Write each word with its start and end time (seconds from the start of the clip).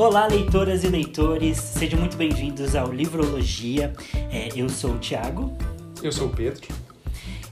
Olá, 0.00 0.26
leitoras 0.26 0.82
e 0.82 0.88
leitores, 0.88 1.58
sejam 1.58 2.00
muito 2.00 2.16
bem-vindos 2.16 2.74
ao 2.74 2.90
Livrologia. 2.90 3.92
É, 4.32 4.48
eu 4.56 4.66
sou 4.70 4.92
o 4.92 4.98
Thiago. 4.98 5.54
Eu 6.02 6.10
sou 6.10 6.28
o 6.28 6.30
Pedro. 6.30 6.66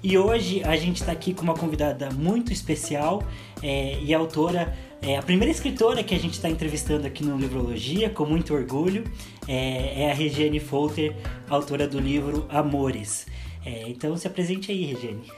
E 0.03 0.17
hoje 0.17 0.65
a 0.65 0.75
gente 0.75 1.03
está 1.03 1.13
aqui 1.13 1.35
com 1.35 1.43
uma 1.43 1.53
convidada 1.53 2.09
muito 2.11 2.51
especial 2.51 3.23
é, 3.63 3.99
e 4.01 4.15
autora, 4.15 4.75
é, 5.03 5.19
a 5.19 5.23
primeira 5.23 5.53
escritora 5.53 6.03
que 6.03 6.15
a 6.15 6.19
gente 6.19 6.33
está 6.33 6.49
entrevistando 6.49 7.07
aqui 7.07 7.23
no 7.23 7.37
Livrologia, 7.37 8.09
com 8.09 8.25
muito 8.25 8.55
orgulho, 8.55 9.05
é, 9.47 10.05
é 10.05 10.11
a 10.11 10.15
Regiane 10.15 10.59
Folter, 10.59 11.15
autora 11.51 11.87
do 11.87 12.01
livro 12.01 12.47
Amores. 12.49 13.27
É, 13.63 13.91
então 13.91 14.17
se 14.17 14.27
apresente 14.27 14.73
aí, 14.73 14.87
Regiane. 14.87 15.31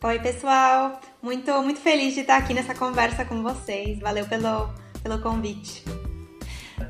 Oi, 0.00 0.18
pessoal! 0.20 1.00
Muito, 1.20 1.60
muito 1.60 1.80
feliz 1.80 2.14
de 2.14 2.20
estar 2.20 2.36
aqui 2.36 2.54
nessa 2.54 2.72
conversa 2.72 3.24
com 3.24 3.42
vocês. 3.42 3.98
Valeu 3.98 4.24
pelo, 4.26 4.72
pelo 5.02 5.18
convite. 5.18 5.82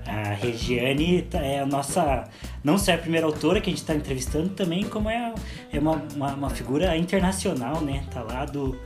A 0.06 0.34
Regiane 0.34 1.22
tá, 1.22 1.38
é 1.38 1.60
a 1.60 1.66
nossa, 1.66 2.24
não 2.62 2.78
só 2.78 2.92
é 2.92 2.94
a 2.94 2.98
primeira 2.98 3.26
autora 3.26 3.60
que 3.60 3.68
a 3.68 3.72
gente 3.72 3.82
está 3.82 3.94
entrevistando, 3.94 4.50
também 4.50 4.84
como 4.84 5.08
é, 5.08 5.34
é 5.72 5.78
uma, 5.78 6.02
uma, 6.14 6.34
uma, 6.34 6.50
figura 6.50 6.96
internacional, 6.96 7.80
né? 7.80 8.04
Tá 8.12 8.22
lá 8.22 8.44
do, 8.44 8.78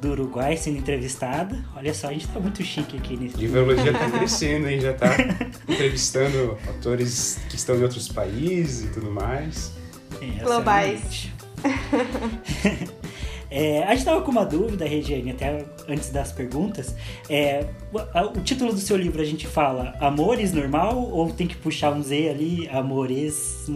do 0.00 0.10
Uruguai 0.10 0.56
sendo 0.56 0.78
entrevistada. 0.78 1.64
Olha 1.76 1.92
só, 1.94 2.08
a 2.08 2.12
gente 2.12 2.28
tá 2.28 2.40
muito 2.40 2.62
chique 2.62 2.96
aqui 2.96 3.16
nesse. 3.16 3.36
Livrologia 3.36 3.92
tá 3.92 4.10
crescendo, 4.10 4.68
hein? 4.68 4.80
Já 4.80 4.92
tá 4.92 5.08
entrevistando 5.68 6.58
autores 6.66 7.40
que 7.48 7.56
estão 7.56 7.76
em 7.76 7.82
outros 7.82 8.08
países 8.08 8.84
e 8.84 8.92
tudo 8.92 9.10
mais. 9.10 9.72
É, 10.20 10.42
Globais. 10.42 11.28
É, 13.56 13.84
a 13.84 13.88
gente 13.92 14.00
estava 14.00 14.20
com 14.20 14.30
uma 14.30 14.44
dúvida, 14.44 14.84
Regiane, 14.84 15.30
até 15.30 15.64
antes 15.88 16.10
das 16.10 16.30
perguntas. 16.30 16.94
É, 17.26 17.64
o, 17.90 18.38
o, 18.38 18.42
título 18.42 18.70
do 18.70 18.78
seu 18.78 18.98
livro 18.98 19.22
a 19.22 19.24
gente 19.24 19.46
fala 19.46 19.94
Amores 19.98 20.52
normal 20.52 20.98
ou 21.10 21.32
tem 21.32 21.46
que 21.46 21.56
puxar 21.56 21.90
um 21.90 22.02
Z 22.02 22.28
ali, 22.28 22.68
Amores? 22.68 23.66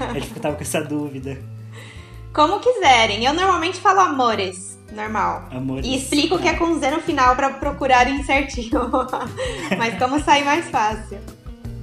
A 0.00 0.18
gente 0.18 0.34
tava 0.40 0.56
com 0.56 0.62
essa 0.62 0.82
dúvida. 0.82 1.38
Como 2.34 2.58
quiserem. 2.58 3.24
Eu 3.24 3.32
normalmente 3.32 3.78
falo 3.78 4.00
Amores, 4.00 4.76
normal. 4.92 5.46
Amores. 5.52 5.86
E 5.86 5.94
explico 5.94 6.36
que 6.36 6.48
é 6.48 6.54
com 6.54 6.76
Z 6.80 6.90
no 6.90 7.00
final 7.00 7.36
para 7.36 7.50
procurarem 7.50 8.24
certinho. 8.24 8.90
Mas 9.78 9.96
como 9.96 10.18
sair 10.18 10.44
mais 10.44 10.68
fácil. 10.68 11.20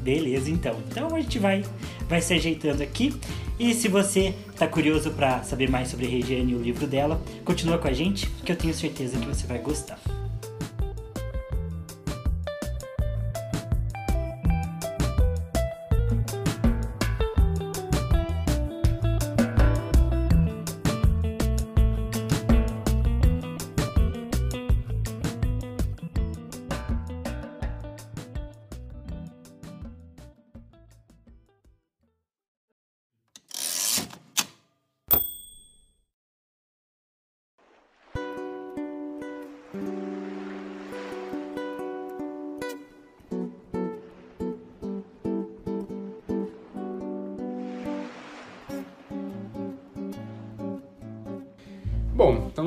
Beleza, 0.08 0.50
então. 0.50 0.80
Então 0.90 1.14
a 1.14 1.20
gente 1.20 1.38
vai, 1.38 1.66
vai 2.08 2.22
se 2.22 2.34
ajeitando 2.34 2.82
aqui. 2.82 3.14
E 3.60 3.74
se 3.74 3.90
você 3.90 4.34
está 4.54 4.66
curioso 4.66 5.12
para 5.12 5.44
saber 5.44 5.70
mais 5.70 5.90
sobre 5.90 6.06
a 6.06 6.10
Regiane 6.10 6.54
e 6.54 6.56
o 6.56 6.62
livro 6.62 6.88
dela, 6.88 7.22
continua 7.44 7.78
com 7.78 7.90
a 7.90 7.92
gente, 7.92 8.26
que 8.46 8.50
eu 8.50 8.56
tenho 8.56 8.74
certeza 8.74 9.20
que 9.20 9.26
você 9.26 9.46
vai 9.46 9.60
gostar. 9.60 10.00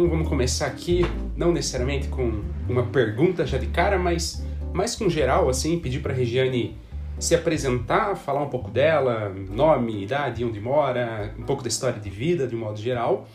Então 0.01 0.09
vamos 0.09 0.29
começar 0.29 0.65
aqui, 0.65 1.05
não 1.37 1.53
necessariamente 1.53 2.09
com 2.09 2.41
uma 2.67 2.85
pergunta 2.85 3.45
já 3.45 3.59
de 3.59 3.67
cara, 3.67 3.99
mas 3.99 4.43
mais 4.73 4.97
com 4.97 5.11
geral, 5.11 5.47
assim, 5.51 5.79
pedir 5.79 6.01
para 6.01 6.11
a 6.11 6.17
Regiane 6.17 6.79
se 7.19 7.35
apresentar, 7.35 8.17
falar 8.17 8.43
um 8.43 8.49
pouco 8.49 8.71
dela, 8.71 9.31
nome, 9.51 10.05
idade, 10.05 10.43
onde 10.43 10.59
mora, 10.59 11.35
um 11.39 11.43
pouco 11.43 11.63
da 11.63 11.69
história 11.69 12.01
de 12.01 12.09
vida, 12.09 12.47
de 12.47 12.57
um 12.57 12.61
modo 12.61 12.81
geral, 12.81 13.29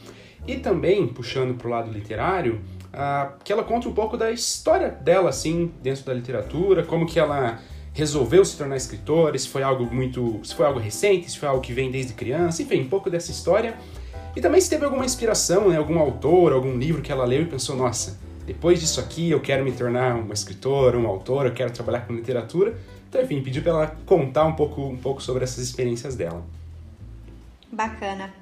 e 0.47 0.55
também, 0.55 1.05
puxando 1.05 1.53
para 1.53 1.67
o 1.67 1.69
lado 1.69 1.91
literário, 1.91 2.59
uh, 2.91 3.35
que 3.43 3.53
ela 3.53 3.63
conte 3.63 3.87
um 3.87 3.93
pouco 3.93 4.17
da 4.17 4.31
história 4.31 4.89
dela, 4.89 5.29
assim, 5.29 5.71
dentro 5.83 6.03
da 6.03 6.15
literatura, 6.15 6.81
como 6.81 7.05
que 7.05 7.19
ela 7.19 7.59
resolveu 7.93 8.43
se 8.43 8.57
tornar 8.57 8.75
escritora, 8.75 9.37
se 9.37 9.47
foi 9.47 9.61
algo 9.61 9.85
muito, 9.93 10.39
se 10.43 10.55
foi 10.55 10.65
algo 10.65 10.79
recente, 10.79 11.29
se 11.29 11.37
foi 11.37 11.47
algo 11.47 11.61
que 11.61 11.73
vem 11.73 11.91
desde 11.91 12.13
criança, 12.13 12.63
enfim, 12.63 12.81
um 12.81 12.89
pouco 12.89 13.07
dessa 13.07 13.29
história 13.29 13.77
e 14.35 14.41
também 14.41 14.59
se 14.59 14.69
teve 14.69 14.85
alguma 14.85 15.05
inspiração, 15.05 15.69
né, 15.69 15.77
algum 15.77 15.97
autor, 15.99 16.51
algum 16.51 16.77
livro 16.77 17.01
que 17.01 17.11
ela 17.11 17.25
leu 17.25 17.43
e 17.43 17.45
pensou, 17.45 17.75
nossa, 17.75 18.19
depois 18.45 18.79
disso 18.79 18.99
aqui 18.99 19.31
eu 19.31 19.39
quero 19.39 19.63
me 19.63 19.71
tornar 19.71 20.15
uma 20.15 20.33
escritora, 20.33 20.97
uma 20.97 21.09
autora, 21.09 21.49
eu 21.49 21.53
quero 21.53 21.71
trabalhar 21.71 22.01
com 22.01 22.13
literatura. 22.13 22.77
Então, 23.09 23.21
enfim, 23.21 23.41
pedi 23.41 23.61
para 23.61 23.71
ela 23.71 23.97
contar 24.05 24.45
um 24.45 24.53
pouco, 24.53 24.81
um 24.81 24.97
pouco 24.97 25.21
sobre 25.21 25.43
essas 25.43 25.63
experiências 25.63 26.15
dela. 26.15 26.43
Bacana. 27.71 28.33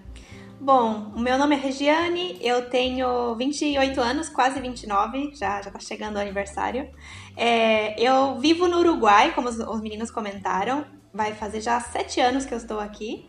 Bom, 0.59 1.11
o 1.15 1.19
meu 1.19 1.37
nome 1.37 1.55
é 1.55 1.59
Regiane, 1.59 2.37
eu 2.41 2.69
tenho 2.69 3.35
28 3.35 3.99
anos, 3.99 4.29
quase 4.29 4.61
29, 4.61 5.35
já, 5.35 5.61
já 5.61 5.69
tá 5.69 5.79
chegando 5.79 6.15
o 6.15 6.19
aniversário. 6.19 6.87
É, 7.35 8.01
eu 8.01 8.39
vivo 8.39 8.67
no 8.67 8.79
Uruguai, 8.79 9.33
como 9.33 9.49
os, 9.49 9.59
os 9.59 9.81
meninos 9.81 10.09
comentaram, 10.09 10.85
vai 11.13 11.33
fazer 11.33 11.59
já 11.61 11.79
sete 11.79 12.21
anos 12.21 12.45
que 12.45 12.53
eu 12.53 12.57
estou 12.57 12.79
aqui. 12.79 13.27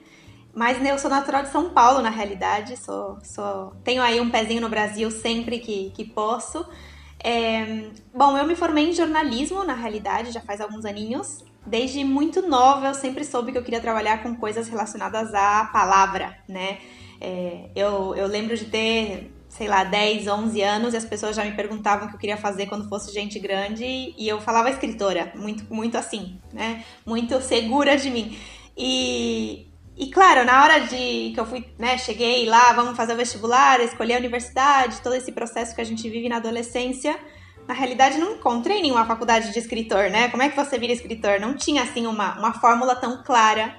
Mas 0.54 0.80
né, 0.80 0.92
eu 0.92 0.98
sou 0.98 1.10
natural 1.10 1.42
de 1.42 1.50
São 1.50 1.70
Paulo, 1.70 2.00
na 2.00 2.10
realidade. 2.10 2.76
Sou, 2.76 3.18
sou, 3.22 3.72
tenho 3.82 4.02
aí 4.02 4.20
um 4.20 4.30
pezinho 4.30 4.60
no 4.60 4.68
Brasil 4.68 5.10
sempre 5.10 5.58
que, 5.58 5.90
que 5.90 6.04
posso. 6.04 6.64
É, 7.22 7.90
bom, 8.14 8.36
eu 8.38 8.46
me 8.46 8.54
formei 8.54 8.90
em 8.90 8.92
jornalismo, 8.92 9.64
na 9.64 9.74
realidade, 9.74 10.30
já 10.30 10.40
faz 10.40 10.60
alguns 10.60 10.84
aninhos. 10.84 11.42
Desde 11.66 12.04
muito 12.04 12.46
nova, 12.46 12.88
eu 12.88 12.94
sempre 12.94 13.24
soube 13.24 13.50
que 13.50 13.58
eu 13.58 13.64
queria 13.64 13.80
trabalhar 13.80 14.22
com 14.22 14.36
coisas 14.36 14.68
relacionadas 14.68 15.34
à 15.34 15.64
palavra, 15.72 16.38
né? 16.46 16.78
É, 17.20 17.70
eu, 17.74 18.14
eu 18.14 18.26
lembro 18.26 18.54
de 18.54 18.66
ter, 18.66 19.32
sei 19.48 19.66
lá, 19.66 19.82
10, 19.82 20.28
11 20.28 20.62
anos 20.62 20.94
e 20.94 20.98
as 20.98 21.06
pessoas 21.06 21.34
já 21.34 21.42
me 21.42 21.52
perguntavam 21.52 22.04
o 22.04 22.08
que 22.10 22.16
eu 22.16 22.20
queria 22.20 22.36
fazer 22.36 22.66
quando 22.66 22.88
fosse 22.88 23.12
gente 23.12 23.38
grande 23.38 23.84
e 23.84 24.28
eu 24.28 24.40
falava 24.40 24.68
escritora, 24.68 25.32
muito, 25.34 25.64
muito 25.72 25.96
assim, 25.96 26.38
né? 26.52 26.84
Muito 27.06 27.40
segura 27.40 27.96
de 27.96 28.10
mim. 28.10 28.38
E, 28.76 29.66
e 29.96 30.10
claro, 30.10 30.44
na 30.44 30.62
hora 30.62 30.80
de 30.80 31.30
que 31.32 31.36
eu 31.38 31.46
fui, 31.46 31.64
né, 31.78 31.96
cheguei 31.96 32.46
lá, 32.46 32.72
vamos 32.72 32.96
fazer 32.96 33.12
o 33.12 33.16
vestibular, 33.16 33.80
escolher 33.80 34.14
a 34.14 34.18
universidade, 34.18 35.00
todo 35.00 35.14
esse 35.14 35.30
processo 35.30 35.74
que 35.74 35.80
a 35.80 35.84
gente 35.84 36.08
vive 36.10 36.28
na 36.28 36.36
adolescência, 36.36 37.16
na 37.68 37.74
realidade 37.74 38.18
não 38.18 38.32
encontrei 38.32 38.82
nenhuma 38.82 39.06
faculdade 39.06 39.52
de 39.52 39.58
escritor, 39.58 40.10
né? 40.10 40.28
Como 40.28 40.42
é 40.42 40.48
que 40.48 40.56
você 40.56 40.78
vira 40.78 40.92
escritor? 40.92 41.40
Não 41.40 41.54
tinha 41.54 41.82
assim 41.82 42.06
uma, 42.06 42.36
uma 42.38 42.52
fórmula 42.54 42.96
tão 42.96 43.22
clara. 43.22 43.74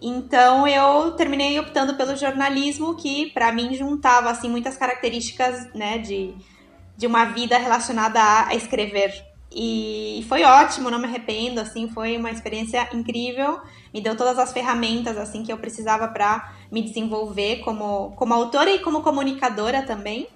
Então 0.00 0.68
eu 0.68 1.12
terminei 1.12 1.58
optando 1.58 1.94
pelo 1.94 2.16
jornalismo, 2.16 2.94
que 2.94 3.30
para 3.32 3.52
mim 3.52 3.74
juntava 3.74 4.30
assim 4.30 4.48
muitas 4.48 4.76
características, 4.76 5.72
né, 5.74 5.98
de, 5.98 6.34
de 6.96 7.06
uma 7.06 7.24
vida 7.26 7.58
relacionada 7.58 8.20
a, 8.20 8.48
a 8.48 8.54
escrever. 8.54 9.12
E 9.58 10.24
foi 10.28 10.44
ótimo, 10.44 10.90
não 10.90 10.98
me 10.98 11.06
arrependo, 11.06 11.60
assim, 11.60 11.88
foi 11.88 12.16
uma 12.16 12.30
experiência 12.30 12.88
incrível. 12.92 13.60
Me 13.96 14.02
deu 14.02 14.14
todas 14.14 14.38
as 14.38 14.52
ferramentas 14.52 15.16
assim 15.16 15.42
que 15.42 15.50
eu 15.50 15.56
precisava 15.56 16.06
para 16.06 16.52
me 16.70 16.82
desenvolver 16.82 17.60
como, 17.60 18.10
como 18.14 18.34
autora 18.34 18.70
e 18.70 18.80
como 18.80 19.00
comunicadora 19.00 19.80
também. 19.80 20.28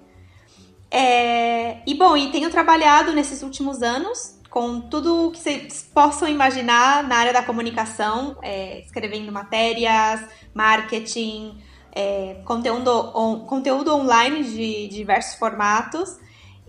É, 0.90 1.82
e 1.86 1.94
bom, 1.94 2.16
e 2.16 2.30
tenho 2.30 2.48
trabalhado 2.48 3.12
nesses 3.12 3.42
últimos 3.42 3.82
anos 3.82 4.40
com 4.48 4.80
tudo 4.80 5.26
o 5.26 5.30
que 5.30 5.38
vocês 5.38 5.86
possam 5.92 6.26
imaginar 6.26 7.04
na 7.04 7.16
área 7.16 7.34
da 7.34 7.42
comunicação, 7.42 8.38
é, 8.40 8.80
escrevendo 8.80 9.30
matérias, 9.30 10.26
marketing, 10.54 11.60
é, 11.92 12.40
conteúdo, 12.46 12.90
on, 13.14 13.40
conteúdo 13.40 13.94
online 13.94 14.42
de 14.42 14.88
diversos 14.88 15.38
formatos. 15.38 16.18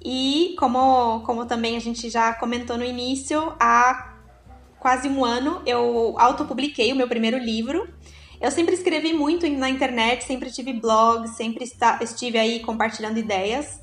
E 0.03 0.57
como, 0.59 1.21
como 1.21 1.45
também 1.45 1.77
a 1.77 1.79
gente 1.79 2.09
já 2.09 2.33
comentou 2.33 2.77
no 2.77 2.83
início, 2.83 3.55
há 3.57 4.10
quase 4.81 5.07
um 5.07 5.23
ano 5.23 5.61
eu 5.63 6.15
autopubliquei 6.17 6.91
o 6.91 6.95
meu 6.95 7.07
primeiro 7.07 7.37
livro. 7.37 7.87
Eu 8.41 8.49
sempre 8.49 8.73
escrevi 8.73 9.13
muito 9.13 9.47
na 9.47 9.69
internet, 9.69 10.23
sempre 10.23 10.49
tive 10.49 10.73
blog, 10.73 11.27
sempre 11.27 11.63
estive 12.01 12.39
aí 12.39 12.59
compartilhando 12.61 13.19
ideias. 13.19 13.79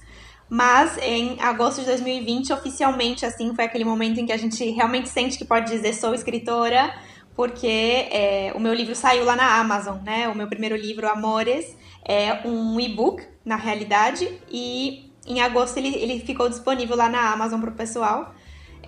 Mas 0.51 0.99
em 0.99 1.41
agosto 1.41 1.81
de 1.81 1.87
2020, 1.87 2.53
oficialmente, 2.53 3.25
assim, 3.25 3.55
foi 3.55 3.65
aquele 3.65 3.85
momento 3.85 4.19
em 4.19 4.27
que 4.27 4.33
a 4.33 4.37
gente 4.37 4.65
realmente 4.71 5.09
sente 5.09 5.39
que 5.39 5.45
pode 5.45 5.71
dizer 5.71 5.93
sou 5.95 6.13
escritora, 6.15 6.93
porque 7.37 8.09
é, 8.11 8.53
o 8.57 8.59
meu 8.59 8.75
livro 8.75 8.97
saiu 8.97 9.25
lá 9.25 9.37
na 9.37 9.61
Amazon, 9.61 9.99
né? 10.03 10.27
O 10.27 10.35
meu 10.35 10.49
primeiro 10.49 10.75
livro, 10.75 11.09
Amores, 11.09 11.77
é 12.05 12.41
um 12.45 12.81
e-book, 12.81 13.23
na 13.45 13.55
realidade, 13.55 14.29
e 14.51 15.13
em 15.25 15.41
agosto 15.41 15.77
ele, 15.77 15.95
ele 15.95 16.21
ficou 16.21 16.49
disponível 16.49 16.97
lá 16.97 17.09
na 17.09 17.33
Amazon 17.33 17.61
para 17.61 17.71
o 17.71 17.75
pessoal. 17.75 18.35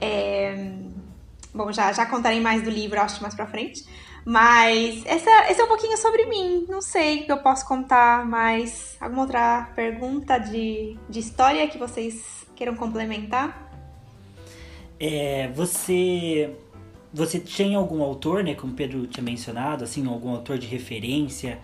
É... 0.01 0.91
bom, 1.65 1.73
já, 1.73 1.93
já 1.93 2.07
contarei 2.07 2.41
mais 2.41 2.62
do 2.62 2.71
livro, 2.71 3.01
acho, 3.01 3.23
mais 3.23 3.35
pra 3.35 3.47
frente. 3.47 3.85
Mas 4.25 5.05
essa, 5.07 5.51
esse 5.51 5.61
é 5.61 5.65
um 5.65 5.69
pouquinho 5.69 5.97
sobre 5.97 6.27
mim. 6.27 6.67
Não 6.69 6.81
sei 6.81 7.21
o 7.21 7.27
que 7.27 7.33
eu 7.33 7.39
posso 7.39 7.67
contar 7.67 8.27
mais. 8.27 8.97
Alguma 9.01 9.23
outra 9.23 9.71
pergunta 9.75 10.39
de, 10.39 10.97
de 11.09 11.19
história 11.19 11.67
que 11.69 11.79
vocês 11.79 12.47
queiram 12.55 12.75
complementar? 12.77 13.71
É, 14.99 15.49
você 15.49 16.55
você 17.12 17.41
tinha 17.41 17.77
algum 17.77 18.03
autor, 18.03 18.45
né, 18.45 18.55
como 18.55 18.73
o 18.73 18.77
Pedro 18.77 19.05
tinha 19.09 19.25
mencionado, 19.25 19.83
assim, 19.83 20.06
algum 20.06 20.31
autor 20.31 20.59
de 20.59 20.69
referência 20.69 21.59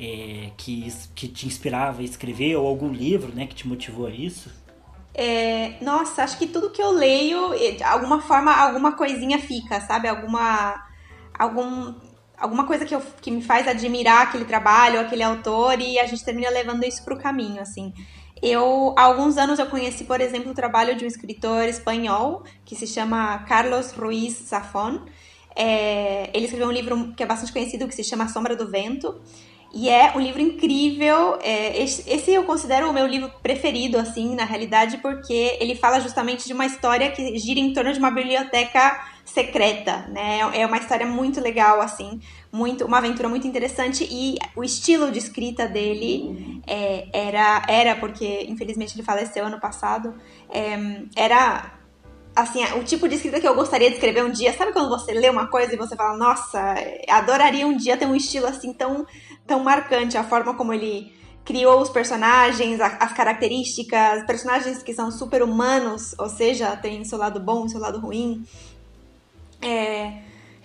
é, 0.00 0.50
que, 0.56 0.90
que 1.14 1.28
te 1.28 1.46
inspirava 1.46 2.00
a 2.00 2.04
escrever, 2.04 2.56
ou 2.56 2.66
algum 2.66 2.90
livro, 2.90 3.30
né, 3.34 3.46
que 3.46 3.54
te 3.54 3.68
motivou 3.68 4.06
a 4.06 4.10
isso? 4.10 4.50
É, 5.18 5.78
nossa, 5.80 6.22
acho 6.22 6.36
que 6.36 6.46
tudo 6.46 6.68
que 6.68 6.82
eu 6.82 6.90
leio, 6.90 7.54
de 7.74 7.82
alguma 7.82 8.20
forma, 8.20 8.54
alguma 8.54 8.92
coisinha 8.92 9.38
fica, 9.38 9.80
sabe? 9.80 10.08
Alguma, 10.08 10.84
algum, 11.38 11.94
alguma 12.36 12.66
coisa 12.66 12.84
que, 12.84 12.94
eu, 12.94 13.00
que 13.22 13.30
me 13.30 13.40
faz 13.40 13.66
admirar 13.66 14.24
aquele 14.24 14.44
trabalho, 14.44 15.00
aquele 15.00 15.22
autor, 15.22 15.80
e 15.80 15.98
a 15.98 16.06
gente 16.06 16.22
termina 16.22 16.50
levando 16.50 16.84
isso 16.84 17.02
para 17.02 17.14
o 17.14 17.18
caminho, 17.18 17.62
assim. 17.62 17.94
Eu, 18.42 18.94
há 18.98 19.04
alguns 19.04 19.38
anos, 19.38 19.58
eu 19.58 19.64
conheci, 19.66 20.04
por 20.04 20.20
exemplo, 20.20 20.52
o 20.52 20.54
trabalho 20.54 20.94
de 20.94 21.06
um 21.06 21.08
escritor 21.08 21.64
espanhol 21.64 22.42
que 22.62 22.76
se 22.76 22.86
chama 22.86 23.38
Carlos 23.48 23.92
Ruiz 23.92 24.34
Zafón. 24.34 25.00
É, 25.56 26.28
ele 26.34 26.44
escreveu 26.44 26.68
um 26.68 26.72
livro 26.72 27.14
que 27.16 27.22
é 27.22 27.26
bastante 27.26 27.54
conhecido 27.54 27.88
que 27.88 27.94
se 27.94 28.04
chama 28.04 28.28
Sombra 28.28 28.54
do 28.54 28.70
Vento. 28.70 29.18
E 29.72 29.88
é 29.88 30.12
um 30.16 30.20
livro 30.20 30.40
incrível. 30.40 31.38
É, 31.42 31.82
esse 31.82 32.30
eu 32.32 32.44
considero 32.44 32.88
o 32.88 32.92
meu 32.92 33.06
livro 33.06 33.30
preferido, 33.42 33.98
assim, 33.98 34.34
na 34.34 34.44
realidade, 34.44 34.98
porque 34.98 35.56
ele 35.60 35.74
fala 35.74 36.00
justamente 36.00 36.46
de 36.46 36.52
uma 36.52 36.66
história 36.66 37.10
que 37.10 37.36
gira 37.38 37.60
em 37.60 37.72
torno 37.72 37.92
de 37.92 37.98
uma 37.98 38.10
biblioteca 38.10 39.04
secreta, 39.24 40.06
né? 40.08 40.38
É 40.54 40.64
uma 40.64 40.78
história 40.78 41.04
muito 41.04 41.40
legal, 41.40 41.80
assim, 41.80 42.20
muito, 42.52 42.84
uma 42.84 42.98
aventura 42.98 43.28
muito 43.28 43.46
interessante 43.46 44.06
e 44.08 44.36
o 44.54 44.62
estilo 44.62 45.10
de 45.10 45.18
escrita 45.18 45.66
dele 45.66 46.62
é, 46.66 47.08
era, 47.12 47.62
era 47.68 47.96
porque 47.96 48.46
infelizmente 48.48 48.94
ele 48.94 49.02
faleceu 49.02 49.44
ano 49.44 49.60
passado, 49.60 50.14
é, 50.48 50.78
era 51.16 51.76
assim, 52.36 52.62
o 52.78 52.84
tipo 52.84 53.08
de 53.08 53.14
escrita 53.14 53.40
que 53.40 53.48
eu 53.48 53.54
gostaria 53.54 53.88
de 53.88 53.94
escrever 53.94 54.22
um 54.22 54.30
dia. 54.30 54.52
Sabe 54.52 54.72
quando 54.72 54.90
você 54.90 55.12
lê 55.12 55.30
uma 55.30 55.48
coisa 55.48 55.74
e 55.74 55.78
você 55.78 55.96
fala, 55.96 56.16
nossa, 56.18 56.74
adoraria 57.08 57.66
um 57.66 57.76
dia 57.76 57.96
ter 57.96 58.06
um 58.06 58.14
estilo 58.14 58.46
assim 58.46 58.74
tão, 58.74 59.06
tão 59.46 59.62
marcante, 59.62 60.16
a 60.16 60.24
forma 60.24 60.54
como 60.54 60.72
ele 60.72 61.12
criou 61.44 61.80
os 61.80 61.88
personagens, 61.88 62.80
as 62.80 63.12
características, 63.12 64.24
personagens 64.26 64.82
que 64.82 64.92
são 64.92 65.12
super 65.12 65.42
humanos, 65.42 66.14
ou 66.18 66.28
seja, 66.28 66.76
tem 66.76 67.04
seu 67.04 67.16
lado 67.16 67.38
bom, 67.38 67.68
seu 67.68 67.78
lado 67.78 68.00
ruim. 68.00 68.44
É, 69.62 70.12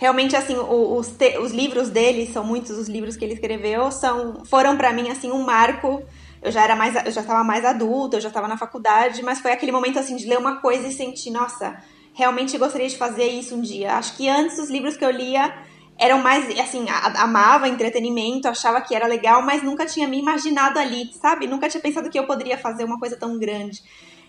realmente 0.01 0.35
assim 0.35 0.57
os, 0.57 1.09
te, 1.09 1.37
os 1.37 1.51
livros 1.51 1.89
dele 1.89 2.25
são 2.25 2.43
muitos 2.43 2.71
os 2.71 2.89
livros 2.89 3.15
que 3.15 3.23
ele 3.23 3.35
escreveu 3.35 3.89
são 3.89 4.43
foram 4.43 4.75
para 4.75 4.91
mim 4.91 5.09
assim 5.09 5.31
um 5.31 5.43
marco 5.43 6.03
eu 6.41 6.51
já 6.51 6.63
era 6.63 6.75
mais 6.75 6.93
eu 7.05 7.11
já 7.11 7.21
estava 7.21 7.41
mais 7.41 7.63
adulta 7.63 8.17
eu 8.17 8.21
já 8.21 8.27
estava 8.27 8.49
na 8.49 8.57
faculdade 8.57 9.23
mas 9.23 9.39
foi 9.39 9.53
aquele 9.53 9.71
momento 9.71 9.97
assim 9.97 10.17
de 10.17 10.27
ler 10.27 10.39
uma 10.39 10.57
coisa 10.57 10.87
e 10.87 10.91
sentir 10.91 11.29
nossa 11.29 11.81
realmente 12.13 12.57
gostaria 12.57 12.89
de 12.89 12.97
fazer 12.97 13.27
isso 13.27 13.55
um 13.55 13.61
dia 13.61 13.93
acho 13.93 14.17
que 14.17 14.27
antes 14.27 14.57
os 14.59 14.69
livros 14.69 14.97
que 14.97 15.05
eu 15.05 15.11
lia 15.11 15.53
eram 16.01 16.21
mais 16.21 16.49
assim 16.59 16.85
amava 16.89 17.69
entretenimento 17.69 18.47
achava 18.47 18.81
que 18.81 18.95
era 18.95 19.07
legal 19.07 19.41
mas 19.41 19.63
nunca 19.63 19.85
tinha 19.85 20.07
me 20.07 20.19
imaginado 20.19 20.79
ali 20.79 21.13
sabe 21.13 21.47
nunca 21.47 21.69
tinha 21.69 21.81
pensado 21.81 22.09
que 22.09 22.19
eu 22.19 22.25
poderia 22.25 22.57
fazer 22.57 22.83
uma 22.83 22.99
coisa 22.99 23.15
tão 23.15 23.37
grande 23.37 23.81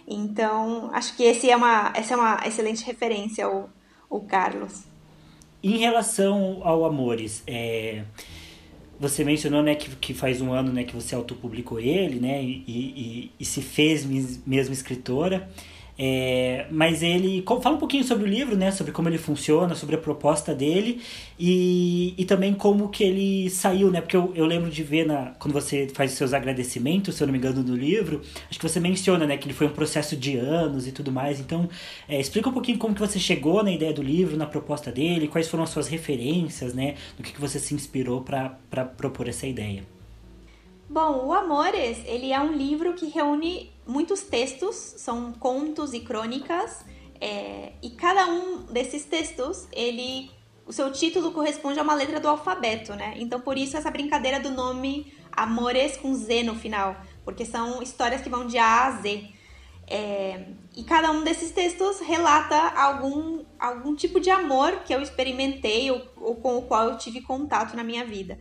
então 0.07 0.91
acho 0.93 1.17
que 1.17 1.25
esse 1.25 1.51
é 1.51 1.57
uma 1.57 1.93
essa 1.97 2.15
é 2.15 2.17
uma 2.17 2.41
excelente 2.47 2.85
referência 2.85 3.47
ao 3.47 3.71
o 4.13 4.21
Carlos. 4.21 4.85
Em 5.63 5.79
relação 5.79 6.61
ao 6.63 6.85
Amores, 6.85 7.43
é, 7.47 8.05
você 9.01 9.25
mencionou 9.25 9.63
né, 9.63 9.75
que, 9.75 9.89
que 9.97 10.13
faz 10.13 10.41
um 10.43 10.53
ano 10.53 10.71
né, 10.71 10.85
que 10.85 10.95
você 10.95 11.15
autopublicou 11.15 11.81
ele 11.81 12.21
né, 12.21 12.43
e, 12.43 12.63
e, 12.69 13.33
e 13.41 13.45
se 13.45 13.63
fez 13.63 14.05
mesmo 14.45 14.75
escritora. 14.75 15.49
É, 16.05 16.67
mas 16.69 17.01
ele 17.01 17.45
fala 17.47 17.77
um 17.77 17.79
pouquinho 17.79 18.03
sobre 18.03 18.25
o 18.25 18.27
livro, 18.27 18.57
né? 18.57 18.73
Sobre 18.73 18.91
como 18.91 19.09
ele 19.09 19.19
funciona, 19.19 19.77
sobre 19.77 19.95
a 19.95 19.99
proposta 19.99 20.53
dele 20.53 21.01
e, 21.39 22.13
e 22.19 22.25
também 22.25 22.53
como 22.55 22.89
que 22.89 23.05
ele 23.05 23.49
saiu, 23.49 23.89
né? 23.89 24.01
Porque 24.01 24.17
eu, 24.17 24.33
eu 24.35 24.45
lembro 24.45 24.69
de 24.69 24.83
ver 24.83 25.07
na, 25.07 25.27
quando 25.39 25.53
você 25.55 25.87
faz 25.95 26.11
os 26.11 26.19
seus 26.19 26.35
agradecimentos, 26.35 27.15
se 27.15 27.23
eu 27.23 27.29
não 27.29 27.33
me 27.33 27.39
engano, 27.39 27.63
no 27.63 27.77
livro, 27.77 28.21
acho 28.51 28.59
que 28.59 28.69
você 28.69 28.81
menciona, 28.81 29.29
né? 29.29 29.37
Que 29.37 29.47
ele 29.47 29.55
foi 29.55 29.69
um 29.69 29.73
processo 29.73 30.17
de 30.17 30.37
anos 30.37 30.89
e 30.89 30.91
tudo 30.93 31.13
mais. 31.13 31.39
Então, 31.39 31.69
é, 32.09 32.19
explica 32.19 32.49
um 32.49 32.53
pouquinho 32.53 32.79
como 32.79 32.95
que 32.95 33.01
você 33.01 33.21
chegou 33.21 33.63
na 33.63 33.71
ideia 33.71 33.93
do 33.93 34.03
livro, 34.03 34.37
na 34.37 34.47
proposta 34.47 34.91
dele, 34.91 35.29
quais 35.29 35.47
foram 35.47 35.63
as 35.63 35.71
suas 35.71 35.87
referências, 35.87 36.75
né? 36.75 36.97
No 37.17 37.23
que, 37.23 37.33
que 37.33 37.41
você 37.41 37.61
se 37.61 37.75
inspirou 37.75 38.23
para 38.23 38.51
propor 38.97 39.29
essa 39.29 39.47
ideia. 39.47 39.85
Bom, 40.91 41.27
o 41.27 41.33
Amores, 41.33 41.99
ele 42.05 42.33
é 42.33 42.41
um 42.41 42.53
livro 42.53 42.93
que 42.95 43.07
reúne 43.07 43.72
muitos 43.87 44.23
textos, 44.23 44.77
são 44.77 45.33
contos 45.33 45.93
e 45.93 46.01
crônicas, 46.01 46.85
é, 47.21 47.73
e 47.81 47.91
cada 47.91 48.27
um 48.27 48.65
desses 48.65 49.05
textos, 49.05 49.69
ele, 49.73 50.31
o 50.67 50.73
seu 50.73 50.91
título 50.93 51.31
corresponde 51.33 51.79
a 51.79 51.83
uma 51.83 51.95
letra 51.95 52.19
do 52.19 52.29
alfabeto, 52.29 52.95
né? 52.95 53.15
Então 53.17 53.41
por 53.41 53.57
isso 53.57 53.77
essa 53.77 53.91
brincadeira 53.91 54.41
do 54.41 54.51
nome 54.51 55.13
Amores 55.31 55.97
com 55.97 56.15
Z 56.15 56.43
no 56.43 56.55
final, 56.55 56.97
porque 57.25 57.45
são 57.45 57.83
histórias 57.83 58.21
que 58.21 58.29
vão 58.29 58.47
de 58.47 58.59
A 58.59 58.87
a 58.87 58.91
Z. 58.91 59.29
É, 59.87 60.47
e 60.77 60.85
cada 60.85 61.11
um 61.11 61.23
desses 61.23 61.51
textos 61.51 62.01
relata 62.01 62.57
algum, 62.57 63.45
algum 63.59 63.95
tipo 63.95 64.19
de 64.19 64.31
amor 64.31 64.81
que 64.85 64.95
eu 64.95 65.01
experimentei 65.01 65.91
ou, 65.91 66.03
ou 66.17 66.37
com 66.37 66.57
o 66.57 66.63
qual 66.63 66.89
eu 66.89 66.99
tive 66.99 67.21
contato 67.21 67.77
na 67.77 67.85
minha 67.85 68.05
vida. 68.05 68.39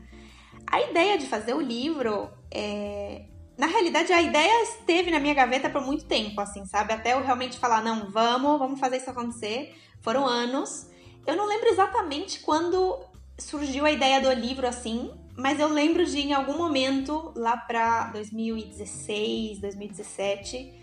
A 0.66 0.82
ideia 0.82 1.18
de 1.18 1.28
fazer 1.28 1.54
o 1.54 1.62
livro 1.62 2.30
é, 2.50 3.26
na 3.62 3.68
realidade, 3.68 4.12
a 4.12 4.19
ideia 4.19 4.63
esteve 4.63 5.12
na 5.12 5.19
minha 5.19 5.36
gaveta 5.36 5.69
por 5.69 5.86
muito 5.86 6.06
tempo, 6.06 6.42
assim, 6.42 6.66
sabe? 6.66 6.94
Até 6.94 7.13
eu 7.13 7.24
realmente 7.24 7.60
falar, 7.60 7.84
não, 7.84 8.10
vamos, 8.10 8.58
vamos 8.58 8.80
fazer 8.80 8.98
isso 8.98 9.12
acontecer. 9.12 9.75
Foram 10.02 10.26
anos. 10.26 10.90
Eu 11.28 11.35
não 11.35 11.45
lembro 11.45 11.69
exatamente 11.69 12.40
quando 12.40 13.00
surgiu 13.38 13.85
a 13.85 13.92
ideia 13.92 14.19
do 14.19 14.33
livro, 14.33 14.66
assim, 14.66 15.12
mas 15.38 15.59
eu 15.59 15.68
lembro 15.68 16.04
de, 16.04 16.21
em 16.21 16.33
algum 16.33 16.57
momento, 16.57 17.31
lá 17.35 17.56
pra 17.56 18.06
2016, 18.06 19.59
2017, 19.59 20.74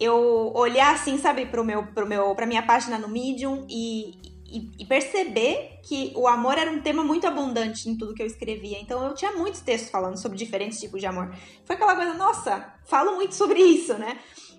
eu 0.00 0.50
olhar, 0.54 0.94
assim, 0.94 1.18
sabe, 1.18 1.44
pro 1.44 1.62
meu, 1.62 1.88
pro 1.88 2.06
meu, 2.06 2.34
pra 2.34 2.46
minha 2.46 2.62
página 2.62 2.96
no 2.96 3.06
Medium 3.06 3.66
e, 3.68 4.14
e, 4.54 4.70
e, 4.78 4.86
perceber 4.86 5.80
que 5.82 6.12
o 6.14 6.28
amor 6.28 6.56
era 6.56 6.70
um 6.70 6.80
tema 6.80 7.02
muito 7.02 7.26
abundante 7.26 7.90
em 7.90 7.98
tudo 7.98 8.14
que 8.14 8.22
eu 8.22 8.26
escrevia. 8.26 8.78
Então 8.80 9.04
eu 9.04 9.12
tinha 9.12 9.32
muitos 9.32 9.60
textos 9.60 9.90
falando 9.90 10.16
sobre 10.16 10.38
diferentes 10.38 10.78
tipos 10.78 11.00
de 11.00 11.06
amor. 11.06 11.34
Foi 11.64 11.74
aquela 11.74 11.96
coisa, 11.96 12.14
nossa, 12.14 12.72
falo 12.84 13.16
muito 13.16 13.34
sobre 13.34 13.58
isso, 13.60 13.94
né? 13.94 14.16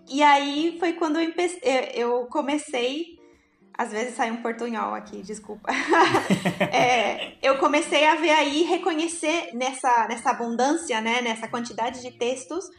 E 0.09 0.21
aí 0.21 0.75
foi 0.79 0.93
quando 0.93 1.17
eu, 1.17 1.31
eu 1.93 2.25
comecei. 2.25 3.15
Às 3.77 3.91
vezes 3.91 4.15
sai 4.15 4.31
um 4.31 4.41
portunhol 4.41 4.93
aqui, 4.93 5.21
desculpa. 5.21 5.69
é, 6.71 7.33
eu 7.41 7.57
comecei 7.57 8.05
a 8.05 8.15
ver 8.15 8.31
aí, 8.31 8.63
reconhecer 8.63 9.51
nessa, 9.53 10.07
nessa 10.09 10.31
abundância, 10.31 10.99
né? 10.99 11.21
Nessa 11.21 11.47
quantidade 11.47 12.01
de 12.01 12.11
textos, 12.11 12.69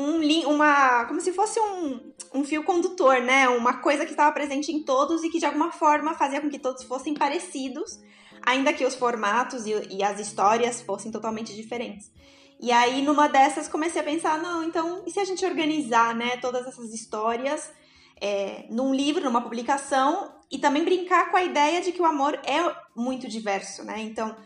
um, 0.00 0.48
uma, 0.48 1.04
como 1.04 1.20
se 1.20 1.32
fosse 1.32 1.60
um, 1.60 2.12
um 2.34 2.44
fio 2.44 2.64
condutor, 2.64 3.20
né? 3.20 3.48
Uma 3.48 3.74
coisa 3.74 4.04
que 4.04 4.12
estava 4.12 4.32
presente 4.32 4.72
em 4.72 4.82
todos 4.82 5.22
e 5.22 5.28
que 5.28 5.38
de 5.38 5.46
alguma 5.46 5.70
forma 5.70 6.14
fazia 6.14 6.40
com 6.40 6.48
que 6.48 6.58
todos 6.58 6.82
fossem 6.84 7.14
parecidos, 7.14 8.00
ainda 8.42 8.72
que 8.72 8.84
os 8.84 8.94
formatos 8.94 9.66
e, 9.66 9.72
e 9.90 10.02
as 10.02 10.18
histórias 10.18 10.80
fossem 10.80 11.12
totalmente 11.12 11.54
diferentes. 11.54 12.10
E 12.58 12.72
aí, 12.72 13.02
numa 13.02 13.26
dessas, 13.26 13.68
comecei 13.68 14.00
a 14.00 14.04
pensar, 14.04 14.40
não, 14.40 14.62
então, 14.62 15.02
e 15.06 15.10
se 15.10 15.18
a 15.18 15.24
gente 15.24 15.44
organizar, 15.44 16.14
né, 16.14 16.36
todas 16.36 16.66
essas 16.66 16.92
histórias 16.92 17.72
é, 18.20 18.66
num 18.68 18.94
livro, 18.94 19.24
numa 19.24 19.40
publicação, 19.40 20.30
e 20.50 20.58
também 20.58 20.84
brincar 20.84 21.30
com 21.30 21.36
a 21.36 21.44
ideia 21.44 21.80
de 21.80 21.92
que 21.92 22.02
o 22.02 22.04
amor 22.04 22.34
é 22.44 22.58
muito 22.94 23.28
diverso, 23.28 23.84
né? 23.84 24.00
Então, 24.00 24.36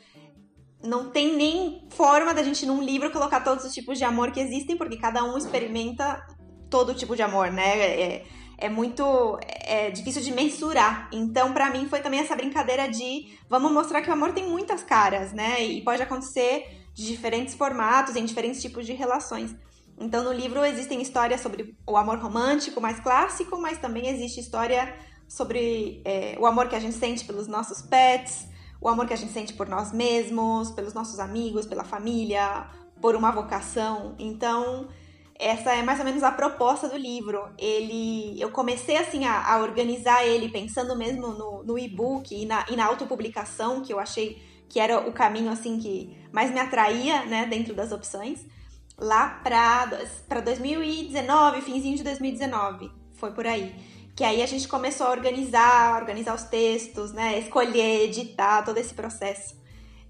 não 0.85 1.11
tem 1.11 1.35
nem 1.35 1.87
forma 1.91 2.35
da 2.35 2.43
gente 2.43 2.67
num 2.67 2.83
livro 2.83 3.11
colocar 3.11 3.41
todos 3.41 3.65
os 3.65 3.73
tipos 3.73 3.99
de 3.99 4.05
amor 4.05 4.31
que 4.31 4.41
existem, 4.41 4.77
porque 4.77 4.97
cada 4.97 5.25
um 5.25 5.37
experimenta 5.37 6.25
todo 6.69 6.95
tipo 6.95 7.17
de 7.17 7.23
amor, 7.23 7.51
né? 7.51 7.79
É, 7.79 8.25
é 8.59 8.69
muito 8.69 9.39
é 9.43 9.91
difícil 9.91 10.23
de 10.23 10.33
mensurar. 10.33 11.09
Então, 11.13 11.53
para 11.53 11.71
mim 11.71 11.89
foi 11.89 12.01
também 12.01 12.21
essa 12.21 12.37
brincadeira 12.37 12.89
de 12.89 13.37
vamos 13.49 13.73
mostrar 13.73 14.03
que 14.03 14.11
o 14.11 14.13
amor 14.13 14.33
tem 14.33 14.49
muitas 14.49 14.83
caras, 14.83 15.33
né? 15.33 15.63
E 15.65 15.83
pode 15.83 16.03
acontecer 16.03 16.67
de 16.93 17.07
diferentes 17.07 17.55
formatos, 17.55 18.15
em 18.15 18.25
diferentes 18.25 18.61
tipos 18.61 18.87
de 18.87 18.93
relações. 18.93 19.55
Então, 19.99 20.23
no 20.23 20.33
livro 20.33 20.65
existem 20.65 21.01
histórias 21.01 21.41
sobre 21.41 21.77
o 21.87 21.97
amor 21.97 22.19
romântico 22.19 22.81
mais 22.81 23.01
clássico, 23.01 23.57
mas 23.57 23.79
também 23.79 24.09
existe 24.09 24.41
história 24.41 24.95
sobre 25.29 26.03
é, 26.05 26.37
o 26.39 26.47
amor 26.47 26.69
que 26.69 26.77
a 26.77 26.81
gente 26.81 26.97
sente 26.97 27.25
pelos 27.25 27.47
nossos 27.47 27.81
pets, 27.83 28.47
o 28.85 28.89
amor 28.91 29.07
que 29.07 29.15
a 29.15 29.17
gente 29.17 29.33
sente 29.33 29.55
por 29.55 29.67
nós 29.67 29.93
mesmos, 29.93 30.71
pelos 30.71 30.93
nossos 30.93 31.19
amigos, 31.19 31.65
pela 31.65 31.85
família, 31.85 32.67
por 33.01 33.17
uma 33.17 33.31
vocação. 33.31 34.15
Então, 34.19 34.89
essa 35.39 35.73
é 35.75 35.83
mais 35.83 35.99
ou 36.01 36.05
menos 36.05 36.23
a 36.23 36.31
proposta 36.31 36.87
do 36.87 36.99
livro. 36.99 37.49
Ele, 37.57 38.39
eu 38.39 38.51
comecei 38.51 38.99
assim 38.99 39.25
a, 39.25 39.55
a 39.55 39.63
organizar 39.63 40.27
ele 40.27 40.51
pensando 40.51 40.95
mesmo 40.95 41.29
no, 41.29 41.65
no 41.65 41.79
e-book 41.79 42.35
e 42.35 42.45
na, 42.45 42.67
e 42.69 42.77
na 42.77 42.85
autopublicação, 42.85 43.81
que 43.81 43.91
eu 43.91 43.99
achei 43.99 44.43
que 44.69 44.79
era 44.79 44.99
o 45.09 45.13
caminho 45.15 45.51
assim 45.51 45.79
que 45.79 46.15
mais 46.31 46.51
me 46.51 46.61
atraía, 46.61 47.25
né, 47.25 47.47
dentro 47.47 47.75
das 47.75 47.91
opções, 47.91 48.45
lá 48.99 49.41
para 49.43 50.41
2019, 50.43 51.63
finzinho 51.63 51.97
de 51.97 52.05
2019, 52.05 52.91
foi 53.15 53.33
por 53.33 53.47
aí. 53.47 53.75
Que 54.15 54.23
aí 54.23 54.43
a 54.43 54.47
gente 54.47 54.69
começou 54.69 55.07
a 55.07 55.11
organizar, 55.11 56.01
organizar 56.01 56.35
os 56.35 56.45
textos, 56.45 57.13
né, 57.13 57.39
escolher, 57.39 58.05
editar, 58.05 58.63
todo 58.63 58.79
esse 58.79 58.95
processo. 58.95 59.57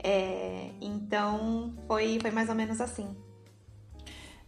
É, 0.02 0.68
então 0.80 1.74
foi, 1.86 2.18
foi 2.20 2.30
mais 2.30 2.48
ou 2.50 2.54
menos 2.54 2.80
assim. 2.80 3.08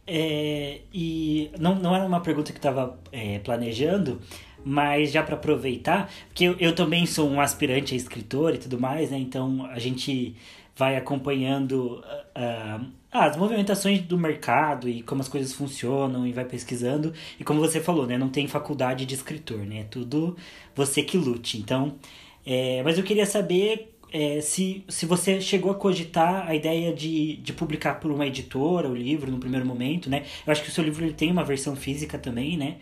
É, 0.07 0.83
e 0.93 1.51
não, 1.59 1.75
não 1.75 1.97
era 1.97 2.05
uma 2.05 2.21
pergunta 2.21 2.53
que 2.53 2.59
estava 2.59 3.01
é, 3.11 3.39
planejando, 3.41 4.21
mas 4.65 5.11
já 5.11 5.23
para 5.23 5.35
aproveitar, 5.35 6.11
porque 6.29 6.45
eu, 6.45 6.57
eu, 6.59 6.75
também 6.75 7.07
sou 7.07 7.29
um 7.29 7.41
aspirante 7.41 7.95
a 7.95 7.97
escritor 7.97 8.55
e 8.55 8.59
tudo 8.59 8.79
mais, 8.79 9.11
né? 9.11 9.19
Então 9.19 9.67
a 9.67 9.79
gente 9.79 10.37
vai 10.77 10.97
acompanhando 10.97 12.05
uh, 12.37 12.87
uh, 13.17 13.23
as 13.23 13.37
movimentações 13.37 14.01
do 14.03 14.19
mercado 14.19 14.89
e 14.89 15.03
como 15.03 15.21
as 15.21 15.29
coisas 15.29 15.53
funcionam 15.53 16.27
e 16.27 16.33
vai 16.33 16.45
pesquisando. 16.45 17.13
E 17.39 17.45
como 17.45 17.61
você 17.61 17.81
falou, 17.81 18.07
né? 18.07 18.19
Não 18.19 18.29
tem 18.29 18.47
faculdade 18.47 19.07
de 19.07 19.15
escritor, 19.15 19.59
né? 19.59 19.81
É 19.81 19.85
tudo 19.85 20.37
você 20.75 21.03
que 21.03 21.17
lute. 21.17 21.59
Então, 21.59 21.97
é, 22.45 22.83
mas 22.83 22.99
eu 22.99 23.05
queria 23.05 23.27
saber 23.27 23.97
é, 24.13 24.41
se, 24.41 24.85
se 24.89 25.05
você 25.07 25.41
chegou 25.41 25.71
a 25.71 25.75
cogitar 25.75 26.49
a 26.49 26.55
ideia 26.55 26.93
de, 26.93 27.37
de 27.37 27.53
publicar 27.53 27.95
por 28.01 28.11
uma 28.11 28.27
editora 28.27 28.89
o 28.89 28.95
livro 28.95 29.31
no 29.31 29.39
primeiro 29.39 29.67
momento, 29.67 30.09
né? 30.09 30.25
Eu 30.47 30.53
acho 30.53 30.63
que 30.63 30.69
o 30.69 30.73
seu 30.73 30.85
livro 30.85 31.05
ele 31.05 31.15
tem 31.15 31.31
uma 31.31 31.45
versão 31.45 31.75
física 31.75 32.19
também, 32.19 32.57
né? 32.57 32.77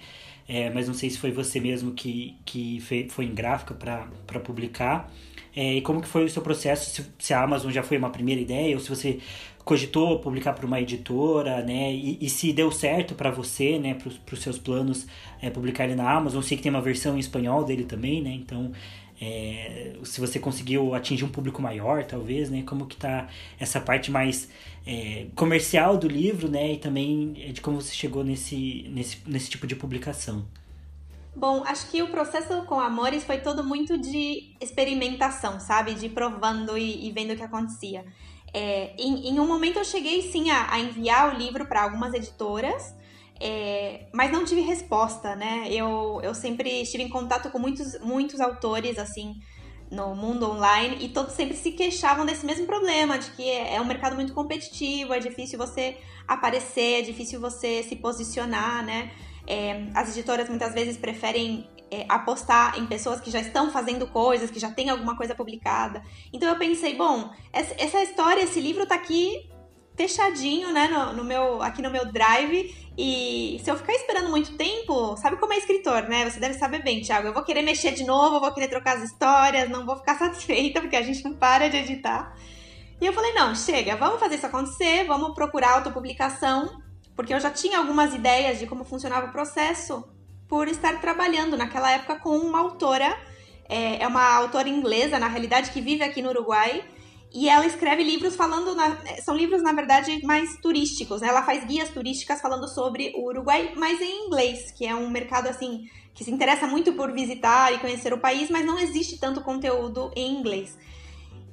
É, 0.47 0.69
mas 0.71 0.87
não 0.87 0.95
sei 0.95 1.09
se 1.09 1.19
foi 1.19 1.33
você 1.33 1.59
mesmo 1.59 1.93
que, 1.93 2.37
que 2.45 2.79
foi 3.09 3.25
em 3.25 3.35
gráfica 3.35 3.75
para 3.75 4.41
publicar. 4.41 5.11
É, 5.57 5.75
e 5.75 5.81
como 5.81 6.03
que 6.03 6.09
foi 6.09 6.25
o 6.25 6.29
seu 6.29 6.43
processo, 6.43 6.91
se, 6.91 7.07
se, 7.19 7.33
a 7.33 7.43
Amazon 7.43 7.71
já 7.71 7.83
foi 7.83 7.97
uma 7.97 8.11
primeira 8.11 8.41
ideia, 8.41 8.75
ou 8.75 8.81
se 8.81 8.89
você 8.89 9.21
cogitou 9.65 10.19
publicar 10.19 10.53
para 10.53 10.67
uma 10.67 10.81
editora, 10.81 11.63
né? 11.63 11.93
E, 11.93 12.19
e 12.21 12.29
se 12.29 12.53
deu 12.53 12.71
certo 12.71 13.15
para 13.15 13.31
você, 13.31 13.79
né? 13.79 13.95
Para 13.95 14.35
os 14.35 14.43
seus 14.43 14.59
planos 14.59 15.07
é, 15.41 15.49
publicar 15.51 15.85
ele 15.85 15.95
na 15.95 16.11
Amazon. 16.11 16.43
Sei 16.43 16.57
que 16.57 16.63
tem 16.63 16.71
uma 16.71 16.83
versão 16.83 17.17
em 17.17 17.21
espanhol 17.21 17.65
dele 17.65 17.85
também, 17.85 18.23
né? 18.23 18.31
Então 18.31 18.73
é, 19.21 19.95
se 20.03 20.21
você 20.21 20.39
conseguiu 20.39 20.95
atingir 20.95 21.25
um 21.25 21.31
público 21.31 21.63
maior, 21.63 22.05
talvez, 22.05 22.51
né? 22.51 22.63
Como 22.67 22.87
que 22.87 22.97
tá 22.97 23.29
essa 23.59 23.81
parte 23.81 24.11
mais 24.11 24.49
é, 24.87 25.27
comercial 25.35 25.97
do 25.97 26.09
livro, 26.09 26.49
né? 26.49 26.75
E 26.75 26.79
também 26.79 27.33
de 27.33 27.61
como 27.61 27.81
você 27.81 27.95
chegou 27.95 28.23
nesse, 28.23 28.87
nesse, 28.91 29.19
nesse 29.27 29.49
tipo 29.49 29.67
de 29.67 29.75
publicação. 29.75 30.45
Bom, 31.35 31.65
acho 31.67 31.91
que 31.91 32.01
o 32.01 32.09
processo 32.09 32.63
com 32.63 32.79
Amores 32.79 33.25
foi 33.25 33.39
todo 33.39 33.65
muito 33.65 33.99
de 33.99 34.53
experimentação, 34.61 35.59
sabe? 35.59 35.95
De 35.95 36.09
provando 36.09 36.79
e, 36.79 37.09
e 37.09 37.11
vendo 37.11 37.33
o 37.33 37.37
que 37.37 37.43
acontecia. 37.43 38.05
É, 38.55 38.95
em, 38.97 39.31
em, 39.31 39.41
um 39.41 39.47
momento 39.49 39.81
eu 39.81 39.85
cheguei 39.85 40.23
sim 40.31 40.49
a, 40.49 40.73
a 40.73 40.79
enviar 40.79 41.35
o 41.35 41.37
livro 41.37 41.67
para 41.67 41.83
algumas 41.83 42.15
editoras, 42.15 42.95
é, 43.41 44.07
mas 44.13 44.31
não 44.31 44.45
tive 44.45 44.61
resposta, 44.61 45.35
né? 45.35 45.67
Eu, 45.69 46.21
eu 46.23 46.33
sempre 46.37 46.83
estive 46.83 47.03
em 47.03 47.09
contato 47.09 47.51
com 47.51 47.59
muitos, 47.59 47.99
muitos 48.01 48.41
autores, 48.41 48.97
assim, 48.97 49.35
no 49.91 50.15
mundo 50.15 50.49
online, 50.49 50.99
e 51.01 51.09
todos 51.09 51.35
sempre 51.35 51.57
se 51.57 51.73
queixavam 51.73 52.25
desse 52.25 52.47
mesmo 52.47 52.65
problema, 52.65 53.19
de 53.19 53.29
que 53.33 53.43
é, 53.43 53.75
é 53.75 53.81
um 53.81 53.85
mercado 53.85 54.15
muito 54.15 54.33
competitivo, 54.33 55.13
é 55.13 55.19
difícil 55.19 55.59
você 55.59 55.97
aparecer, 56.29 57.01
é 57.01 57.03
difícil 57.03 57.41
você 57.41 57.83
se 57.83 57.97
posicionar, 57.97 58.85
né? 58.85 59.11
É, 59.49 59.89
as 59.95 60.11
editoras 60.11 60.49
muitas 60.49 60.73
vezes 60.73 60.97
preferem 60.97 61.69
é, 61.95 62.05
apostar 62.09 62.77
em 62.79 62.87
pessoas 62.87 63.21
que 63.21 63.31
já 63.31 63.41
estão 63.41 63.71
fazendo 63.71 64.07
coisas, 64.09 64.51
que 64.51 64.59
já 64.59 64.71
tem 64.71 64.91
alguma 64.91 65.17
coisa 65.17 65.35
publicada. 65.35 66.03
Então 66.33 66.49
eu 66.49 66.57
pensei, 66.57 66.97
bom, 66.97 67.31
essa, 67.53 68.03
história, 68.03 68.43
esse 68.43 68.61
livro 68.61 68.85
tá 68.85 68.97
aqui 68.97 69.49
fechadinho, 69.97 70.73
né, 70.73 70.89
no, 70.89 71.13
no, 71.13 71.25
meu, 71.25 71.63
aqui 71.63 71.81
no 71.81 71.91
meu 71.91 72.11
drive. 72.11 72.75
E 72.99 73.61
se 73.63 73.71
eu 73.71 73.77
ficar 73.77 73.93
esperando 73.93 74.29
muito 74.29 74.57
tempo, 74.57 75.17
sabe 75.17 75.37
como 75.37 75.53
é 75.53 75.59
escritor, 75.59 76.03
né? 76.09 76.29
Você 76.29 76.41
deve 76.41 76.55
saber 76.55 76.83
bem, 76.83 77.01
Thiago. 77.01 77.29
Eu 77.29 77.33
vou 77.33 77.45
querer 77.45 77.63
mexer 77.63 77.93
de 77.93 78.05
novo, 78.05 78.41
vou 78.41 78.53
querer 78.53 78.69
trocar 78.69 78.97
as 78.97 79.05
histórias, 79.05 79.69
não 79.71 79.87
vou 79.87 79.97
ficar 79.97 80.19
satisfeita, 80.19 80.81
porque 80.81 80.97
a 80.97 81.03
gente 81.03 81.23
não 81.25 81.35
para 81.35 81.69
de 81.69 81.77
editar. 81.77 82.37
E 83.01 83.07
eu 83.07 83.13
falei, 83.13 83.33
não, 83.33 83.55
chega, 83.55 83.97
vamos 83.97 84.19
fazer 84.19 84.37
isso 84.37 84.47
acontecer, 84.47 85.05
vamos 85.05 85.35
procurar 85.35 85.75
autopublicação, 85.75 86.81
porque 87.15 87.35
eu 87.35 87.41
já 87.41 87.51
tinha 87.51 87.79
algumas 87.79 88.15
ideias 88.15 88.59
de 88.59 88.67
como 88.67 88.85
funcionava 88.85 89.27
o 89.27 89.33
processo 89.33 90.05
por 90.49 90.69
estar 90.69 91.01
trabalhando 91.01 91.57
naquela 91.57 91.91
época 91.91 92.17
com 92.17 92.37
uma 92.37 92.61
autora, 92.61 93.17
é, 93.69 94.03
é 94.03 94.07
uma 94.07 94.35
autora 94.35 94.69
inglesa, 94.69 95.19
na 95.19 95.29
realidade, 95.29 95.71
que 95.71 95.81
vive 95.81 96.03
aqui 96.03 96.21
no 96.21 96.31
Uruguai, 96.31 96.85
e 97.33 97.49
ela 97.49 97.67
escreve 97.67 98.05
livros 98.05 98.37
falando. 98.37 98.75
Na, 98.77 98.97
são 99.23 99.35
livros, 99.35 99.61
na 99.61 99.73
verdade, 99.73 100.25
mais 100.25 100.57
turísticos. 100.59 101.21
Né? 101.21 101.29
Ela 101.29 101.43
faz 101.43 101.65
guias 101.65 101.89
turísticas 101.89 102.41
falando 102.41 102.69
sobre 102.69 103.13
o 103.17 103.27
Uruguai, 103.27 103.73
mas 103.77 104.01
em 104.01 104.27
inglês, 104.27 104.71
que 104.71 104.87
é 104.87 104.95
um 104.95 105.11
mercado 105.11 105.49
assim 105.49 105.89
que 106.15 106.23
se 106.23 106.31
interessa 106.31 106.67
muito 106.67 106.93
por 106.93 107.13
visitar 107.13 107.75
e 107.75 107.79
conhecer 107.79 108.13
o 108.13 108.19
país, 108.19 108.49
mas 108.49 108.65
não 108.65 108.79
existe 108.79 109.19
tanto 109.19 109.41
conteúdo 109.41 110.13
em 110.15 110.33
inglês. 110.39 110.79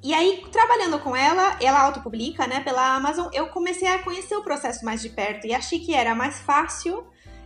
E 0.03 0.13
aí, 0.13 0.43
trabalhando 0.51 0.99
com 0.99 1.15
ela, 1.15 1.57
ela 1.59 1.81
autopublica, 1.81 2.45
né, 2.47 2.59
pela 2.59 2.95
Amazon, 2.95 3.27
eu 3.33 3.47
comecei 3.47 3.87
a 3.87 3.99
conhecer 3.99 4.35
o 4.35 4.43
processo 4.43 4.85
mais 4.85 5.01
de 5.01 5.09
perto 5.09 5.45
e 5.45 5.53
achei 5.53 5.79
que 5.79 5.93
era 5.93 6.13
mais 6.13 6.39
fácil, 6.39 7.05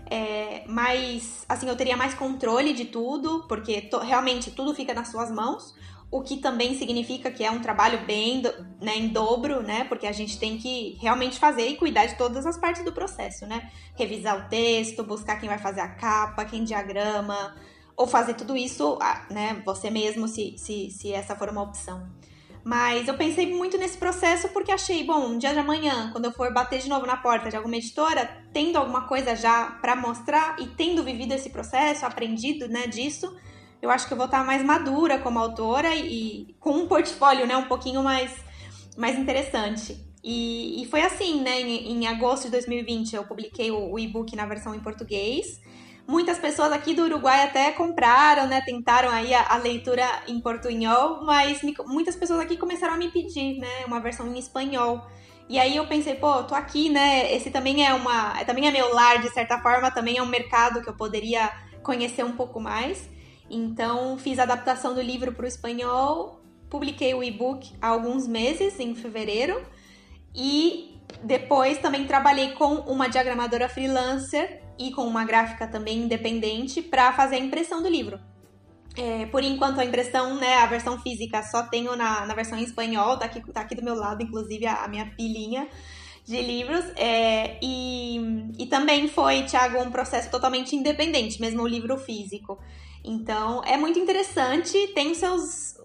é, 0.10 0.64
mais, 0.68 1.46
assim, 1.50 1.68
eu 1.68 1.76
teria 1.76 1.98
mais 1.98 2.14
controle 2.14 2.74
de 2.74 2.86
tudo, 2.86 3.46
porque 3.48 3.82
to, 3.82 4.00
realmente 4.00 4.52
tudo 4.52 4.74
fica 4.74 4.94
nas 4.94 5.10
suas 5.10 5.32
mãos 5.32 5.74
o 6.12 6.22
que 6.22 6.38
também 6.38 6.78
significa 6.78 7.32
que 7.32 7.44
é 7.44 7.52
um 7.52 7.60
trabalho 7.60 8.06
bem 8.06 8.42
né, 8.80 8.96
em 8.96 9.10
dobro, 9.10 9.62
né? 9.62 9.84
Porque 9.86 10.08
a 10.08 10.12
gente 10.12 10.40
tem 10.40 10.58
que 10.58 10.98
realmente 11.02 11.40
fazer 11.40 11.68
e 11.68 11.76
cuidar 11.76 12.06
de 12.06 12.16
todas 12.16 12.46
as 12.46 12.58
partes 12.58 12.86
do 12.86 12.94
processo, 12.94 13.46
né? 13.46 13.70
Revisar 13.96 14.38
o 14.38 14.50
texto, 14.50 15.04
buscar 15.04 15.38
quem 15.38 15.50
vai 15.50 15.58
fazer 15.58 15.82
a 15.82 15.90
capa, 15.90 16.46
quem 16.46 16.64
diagrama, 16.64 17.56
ou 17.98 18.08
fazer 18.08 18.36
tudo 18.36 18.56
isso, 18.56 18.98
né? 19.30 19.62
Você 19.66 19.90
mesmo, 19.90 20.28
se, 20.28 20.56
se, 20.58 20.90
se 20.92 21.12
essa 21.12 21.36
for 21.36 21.50
uma 21.50 21.64
opção. 21.64 22.08
Mas 22.66 23.08
eu 23.08 23.14
pensei 23.14 23.54
muito 23.54 23.78
nesse 23.78 23.96
processo 23.96 24.50
porque 24.50 24.72
achei, 24.72 25.04
bom, 25.04 25.28
um 25.28 25.38
dia 25.38 25.54
de 25.54 25.60
amanhã, 25.60 26.10
quando 26.12 26.26
eu 26.26 26.32
for 26.32 26.52
bater 26.52 26.80
de 26.80 26.90
novo 26.90 27.06
na 27.06 27.16
porta 27.16 27.48
de 27.48 27.56
alguma 27.56 27.76
editora, 27.76 28.28
tendo 28.52 28.76
alguma 28.78 29.02
coisa 29.02 29.36
já 29.36 29.78
para 29.80 29.96
mostrar 29.96 30.56
e 30.60 30.66
tendo 30.66 31.04
vivido 31.04 31.32
esse 31.32 31.52
processo, 31.52 32.08
aprendido, 32.08 32.68
né, 32.68 32.88
disso, 32.88 33.38
eu 33.80 33.92
acho 33.92 34.08
que 34.08 34.14
eu 34.14 34.18
vou 34.18 34.26
estar 34.26 34.44
mais 34.44 34.64
madura 34.64 35.20
como 35.20 35.38
autora 35.38 35.94
e, 35.94 36.48
e 36.50 36.56
com 36.60 36.72
um 36.72 36.88
portfólio, 36.88 37.46
né, 37.46 37.56
um 37.56 37.68
pouquinho 37.68 38.02
mais, 38.02 38.32
mais 38.98 39.16
interessante. 39.20 40.04
E, 40.24 40.82
e 40.82 40.88
foi 40.88 41.02
assim, 41.02 41.42
né, 41.42 41.62
em, 41.62 41.92
em, 41.92 42.08
agosto 42.08 42.46
de 42.46 42.50
2020 42.54 43.16
eu 43.16 43.26
publiquei 43.26 43.70
o, 43.70 43.92
o 43.92 44.00
e-book 44.00 44.36
na 44.36 44.48
versão 44.48 44.74
em 44.74 44.80
português. 44.80 45.62
Muitas 46.08 46.38
pessoas 46.38 46.72
aqui 46.72 46.94
do 46.94 47.04
Uruguai 47.04 47.44
até 47.44 47.72
compraram, 47.72 48.48
né, 48.48 48.62
tentaram 48.62 49.10
aí 49.10 49.34
a, 49.34 49.48
a 49.48 49.58
leitura 49.58 50.06
em 50.28 50.40
portunhol, 50.40 51.24
mas 51.24 51.64
me, 51.64 51.74
muitas 51.88 52.16
pessoas 52.16 52.42
aqui 52.42 52.58
começaram 52.58 52.94
a 52.94 52.98
me 52.98 53.10
pedir, 53.10 53.58
né, 53.58 53.86
uma 53.88 54.00
versão 54.00 54.28
em 54.28 54.38
espanhol. 54.38 55.04
E 55.50 55.58
aí 55.58 55.76
eu 55.76 55.88
pensei, 55.88 56.16
pô, 56.16 56.44
tô 56.44 56.56
aqui, 56.56 56.90
né? 56.90 57.32
Esse 57.34 57.52
também 57.52 57.86
é 57.86 57.94
uma, 57.94 58.44
também 58.46 58.68
é 58.68 58.72
meu 58.72 58.94
lar 58.94 59.22
de 59.22 59.30
certa 59.30 59.60
forma, 59.60 59.92
também 59.92 60.18
é 60.18 60.24
um 60.24 60.28
mercado 60.28 60.82
que 60.82 60.90
eu 60.90 60.96
poderia 60.96 61.52
conhecer 61.84 62.24
um 62.24 62.36
pouco 62.36 62.60
mais. 62.60 63.08
Então, 63.50 64.18
fiz 64.18 64.40
a 64.40 64.44
adaptação 64.44 64.96
do 64.96 65.02
livro 65.02 65.32
para 65.34 65.46
o 65.46 65.48
espanhol, 65.48 66.42
publiquei 66.68 67.14
o 67.14 67.24
e-book 67.24 67.76
há 67.80 67.90
alguns 67.90 68.28
meses, 68.28 68.80
em 68.80 68.96
fevereiro, 68.96 69.64
e 70.34 71.00
depois 71.24 71.78
também 71.78 72.06
trabalhei 72.06 72.54
com 72.54 72.78
uma 72.82 73.08
diagramadora 73.08 73.70
freelancer 73.70 74.65
e 74.78 74.92
com 74.92 75.06
uma 75.06 75.26
gráfica 75.26 75.68
também 75.68 76.00
independente 76.00 76.82
para 76.82 77.14
fazer 77.14 77.36
a 77.36 77.40
impressão 77.40 77.82
do 77.82 77.90
livro. 77.90 78.20
É, 78.98 79.26
por 79.26 79.44
enquanto, 79.44 79.80
a 79.80 79.86
impressão, 79.86 80.36
né, 80.36 80.56
a 80.58 80.66
versão 80.66 81.00
física 81.00 81.44
só 81.44 81.64
tenho 81.64 81.96
na, 81.96 82.26
na 82.26 82.34
versão 82.34 82.58
em 82.58 82.64
espanhol, 82.64 83.18
tá 83.18 83.26
aqui, 83.26 83.42
tá 83.52 83.62
aqui 83.62 83.76
do 83.76 83.84
meu 83.84 83.96
lado, 83.96 84.24
inclusive, 84.24 84.66
a, 84.66 84.86
a 84.86 84.88
minha 84.88 85.06
pilhinha 85.18 85.68
de 86.24 86.42
livros. 86.42 86.86
É, 86.96 87.60
e, 87.62 88.54
e 88.58 88.66
também 88.68 89.08
foi, 89.08 89.44
Thiago, 89.44 89.82
um 89.82 89.92
processo 89.92 90.32
totalmente 90.32 90.76
independente, 90.76 91.42
mesmo 91.42 91.62
o 91.64 91.68
livro 91.68 91.98
físico. 91.98 92.58
Então, 93.04 93.62
é 93.66 93.78
muito 93.78 94.00
interessante, 94.00 94.88
tem 94.96 95.14
seus, 95.14 95.76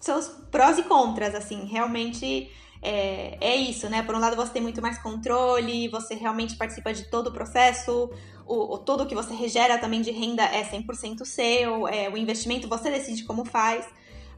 seus 0.00 0.28
prós 0.50 0.78
e 0.78 0.82
contras, 0.84 1.34
assim, 1.34 1.66
realmente 1.66 2.50
é, 2.82 3.36
é 3.40 3.56
isso, 3.56 3.88
né? 3.88 4.02
Por 4.02 4.14
um 4.14 4.18
lado, 4.18 4.36
você 4.36 4.52
tem 4.52 4.62
muito 4.62 4.80
mais 4.80 4.98
controle, 4.98 5.88
você 5.88 6.14
realmente 6.14 6.56
participa 6.56 6.92
de 6.92 7.04
todo 7.04 7.28
o 7.28 7.32
processo, 7.32 8.10
o, 8.46 8.74
o 8.74 8.78
tudo 8.78 9.06
que 9.06 9.14
você 9.14 9.34
regera 9.34 9.78
também 9.78 10.00
de 10.00 10.10
renda 10.10 10.42
é 10.44 10.64
100% 10.64 11.24
seu, 11.24 11.88
é, 11.88 12.08
o 12.08 12.16
investimento 12.16 12.68
você 12.68 12.90
decide 12.90 13.24
como 13.24 13.44
faz. 13.44 13.86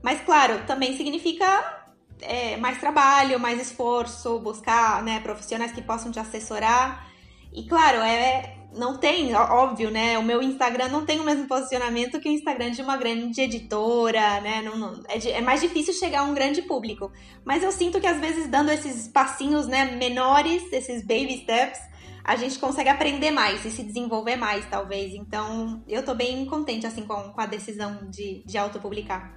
Mas, 0.02 0.20
claro, 0.22 0.64
também 0.66 0.96
significa 0.96 1.84
é, 2.22 2.56
mais 2.56 2.78
trabalho, 2.78 3.38
mais 3.38 3.60
esforço, 3.60 4.38
buscar 4.38 5.02
né, 5.02 5.20
profissionais 5.20 5.72
que 5.72 5.82
possam 5.82 6.10
te 6.10 6.18
assessorar. 6.18 7.08
E 7.52 7.64
claro, 7.64 7.98
é, 7.98 8.56
não 8.74 8.96
tem, 8.96 9.34
óbvio, 9.34 9.90
né? 9.90 10.16
O 10.18 10.22
meu 10.22 10.42
Instagram 10.42 10.88
não 10.88 11.04
tem 11.04 11.18
o 11.18 11.24
mesmo 11.24 11.46
posicionamento 11.48 12.20
que 12.20 12.28
o 12.28 12.32
Instagram 12.32 12.70
de 12.70 12.82
uma 12.82 12.96
grande 12.96 13.40
editora, 13.40 14.40
né? 14.40 14.62
Não, 14.62 14.76
não, 14.76 15.02
é, 15.08 15.30
é, 15.30 15.40
mais 15.40 15.60
difícil 15.60 15.92
chegar 15.92 16.20
a 16.20 16.24
um 16.24 16.34
grande 16.34 16.62
público. 16.62 17.10
Mas 17.44 17.62
eu 17.62 17.72
sinto 17.72 18.00
que 18.00 18.06
às 18.06 18.20
vezes 18.20 18.48
dando 18.48 18.70
esses 18.70 19.08
passinhos, 19.08 19.66
né, 19.66 19.96
menores, 19.96 20.62
esses 20.72 21.02
baby 21.02 21.38
steps, 21.42 21.80
a 22.22 22.36
gente 22.36 22.58
consegue 22.58 22.88
aprender 22.88 23.30
mais 23.30 23.64
e 23.64 23.70
se 23.70 23.82
desenvolver 23.82 24.36
mais, 24.36 24.64
talvez. 24.68 25.14
Então, 25.14 25.82
eu 25.88 26.04
tô 26.04 26.14
bem 26.14 26.46
contente, 26.46 26.86
assim, 26.86 27.02
com, 27.02 27.32
com 27.32 27.40
a 27.40 27.46
decisão 27.46 28.08
de, 28.08 28.44
de 28.44 28.56
autopublicar. 28.56 29.36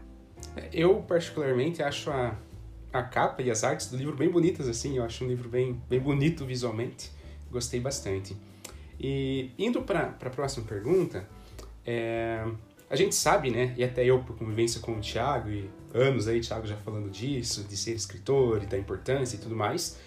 Eu, 0.72 1.02
particularmente, 1.02 1.82
acho 1.82 2.12
a, 2.12 2.38
a 2.92 3.02
capa 3.02 3.42
e 3.42 3.50
as 3.50 3.64
artes 3.64 3.90
do 3.90 3.98
livro 3.98 4.16
bem 4.16 4.30
bonitas, 4.30 4.68
assim. 4.68 4.98
Eu 4.98 5.04
acho 5.04 5.24
um 5.24 5.28
livro 5.28 5.50
bem, 5.50 5.82
bem 5.90 6.00
bonito 6.00 6.46
visualmente. 6.46 7.12
Gostei 7.50 7.80
bastante. 7.80 8.38
E 9.00 9.52
indo 9.58 9.82
para 9.82 10.16
a 10.22 10.30
próxima 10.30 10.66
pergunta, 10.66 11.28
é, 11.86 12.46
a 12.90 12.96
gente 12.96 13.16
sabe, 13.16 13.50
né, 13.50 13.74
e 13.78 13.84
até 13.84 14.06
eu 14.06 14.20
por 14.20 14.38
convivência 14.38 14.80
com 14.80 14.94
o 14.94 15.00
Thiago, 15.00 15.50
e 15.50 15.70
anos 15.94 16.28
aí, 16.28 16.40
Thiago 16.40 16.68
já 16.68 16.76
falando 16.78 17.10
disso, 17.10 17.64
de 17.64 17.76
ser 17.76 17.94
escritor 17.94 18.62
e 18.64 18.66
da 18.66 18.78
importância 18.78 19.36
e 19.36 19.40
tudo 19.40 19.56
mais, 19.56 20.00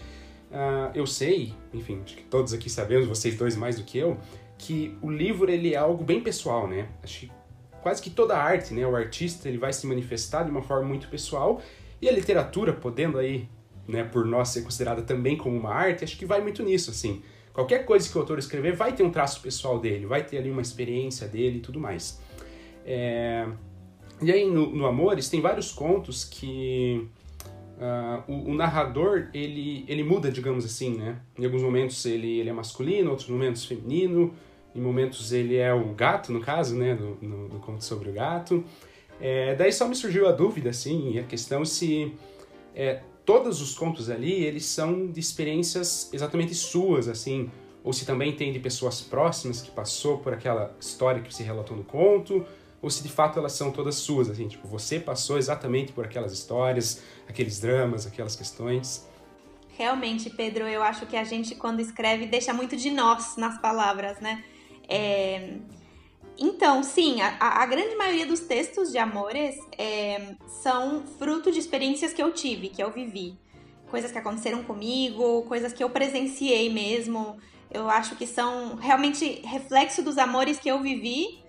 uh, 0.50 0.90
eu 0.94 1.06
sei, 1.06 1.52
enfim, 1.74 2.00
acho 2.04 2.16
que 2.16 2.22
todos 2.22 2.52
aqui 2.52 2.70
sabemos, 2.70 3.06
vocês 3.06 3.36
dois 3.36 3.56
mais 3.56 3.76
do 3.76 3.84
que 3.84 3.98
eu, 3.98 4.18
que 4.58 4.96
o 5.02 5.10
livro 5.10 5.50
ele 5.50 5.74
é 5.74 5.76
algo 5.76 6.04
bem 6.04 6.20
pessoal, 6.20 6.66
né? 6.66 6.88
Acho 7.02 7.20
que 7.20 7.32
quase 7.82 8.00
que 8.00 8.10
toda 8.10 8.36
a 8.36 8.42
arte, 8.42 8.72
né, 8.72 8.86
o 8.86 8.96
artista 8.96 9.48
ele 9.48 9.58
vai 9.58 9.72
se 9.72 9.86
manifestar 9.86 10.44
de 10.44 10.50
uma 10.50 10.62
forma 10.62 10.88
muito 10.88 11.08
pessoal 11.08 11.60
e 12.00 12.08
a 12.08 12.12
literatura, 12.12 12.72
podendo 12.72 13.18
aí, 13.18 13.48
né, 13.86 14.04
por 14.04 14.24
nós 14.24 14.48
ser 14.50 14.62
considerada 14.62 15.02
também 15.02 15.36
como 15.36 15.56
uma 15.56 15.72
arte, 15.72 16.04
acho 16.04 16.16
que 16.16 16.26
vai 16.26 16.40
muito 16.40 16.62
nisso, 16.62 16.90
assim. 16.90 17.22
Qualquer 17.56 17.86
coisa 17.86 18.06
que 18.06 18.14
o 18.18 18.20
autor 18.20 18.38
escrever 18.38 18.76
vai 18.76 18.92
ter 18.92 19.02
um 19.02 19.10
traço 19.10 19.40
pessoal 19.40 19.78
dele, 19.78 20.04
vai 20.04 20.22
ter 20.22 20.36
ali 20.36 20.50
uma 20.50 20.60
experiência 20.60 21.26
dele 21.26 21.56
e 21.56 21.60
tudo 21.60 21.80
mais. 21.80 22.20
É... 22.84 23.48
E 24.20 24.30
aí 24.30 24.44
no, 24.44 24.76
no 24.76 24.84
Amores 24.84 25.30
tem 25.30 25.40
vários 25.40 25.72
contos 25.72 26.22
que 26.22 27.08
uh, 27.78 28.30
o, 28.30 28.50
o, 28.50 28.54
narrador 28.54 29.30
ele, 29.32 29.86
ele 29.88 30.04
muda, 30.04 30.30
digamos 30.30 30.66
assim, 30.66 30.98
né? 30.98 31.18
Em 31.38 31.46
alguns 31.46 31.62
momentos 31.62 32.04
ele, 32.04 32.40
ele 32.40 32.50
é 32.50 32.52
masculino, 32.52 33.08
outros 33.08 33.30
momentos 33.30 33.64
feminino, 33.64 34.34
em 34.74 34.80
momentos 34.82 35.32
ele 35.32 35.56
é 35.56 35.72
o 35.72 35.94
gato, 35.94 36.34
no 36.34 36.40
caso, 36.40 36.76
né? 36.76 36.92
No, 36.92 37.16
no, 37.22 37.48
no 37.48 37.60
conto 37.60 37.82
sobre 37.82 38.10
o 38.10 38.12
gato. 38.12 38.62
É, 39.18 39.54
daí 39.54 39.72
só 39.72 39.88
me 39.88 39.94
surgiu 39.94 40.28
a 40.28 40.32
dúvida, 40.32 40.68
assim, 40.68 41.18
a 41.18 41.22
questão 41.22 41.64
se 41.64 42.12
é, 42.74 43.00
todos 43.26 43.60
os 43.60 43.74
contos 43.74 44.08
ali, 44.08 44.32
eles 44.44 44.64
são 44.64 45.08
de 45.08 45.18
experiências 45.18 46.08
exatamente 46.12 46.54
suas, 46.54 47.08
assim, 47.08 47.50
ou 47.82 47.92
se 47.92 48.06
também 48.06 48.32
tem 48.34 48.52
de 48.52 48.60
pessoas 48.60 49.02
próximas 49.02 49.60
que 49.60 49.70
passou 49.70 50.18
por 50.18 50.32
aquela 50.32 50.74
história 50.80 51.20
que 51.20 51.34
você 51.34 51.42
relatou 51.42 51.76
no 51.76 51.84
conto, 51.84 52.46
ou 52.80 52.88
se 52.88 53.02
de 53.02 53.08
fato 53.08 53.38
elas 53.38 53.52
são 53.52 53.72
todas 53.72 53.96
suas, 53.96 54.30
assim, 54.30 54.46
tipo, 54.46 54.66
você 54.68 55.00
passou 55.00 55.36
exatamente 55.38 55.92
por 55.92 56.04
aquelas 56.04 56.32
histórias, 56.32 57.02
aqueles 57.28 57.58
dramas, 57.58 58.06
aquelas 58.06 58.36
questões. 58.36 59.06
Realmente, 59.76 60.30
Pedro, 60.30 60.66
eu 60.66 60.82
acho 60.82 61.04
que 61.04 61.16
a 61.16 61.24
gente, 61.24 61.56
quando 61.56 61.80
escreve, 61.80 62.26
deixa 62.26 62.54
muito 62.54 62.76
de 62.76 62.90
nós 62.90 63.36
nas 63.36 63.60
palavras, 63.60 64.20
né? 64.20 64.42
É... 64.88 65.58
Então, 66.38 66.82
sim, 66.82 67.20
a, 67.22 67.62
a, 67.62 67.66
grande 67.66 67.96
maioria 67.96 68.26
dos 68.26 68.40
textos 68.40 68.92
de 68.92 68.98
amores 68.98 69.56
é, 69.78 70.34
são 70.46 71.02
fruto 71.18 71.50
de 71.50 71.58
experiências 71.58 72.12
que 72.12 72.22
eu 72.22 72.32
tive, 72.32 72.68
que 72.68 72.82
eu 72.82 72.90
vivi. 72.90 73.38
Coisas 73.90 74.12
que 74.12 74.18
aconteceram 74.18 74.62
comigo, 74.62 75.42
coisas 75.44 75.72
que 75.72 75.82
eu 75.82 75.88
presenciei 75.88 76.68
mesmo. 76.68 77.38
Eu 77.70 77.88
acho 77.88 78.16
que 78.16 78.26
são 78.26 78.76
realmente 78.76 79.40
reflexo 79.44 80.02
dos 80.02 80.18
amores 80.18 80.58
que 80.58 80.68
eu 80.68 80.80
vivi. 80.82 81.42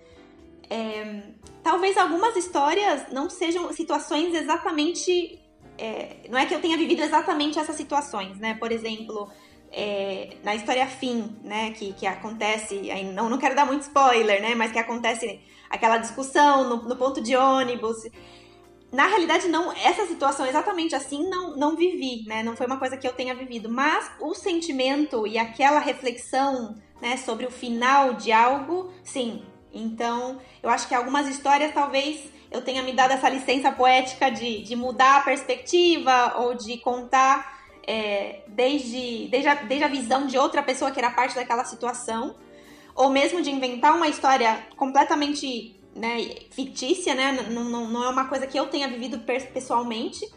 É, 0.70 1.22
talvez 1.62 1.96
algumas 1.98 2.34
histórias 2.36 3.12
não 3.12 3.28
sejam 3.28 3.70
situações 3.72 4.34
exatamente. 4.34 5.38
É, 5.76 6.28
não 6.30 6.38
é 6.38 6.46
que 6.46 6.54
eu 6.54 6.60
tenha 6.60 6.78
vivido 6.78 7.02
exatamente 7.02 7.58
essas 7.58 7.76
situações, 7.76 8.38
né? 8.38 8.54
Por 8.54 8.72
exemplo, 8.72 9.30
é, 9.70 10.36
na 10.42 10.54
história 10.54 10.86
fim, 10.86 11.36
né, 11.42 11.70
que, 11.72 11.92
que 11.92 12.06
acontece, 12.06 12.90
aí 12.90 13.04
não, 13.04 13.28
não 13.28 13.38
quero 13.38 13.54
dar 13.54 13.66
muito 13.66 13.82
spoiler, 13.82 14.40
né, 14.40 14.54
mas 14.54 14.72
que 14.72 14.78
acontece 14.78 15.40
aquela 15.68 15.98
discussão 15.98 16.68
no, 16.68 16.88
no 16.88 16.96
ponto 16.96 17.20
de 17.20 17.36
ônibus. 17.36 17.96
Na 18.90 19.06
realidade, 19.06 19.48
não, 19.48 19.70
essa 19.72 20.06
situação 20.06 20.46
exatamente 20.46 20.94
assim 20.94 21.28
não, 21.28 21.54
não 21.56 21.76
vivi, 21.76 22.24
né, 22.26 22.42
não 22.42 22.56
foi 22.56 22.66
uma 22.66 22.78
coisa 22.78 22.96
que 22.96 23.06
eu 23.06 23.12
tenha 23.12 23.34
vivido, 23.34 23.68
mas 23.68 24.10
o 24.20 24.34
sentimento 24.34 25.26
e 25.26 25.36
aquela 25.36 25.78
reflexão, 25.78 26.74
né, 27.00 27.16
sobre 27.16 27.46
o 27.46 27.50
final 27.50 28.14
de 28.14 28.32
algo, 28.32 28.90
sim. 29.02 29.42
Então, 29.72 30.38
eu 30.62 30.70
acho 30.70 30.88
que 30.88 30.94
algumas 30.94 31.28
histórias 31.28 31.74
talvez 31.74 32.32
eu 32.50 32.62
tenha 32.62 32.82
me 32.82 32.92
dado 32.92 33.12
essa 33.12 33.28
licença 33.28 33.70
poética 33.70 34.30
de, 34.30 34.62
de 34.62 34.74
mudar 34.74 35.18
a 35.18 35.20
perspectiva 35.20 36.36
ou 36.38 36.54
de 36.54 36.78
contar 36.78 37.57
é, 37.88 38.42
desde, 38.48 39.28
desde 39.28 39.48
a, 39.48 39.54
desde, 39.54 39.82
a, 39.82 39.88
visão 39.88 40.26
de 40.26 40.36
outra 40.36 40.62
pessoa 40.62 40.90
que 40.90 40.98
era 40.98 41.10
parte 41.10 41.34
daquela 41.34 41.64
situação, 41.64 42.34
ou 42.94 43.08
mesmo 43.08 43.40
de 43.40 43.50
inventar 43.50 43.96
uma 43.96 44.06
história 44.06 44.66
completamente 44.76 45.74
né, 45.96 46.18
fictícia, 46.50 47.14
né? 47.14 47.32
Não, 47.50 47.64
não, 47.64 47.88
não 47.88 48.04
é 48.04 48.10
uma 48.10 48.26
coisa 48.26 48.46
que 48.46 48.58
eu 48.58 48.66
tenha 48.66 48.86
vivido 48.88 49.20
pessoalmente, 49.20 50.28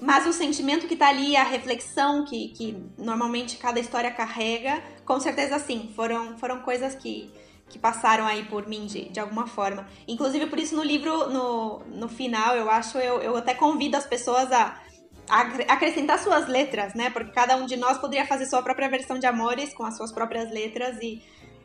mas 0.00 0.26
o 0.26 0.32
sentimento 0.32 0.86
que 0.86 0.96
tá 0.96 1.08
ali, 1.08 1.36
a 1.36 1.42
reflexão 1.42 2.24
que, 2.24 2.48
que 2.48 2.82
normalmente 2.96 3.58
cada 3.58 3.78
história 3.78 4.10
carrega, 4.10 4.82
com 5.04 5.20
certeza 5.20 5.58
sim, 5.58 5.90
foram, 5.94 6.38
foram 6.38 6.60
coisas 6.60 6.94
que, 6.94 7.30
que 7.68 7.78
passaram 7.78 8.26
aí 8.26 8.46
por 8.46 8.66
mim 8.66 8.86
de, 8.86 9.10
de 9.10 9.20
alguma 9.20 9.46
forma. 9.46 9.86
Inclusive, 10.06 10.46
por 10.46 10.58
isso 10.58 10.74
no 10.74 10.82
livro, 10.82 11.28
no, 11.28 11.80
no 11.80 12.08
final, 12.08 12.56
eu 12.56 12.70
acho, 12.70 12.96
eu, 12.96 13.20
eu 13.20 13.36
até 13.36 13.52
convido 13.52 13.94
as 13.94 14.06
pessoas 14.06 14.50
a 14.50 14.87
acrescentar 15.28 16.18
suas 16.18 16.48
letras, 16.48 16.94
né? 16.94 17.10
Porque 17.10 17.30
cada 17.32 17.56
um 17.56 17.66
de 17.66 17.76
nós 17.76 17.98
poderia 17.98 18.26
fazer 18.26 18.46
sua 18.46 18.62
própria 18.62 18.88
versão 18.88 19.18
de 19.18 19.26
Amores 19.26 19.72
com 19.74 19.84
as 19.84 19.96
suas 19.96 20.10
próprias 20.10 20.50
letras 20.50 20.98
e, 21.02 21.22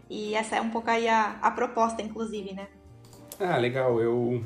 e 0.10 0.36
essa 0.36 0.58
é 0.58 0.62
um 0.62 0.69
pouco 0.69 0.89
aí 0.89 1.08
a, 1.08 1.38
a 1.41 1.52
proposta, 1.52 2.02
inclusive, 2.02 2.54
né? 2.54 2.67
Ah, 3.39 3.58
legal. 3.58 3.99
Eu, 3.99 4.43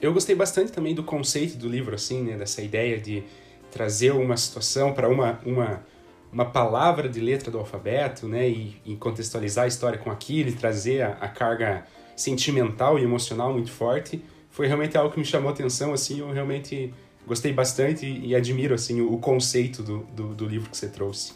eu 0.00 0.12
gostei 0.12 0.34
bastante 0.34 0.72
também 0.72 0.94
do 0.94 1.04
conceito 1.04 1.56
do 1.56 1.68
livro, 1.68 1.94
assim, 1.94 2.22
né? 2.22 2.36
Dessa 2.36 2.62
ideia 2.62 2.98
de 2.98 3.22
trazer 3.70 4.12
uma 4.12 4.36
situação 4.36 4.92
para 4.92 5.08
uma, 5.08 5.40
uma, 5.44 5.84
uma 6.32 6.44
palavra 6.44 7.08
de 7.08 7.20
letra 7.20 7.50
do 7.50 7.58
alfabeto, 7.58 8.28
né? 8.28 8.48
E, 8.48 8.80
e 8.84 8.96
contextualizar 8.96 9.64
a 9.64 9.68
história 9.68 9.98
com 9.98 10.10
aquilo 10.10 10.48
e 10.48 10.52
trazer 10.52 11.02
a, 11.02 11.12
a 11.20 11.28
carga 11.28 11.84
sentimental 12.16 12.98
e 12.98 13.02
emocional 13.02 13.52
muito 13.52 13.70
forte. 13.70 14.22
Foi 14.50 14.66
realmente 14.66 14.96
algo 14.96 15.12
que 15.12 15.18
me 15.18 15.24
chamou 15.24 15.50
atenção, 15.50 15.92
assim, 15.92 16.20
eu 16.20 16.30
realmente 16.30 16.94
gostei 17.26 17.52
bastante 17.52 18.06
e 18.06 18.34
admiro 18.34 18.74
assim 18.74 19.00
o 19.00 19.18
conceito 19.18 19.82
do, 19.82 19.98
do, 20.14 20.34
do, 20.34 20.46
livro 20.46 20.70
que 20.70 20.76
você 20.76 20.88
trouxe. 20.88 21.34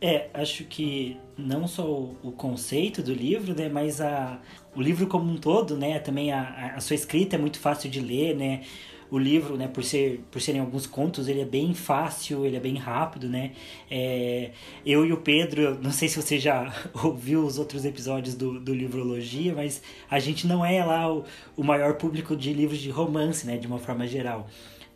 É, 0.00 0.28
acho 0.32 0.64
que 0.64 1.16
não 1.36 1.66
só 1.66 1.84
o, 1.84 2.16
o, 2.22 2.32
conceito 2.32 3.02
do 3.02 3.12
livro, 3.12 3.54
né, 3.54 3.68
mas 3.68 4.00
a, 4.00 4.40
o 4.74 4.80
livro 4.80 5.06
como 5.06 5.30
um 5.30 5.36
todo, 5.36 5.76
né, 5.76 5.98
também 5.98 6.32
a, 6.32 6.74
a 6.76 6.80
sua 6.80 6.94
escrita 6.94 7.36
é 7.36 7.38
muito 7.38 7.58
fácil 7.58 7.90
de 7.90 8.00
ler, 8.00 8.36
né, 8.36 8.62
o 9.10 9.18
livro, 9.18 9.56
né, 9.56 9.66
por, 9.66 9.82
ser, 9.82 10.22
por 10.30 10.40
serem 10.40 10.60
alguns 10.60 10.86
contos, 10.86 11.28
ele 11.28 11.40
é 11.40 11.44
bem 11.44 11.72
fácil, 11.74 12.44
ele 12.44 12.56
é 12.56 12.60
bem 12.60 12.76
rápido, 12.76 13.28
né? 13.28 13.52
É, 13.90 14.50
eu 14.84 15.04
e 15.04 15.12
o 15.12 15.16
Pedro, 15.16 15.78
não 15.80 15.90
sei 15.90 16.08
se 16.08 16.20
você 16.20 16.38
já 16.38 16.72
ouviu 17.02 17.44
os 17.44 17.58
outros 17.58 17.84
episódios 17.84 18.34
do, 18.34 18.60
do 18.60 18.74
Livrologia, 18.74 19.54
mas 19.54 19.82
a 20.10 20.18
gente 20.18 20.46
não 20.46 20.64
é 20.64 20.84
lá 20.84 21.10
o, 21.10 21.24
o 21.56 21.64
maior 21.64 21.94
público 21.94 22.36
de 22.36 22.52
livros 22.52 22.78
de 22.78 22.90
romance, 22.90 23.46
né, 23.46 23.56
de 23.56 23.66
uma 23.66 23.78
forma 23.78 24.06
geral. 24.06 24.46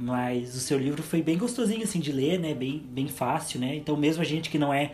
Mas 0.03 0.57
o 0.57 0.59
seu 0.59 0.77
livro 0.81 1.01
foi 1.01 1.23
bem 1.23 1.39
gostosinho 1.39 1.85
assim 1.85 2.01
de 2.01 2.11
ler, 2.11 2.37
né? 2.37 2.53
Bem, 2.55 2.83
bem 2.91 3.07
fácil, 3.07 3.61
né? 3.61 3.77
Então 3.77 3.97
mesmo 3.97 4.21
a 4.21 4.25
gente 4.25 4.51
que 4.51 4.59
não 4.59 4.75
é, 4.75 4.91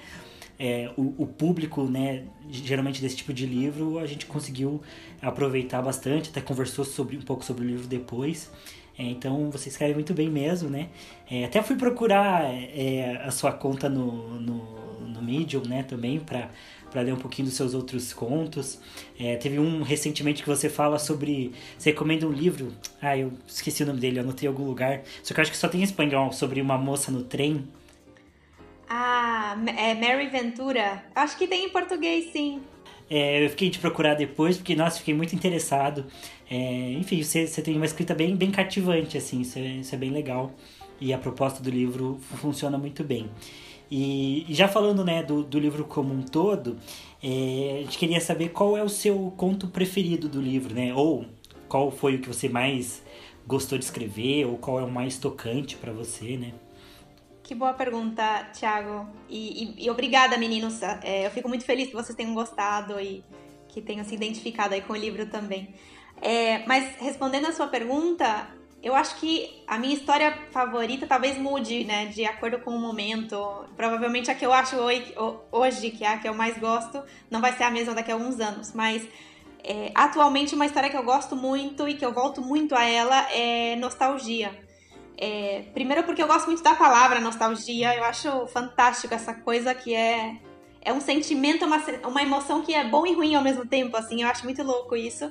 é 0.58 0.90
o, 0.98 1.14
o, 1.16 1.26
público, 1.26 1.84
né? 1.84 2.24
Geralmente 2.50 3.00
desse 3.00 3.16
tipo 3.16 3.32
de 3.32 3.46
livro, 3.46 3.98
a 3.98 4.04
gente 4.04 4.26
conseguiu 4.26 4.82
aproveitar 5.22 5.80
bastante. 5.80 6.28
Até 6.28 6.42
conversou 6.42 6.84
sobre 6.84 7.16
um 7.16 7.22
pouco 7.22 7.42
sobre 7.42 7.64
o 7.64 7.66
livro 7.66 7.86
depois. 7.86 8.50
É, 8.98 9.04
então 9.04 9.50
você 9.50 9.70
escreve 9.70 9.94
muito 9.94 10.12
bem 10.12 10.28
mesmo, 10.28 10.68
né? 10.68 10.90
É, 11.30 11.46
até 11.46 11.62
fui 11.62 11.76
procurar 11.76 12.44
é, 12.44 13.22
a 13.24 13.30
sua 13.30 13.50
conta 13.50 13.88
no, 13.88 14.38
no, 14.38 15.08
no 15.08 15.22
Medium, 15.22 15.62
né? 15.66 15.84
Também 15.84 16.20
para 16.20 16.50
para 16.90 17.02
ler 17.02 17.12
um 17.12 17.18
pouquinho 17.18 17.46
dos 17.46 17.56
seus 17.56 17.74
outros 17.74 18.12
contos. 18.12 18.78
É, 19.18 19.36
teve 19.36 19.58
um 19.58 19.82
recentemente 19.82 20.42
que 20.42 20.48
você 20.48 20.68
fala 20.68 20.98
sobre. 20.98 21.52
Você 21.78 21.90
recomenda 21.90 22.26
um 22.26 22.32
livro. 22.32 22.72
Ah, 23.00 23.16
eu 23.16 23.32
esqueci 23.46 23.82
o 23.82 23.86
nome 23.86 24.00
dele, 24.00 24.18
anotei 24.18 24.46
em 24.46 24.50
algum 24.50 24.64
lugar. 24.64 25.02
Só 25.22 25.34
que 25.34 25.40
eu 25.40 25.42
acho 25.42 25.50
que 25.50 25.56
só 25.56 25.68
tem 25.68 25.80
em 25.80 25.84
espanhol, 25.84 26.32
sobre 26.32 26.60
uma 26.60 26.78
moça 26.78 27.10
no 27.10 27.22
trem. 27.22 27.66
Ah, 28.88 29.56
é 29.76 29.94
Mary 29.94 30.28
Ventura. 30.28 31.04
Acho 31.14 31.36
que 31.36 31.46
tem 31.46 31.66
em 31.66 31.68
português, 31.68 32.32
sim. 32.32 32.62
É, 33.10 33.44
eu 33.44 33.50
fiquei 33.50 33.70
de 33.70 33.78
procurar 33.78 34.14
depois, 34.14 34.56
porque, 34.56 34.74
nossa, 34.74 34.98
fiquei 34.98 35.14
muito 35.14 35.34
interessado. 35.34 36.06
É, 36.50 36.92
enfim, 36.92 37.22
você, 37.22 37.46
você 37.46 37.62
tem 37.62 37.76
uma 37.76 37.86
escrita 37.86 38.14
bem, 38.14 38.36
bem 38.36 38.50
cativante, 38.50 39.16
assim, 39.16 39.40
isso 39.40 39.58
é, 39.58 39.62
isso 39.62 39.94
é 39.94 39.98
bem 39.98 40.10
legal. 40.10 40.52
E 41.00 41.12
a 41.12 41.18
proposta 41.18 41.62
do 41.62 41.70
livro 41.70 42.18
funciona 42.36 42.76
muito 42.76 43.04
bem. 43.04 43.30
E, 43.90 44.46
já 44.50 44.68
falando 44.68 45.04
né, 45.04 45.22
do, 45.22 45.42
do 45.42 45.58
livro 45.58 45.84
como 45.84 46.12
um 46.12 46.22
todo, 46.22 46.76
é, 47.22 47.78
a 47.80 47.82
gente 47.84 47.98
queria 47.98 48.20
saber 48.20 48.50
qual 48.50 48.76
é 48.76 48.82
o 48.82 48.88
seu 48.88 49.32
conto 49.36 49.68
preferido 49.68 50.28
do 50.28 50.40
livro, 50.40 50.74
né? 50.74 50.94
Ou 50.94 51.24
qual 51.68 51.90
foi 51.90 52.16
o 52.16 52.20
que 52.20 52.28
você 52.28 52.48
mais 52.48 53.02
gostou 53.46 53.78
de 53.78 53.84
escrever, 53.84 54.46
ou 54.46 54.58
qual 54.58 54.78
é 54.78 54.84
o 54.84 54.90
mais 54.90 55.18
tocante 55.18 55.76
para 55.76 55.92
você, 55.92 56.36
né? 56.36 56.52
Que 57.42 57.54
boa 57.54 57.72
pergunta, 57.72 58.44
Thiago. 58.52 59.08
E, 59.26 59.64
e, 59.64 59.86
e 59.86 59.90
obrigada, 59.90 60.36
meninos. 60.36 60.82
É, 60.82 61.24
eu 61.24 61.30
fico 61.30 61.48
muito 61.48 61.64
feliz 61.64 61.88
que 61.88 61.94
vocês 61.94 62.14
tenham 62.14 62.34
gostado 62.34 63.00
e 63.00 63.24
que 63.68 63.80
tenham 63.80 64.04
se 64.04 64.14
identificado 64.14 64.74
aí 64.74 64.82
com 64.82 64.92
o 64.92 64.96
livro 64.96 65.24
também. 65.26 65.74
É, 66.20 66.66
mas 66.66 66.96
respondendo 66.98 67.46
a 67.46 67.52
sua 67.52 67.68
pergunta, 67.68 68.48
eu 68.82 68.94
acho 68.94 69.16
que 69.16 69.62
a 69.66 69.76
minha 69.78 69.94
história 69.94 70.36
favorita 70.52 71.06
talvez 71.06 71.36
mude, 71.36 71.84
né, 71.84 72.06
de 72.06 72.24
acordo 72.24 72.60
com 72.60 72.70
o 72.70 72.78
momento. 72.78 73.36
Provavelmente 73.76 74.30
a 74.30 74.34
que 74.34 74.46
eu 74.46 74.52
acho 74.52 74.76
hoje, 75.50 75.90
que 75.90 76.04
é 76.04 76.08
a 76.08 76.18
que 76.18 76.28
eu 76.28 76.34
mais 76.34 76.56
gosto, 76.58 77.02
não 77.30 77.40
vai 77.40 77.52
ser 77.52 77.64
a 77.64 77.70
mesma 77.70 77.94
daqui 77.94 78.10
a 78.10 78.14
alguns 78.14 78.38
anos. 78.38 78.72
Mas 78.72 79.06
é, 79.64 79.90
atualmente 79.94 80.54
uma 80.54 80.66
história 80.66 80.88
que 80.88 80.96
eu 80.96 81.02
gosto 81.02 81.34
muito 81.34 81.88
e 81.88 81.94
que 81.94 82.04
eu 82.04 82.12
volto 82.12 82.40
muito 82.40 82.74
a 82.74 82.84
ela 82.84 83.30
é 83.32 83.74
Nostalgia. 83.76 84.66
É, 85.20 85.64
primeiro 85.74 86.04
porque 86.04 86.22
eu 86.22 86.28
gosto 86.28 86.46
muito 86.46 86.62
da 86.62 86.76
palavra 86.76 87.20
nostalgia, 87.20 87.92
eu 87.96 88.04
acho 88.04 88.46
fantástico 88.46 89.12
essa 89.12 89.34
coisa 89.34 89.74
que 89.74 89.92
é 89.92 90.36
é 90.80 90.92
um 90.92 91.00
sentimento, 91.00 91.64
uma, 91.64 91.82
uma 92.06 92.22
emoção 92.22 92.62
que 92.62 92.72
é 92.72 92.84
bom 92.84 93.04
e 93.04 93.12
ruim 93.12 93.34
ao 93.34 93.42
mesmo 93.42 93.66
tempo, 93.66 93.96
assim, 93.96 94.22
eu 94.22 94.28
acho 94.28 94.44
muito 94.44 94.62
louco 94.62 94.96
isso. 94.96 95.30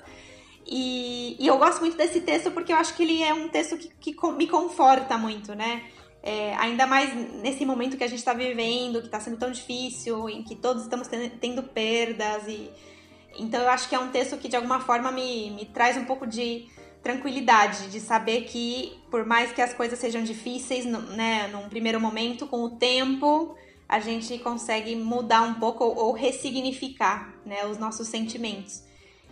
E, 0.69 1.38
e, 1.39 1.47
eu 1.47 1.58
gosto 1.58 1.80
muito 1.80 1.95
desse 1.95 2.19
texto 2.19 2.51
porque 2.51 2.73
eu 2.73 2.77
acho 2.77 2.93
que 2.95 3.03
ele 3.03 3.23
é 3.23 3.34
um 3.34 3.47
texto 3.47 3.77
que, 3.77 4.13
que 4.13 4.32
me 4.34 4.47
conforta 4.47 5.17
muito, 5.17 5.56
né? 5.56 5.86
É, 6.21 6.53
ainda 6.56 6.86
mais 6.86 7.13
nesse 7.41 7.65
momento 7.65 7.95
que 7.95 8.03
a 8.03 8.08
gente 8.08 8.19
está 8.19 8.34
vivendo, 8.34 8.99
que 8.99 9.06
está 9.06 9.19
sendo 9.19 9.38
tão 9.38 9.49
difícil, 9.49 10.27
em 10.27 10.43
que 10.43 10.56
todos 10.56 10.84
estamos 10.84 11.08
tendo 11.39 11.63
perdas. 11.63 12.45
e 12.49 12.69
Então 13.39 13.62
eu 13.62 13.69
acho 13.69 13.88
que 13.88 13.95
é 13.95 13.99
um 13.99 14.10
texto 14.10 14.38
que 14.38 14.49
de 14.49 14.58
alguma 14.58 14.82
forma 14.82 15.10
me, 15.10 15.51
me 15.51 15.65
traz 15.65 15.95
um 15.95 16.03
pouco 16.03 16.27
de 16.27 16.67
tranquilidade, 17.01 17.89
de 17.89 18.01
saber 18.01 18.41
que 18.41 18.99
por 19.10 19.25
mais 19.25 19.53
que 19.53 19.62
as 19.62 19.73
coisas 19.73 19.97
sejam 19.97 20.21
difíceis, 20.23 20.84
né, 20.84 21.47
num 21.47 21.69
primeiro 21.69 22.01
momento, 22.01 22.45
com 22.45 22.63
o 22.63 22.71
tempo, 22.71 23.56
a 23.88 24.01
gente 24.01 24.38
consegue 24.39 24.97
mudar 24.97 25.43
um 25.43 25.53
pouco 25.53 25.86
ou 25.86 26.12
ressignificar 26.12 27.34
né, 27.45 27.65
os 27.65 27.77
nossos 27.77 28.10
sentimentos. 28.10 28.87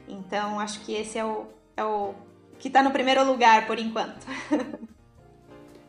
Então, 0.08 0.60
acho 0.60 0.82
que 0.82 0.94
esse 0.94 1.18
é 1.18 1.26
o, 1.26 1.46
é 1.76 1.84
o 1.84 2.14
que 2.60 2.68
está 2.68 2.84
no 2.84 2.92
primeiro 2.92 3.24
lugar 3.26 3.68
por 3.68 3.80
enquanto. 3.80 4.26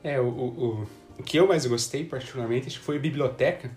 é, 0.02 0.20
o, 0.20 0.28
o, 0.28 0.86
o 1.18 1.22
que 1.22 1.38
eu 1.38 1.46
mais 1.46 1.66
gostei, 1.66 2.04
particularmente, 2.04 2.66
acho 2.66 2.78
que 2.78 2.84
foi 2.84 2.96
a 2.96 3.00
biblioteca, 3.00 3.70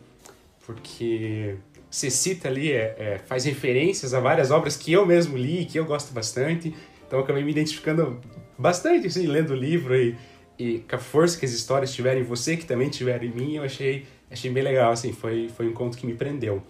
porque 0.66 1.58
você 1.90 2.10
cita 2.10 2.48
ali, 2.48 2.72
é, 2.72 2.96
é, 2.98 3.22
faz 3.26 3.46
referências 3.46 4.14
a 4.14 4.20
várias 4.20 4.52
obras 4.52 4.78
que 4.78 4.92
eu 4.92 5.06
mesmo 5.06 5.38
li, 5.38 5.66
que 5.66 5.80
eu 5.80 5.86
gosto 5.86 6.14
bastante. 6.14 6.76
Então, 7.08 7.20
acabei 7.20 7.44
me 7.44 7.52
identificando 7.52 8.20
bastante, 8.58 9.08
assim, 9.08 9.26
lendo 9.26 9.52
o 9.52 9.56
livro 9.56 9.96
e, 9.96 10.16
e 10.58 10.80
com 10.80 10.96
a 10.96 11.00
força 11.00 11.40
que 11.40 11.46
as 11.46 11.52
histórias 11.52 11.94
tiveram 11.94 12.20
em 12.20 12.24
você, 12.24 12.56
que 12.56 12.66
também 12.66 12.90
tiveram 12.90 13.26
em 13.26 13.32
mim, 13.32 13.56
eu 13.56 13.64
achei, 13.64 14.06
achei 14.30 14.52
bem 14.52 14.62
legal, 14.62 14.92
assim, 14.92 15.12
foi, 15.12 15.50
foi 15.50 15.68
um 15.68 15.74
conto 15.74 15.98
que 15.98 16.06
me 16.06 16.14
prendeu. 16.14 16.62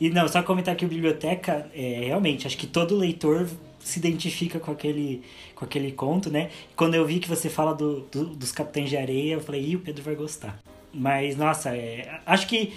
E 0.00 0.10
não, 0.10 0.26
só 0.28 0.42
comentar 0.42 0.76
que 0.76 0.84
o 0.84 0.88
biblioteca, 0.88 1.70
é, 1.74 2.04
realmente, 2.06 2.46
acho 2.46 2.56
que 2.56 2.66
todo 2.66 2.96
leitor 2.96 3.48
se 3.80 3.98
identifica 3.98 4.58
com 4.60 4.70
aquele, 4.70 5.22
com 5.54 5.64
aquele 5.64 5.92
conto, 5.92 6.30
né? 6.30 6.50
Quando 6.76 6.94
eu 6.94 7.06
vi 7.06 7.18
que 7.18 7.28
você 7.28 7.48
fala 7.48 7.74
do, 7.74 8.00
do 8.02 8.26
dos 8.26 8.52
Capitães 8.52 8.90
de 8.90 8.96
Areia, 8.96 9.34
eu 9.34 9.40
falei, 9.40 9.64
ih, 9.64 9.76
o 9.76 9.80
Pedro 9.80 10.02
vai 10.02 10.14
gostar. 10.14 10.58
Mas, 10.92 11.36
nossa, 11.36 11.70
é, 11.76 12.20
acho 12.26 12.46
que 12.46 12.72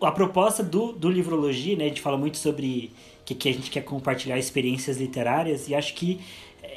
a 0.00 0.10
proposta 0.10 0.62
do, 0.62 0.92
do 0.92 1.10
Livrologia, 1.10 1.76
né? 1.76 1.84
A 1.84 1.88
gente 1.88 2.00
fala 2.00 2.16
muito 2.16 2.38
sobre 2.38 2.92
que, 3.24 3.34
que 3.34 3.48
a 3.48 3.52
gente 3.52 3.70
quer 3.70 3.82
compartilhar 3.82 4.38
experiências 4.38 4.98
literárias 4.98 5.68
e 5.68 5.74
acho 5.74 5.94
que 5.94 6.20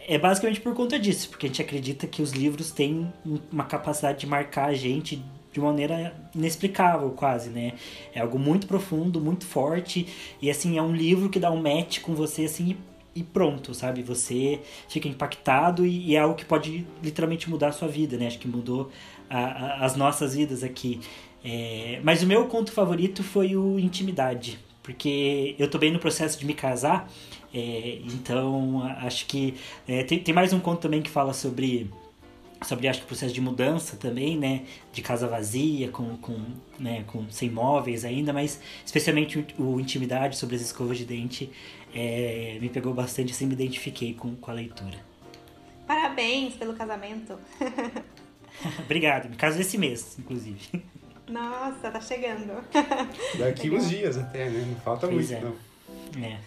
é 0.08 0.18
basicamente 0.18 0.60
por 0.60 0.74
conta 0.74 0.98
disso, 0.98 1.30
porque 1.30 1.46
a 1.46 1.50
gente 1.50 1.62
acredita 1.62 2.08
que 2.08 2.22
os 2.22 2.32
livros 2.32 2.72
têm 2.72 3.14
uma 3.52 3.64
capacidade 3.64 4.20
de 4.20 4.28
marcar 4.28 4.66
a 4.66 4.74
gente 4.74 5.24
de 5.52 5.60
maneira 5.60 6.14
inexplicável 6.34 7.10
quase, 7.12 7.50
né? 7.50 7.74
É 8.14 8.20
algo 8.22 8.38
muito 8.38 8.68
profundo, 8.68 9.20
muito 9.20 9.46
forte 9.46 10.08
e 10.42 10.50
assim 10.50 10.78
é 10.78 10.82
um 10.82 10.94
livro 10.94 11.30
que 11.30 11.40
dá 11.40 11.52
um 11.52 11.62
match 11.62 12.02
com 12.02 12.14
você 12.14 12.46
assim 12.46 12.78
e 13.16 13.24
pronto, 13.24 13.74
sabe? 13.74 14.04
Você 14.04 14.60
fica 14.88 15.08
impactado 15.08 15.86
e, 15.86 16.10
e 16.10 16.16
é 16.16 16.20
algo 16.20 16.36
que 16.36 16.46
pode 16.46 16.86
literalmente 17.04 17.50
mudar 17.50 17.70
a 17.70 17.72
sua 17.72 17.88
vida, 17.88 18.18
né? 18.18 18.28
Acho 18.28 18.40
que 18.40 18.48
mudou 18.48 18.92
a, 19.30 19.40
a, 19.40 19.86
as 19.86 19.96
nossas 19.96 20.36
vidas 20.36 20.64
aqui. 20.64 21.00
É, 21.44 22.00
mas 22.04 22.22
o 22.22 22.28
meu 22.28 22.46
conto 22.48 22.72
favorito 22.72 23.24
foi 23.24 23.56
o 23.56 23.80
Intimidade, 23.80 24.60
porque 24.84 25.56
eu 25.58 25.70
tô 25.70 25.78
bem 25.78 25.92
no 25.92 26.00
processo 26.00 26.38
de 26.38 26.46
me 26.46 26.54
casar, 26.54 27.10
é, 27.54 28.00
então 28.04 28.84
acho 29.00 29.26
que 29.26 29.54
é, 29.88 30.04
tem, 30.04 30.20
tem 30.20 30.34
mais 30.34 30.52
um 30.52 30.60
conto 30.60 30.82
também 30.82 31.02
que 31.02 31.10
fala 31.10 31.34
sobre 31.34 31.90
sobre 32.62 32.88
acho 32.88 33.00
que 33.00 33.06
o 33.06 33.08
processo 33.08 33.34
de 33.34 33.42
mudança 33.42 33.96
também, 33.96 34.38
né, 34.38 34.64
de 34.92 35.02
casa 35.02 35.28
vazia, 35.28 35.90
com, 35.90 36.18
com, 36.18 36.40
né, 36.78 37.04
com 37.08 37.30
sem 37.30 37.50
móveis 37.50 38.04
ainda, 38.04 38.34
mas 38.34 38.60
especialmente 38.86 39.40
o, 39.58 39.64
o 39.64 39.80
intimidade 39.80 40.38
sobre 40.38 40.56
as 40.56 40.62
escovas 40.62 40.98
de 40.98 41.06
dente 41.06 41.50
é, 41.94 42.58
me 42.62 42.70
pegou 42.70 42.94
bastante, 42.94 43.32
assim, 43.32 43.46
me 43.46 43.54
identifiquei 43.54 44.14
com, 44.14 44.36
com 44.36 44.52
a 44.52 44.54
leitura. 44.54 44.98
Parabéns 45.88 46.56
pelo 46.56 46.74
casamento. 46.74 47.40
Obrigado, 48.84 49.30
me 49.30 49.36
caso 49.36 49.60
esse 49.60 49.78
mês, 49.78 50.18
inclusive. 50.20 50.84
Nossa, 51.28 51.92
tá 51.92 52.02
chegando. 52.02 52.64
Daqui 53.38 53.70
uns 53.70 53.88
dias 53.88 54.18
até, 54.18 54.50
né? 54.50 54.66
Não 54.68 54.76
falta 54.82 55.08
pois 55.08 55.30
muito, 55.30 55.46
é. 55.46 55.50
não. 55.50 56.26
É. 56.26 56.40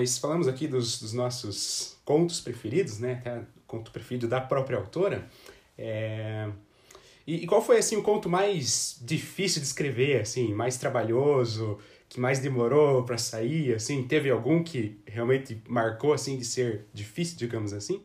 mas 0.00 0.16
falamos 0.16 0.48
aqui 0.48 0.66
dos, 0.66 0.98
dos 0.98 1.12
nossos 1.12 2.00
contos 2.06 2.40
preferidos, 2.40 2.98
né? 2.98 3.18
Até 3.20 3.42
conto 3.66 3.90
preferido 3.90 4.26
da 4.26 4.40
própria 4.40 4.78
autora. 4.78 5.28
É... 5.76 6.50
E, 7.26 7.44
e, 7.44 7.46
qual 7.46 7.62
foi 7.62 7.76
assim 7.76 7.96
o 7.96 8.02
conto 8.02 8.26
mais 8.26 8.98
difícil 9.02 9.60
de 9.60 9.66
escrever, 9.66 10.22
assim, 10.22 10.54
mais 10.54 10.78
trabalhoso, 10.78 11.78
que 12.08 12.18
mais 12.18 12.38
demorou 12.38 13.04
para 13.04 13.18
sair, 13.18 13.74
assim? 13.74 14.08
Teve 14.08 14.30
algum 14.30 14.64
que 14.64 14.98
realmente 15.06 15.62
marcou 15.68 16.14
assim 16.14 16.38
de 16.38 16.46
ser 16.46 16.86
difícil, 16.94 17.36
digamos 17.36 17.74
assim? 17.74 18.02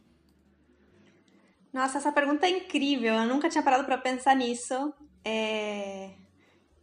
Nossa, 1.72 1.98
essa 1.98 2.12
pergunta 2.12 2.46
é 2.46 2.50
incrível. 2.50 3.14
Eu 3.14 3.26
nunca 3.26 3.48
tinha 3.48 3.64
parado 3.64 3.86
para 3.86 3.98
pensar 3.98 4.36
nisso. 4.36 4.94
É... 5.24 6.10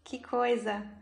Que 0.02 0.20
coisa. 0.22 1.01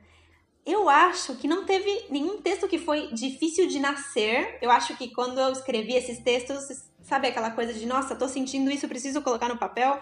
Eu 0.64 0.88
acho 0.88 1.36
que 1.36 1.48
não 1.48 1.64
teve 1.64 2.06
nenhum 2.10 2.40
texto 2.42 2.68
que 2.68 2.78
foi 2.78 3.12
difícil 3.12 3.66
de 3.66 3.78
nascer. 3.78 4.58
Eu 4.60 4.70
acho 4.70 4.96
que 4.96 5.08
quando 5.08 5.38
eu 5.38 5.50
escrevi 5.52 5.94
esses 5.94 6.18
textos, 6.20 6.84
sabe 7.02 7.28
aquela 7.28 7.50
coisa 7.50 7.72
de, 7.72 7.86
nossa, 7.86 8.14
tô 8.14 8.28
sentindo 8.28 8.70
isso, 8.70 8.86
preciso 8.88 9.22
colocar 9.22 9.48
no 9.48 9.56
papel. 9.56 9.98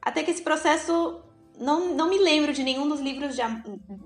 Até 0.00 0.22
que 0.22 0.30
esse 0.30 0.42
processo 0.42 1.22
não, 1.58 1.94
não 1.94 2.08
me 2.08 2.18
lembro 2.18 2.52
de 2.52 2.62
nenhum 2.62 2.88
dos 2.88 3.00
livros 3.00 3.34
de, 3.34 3.42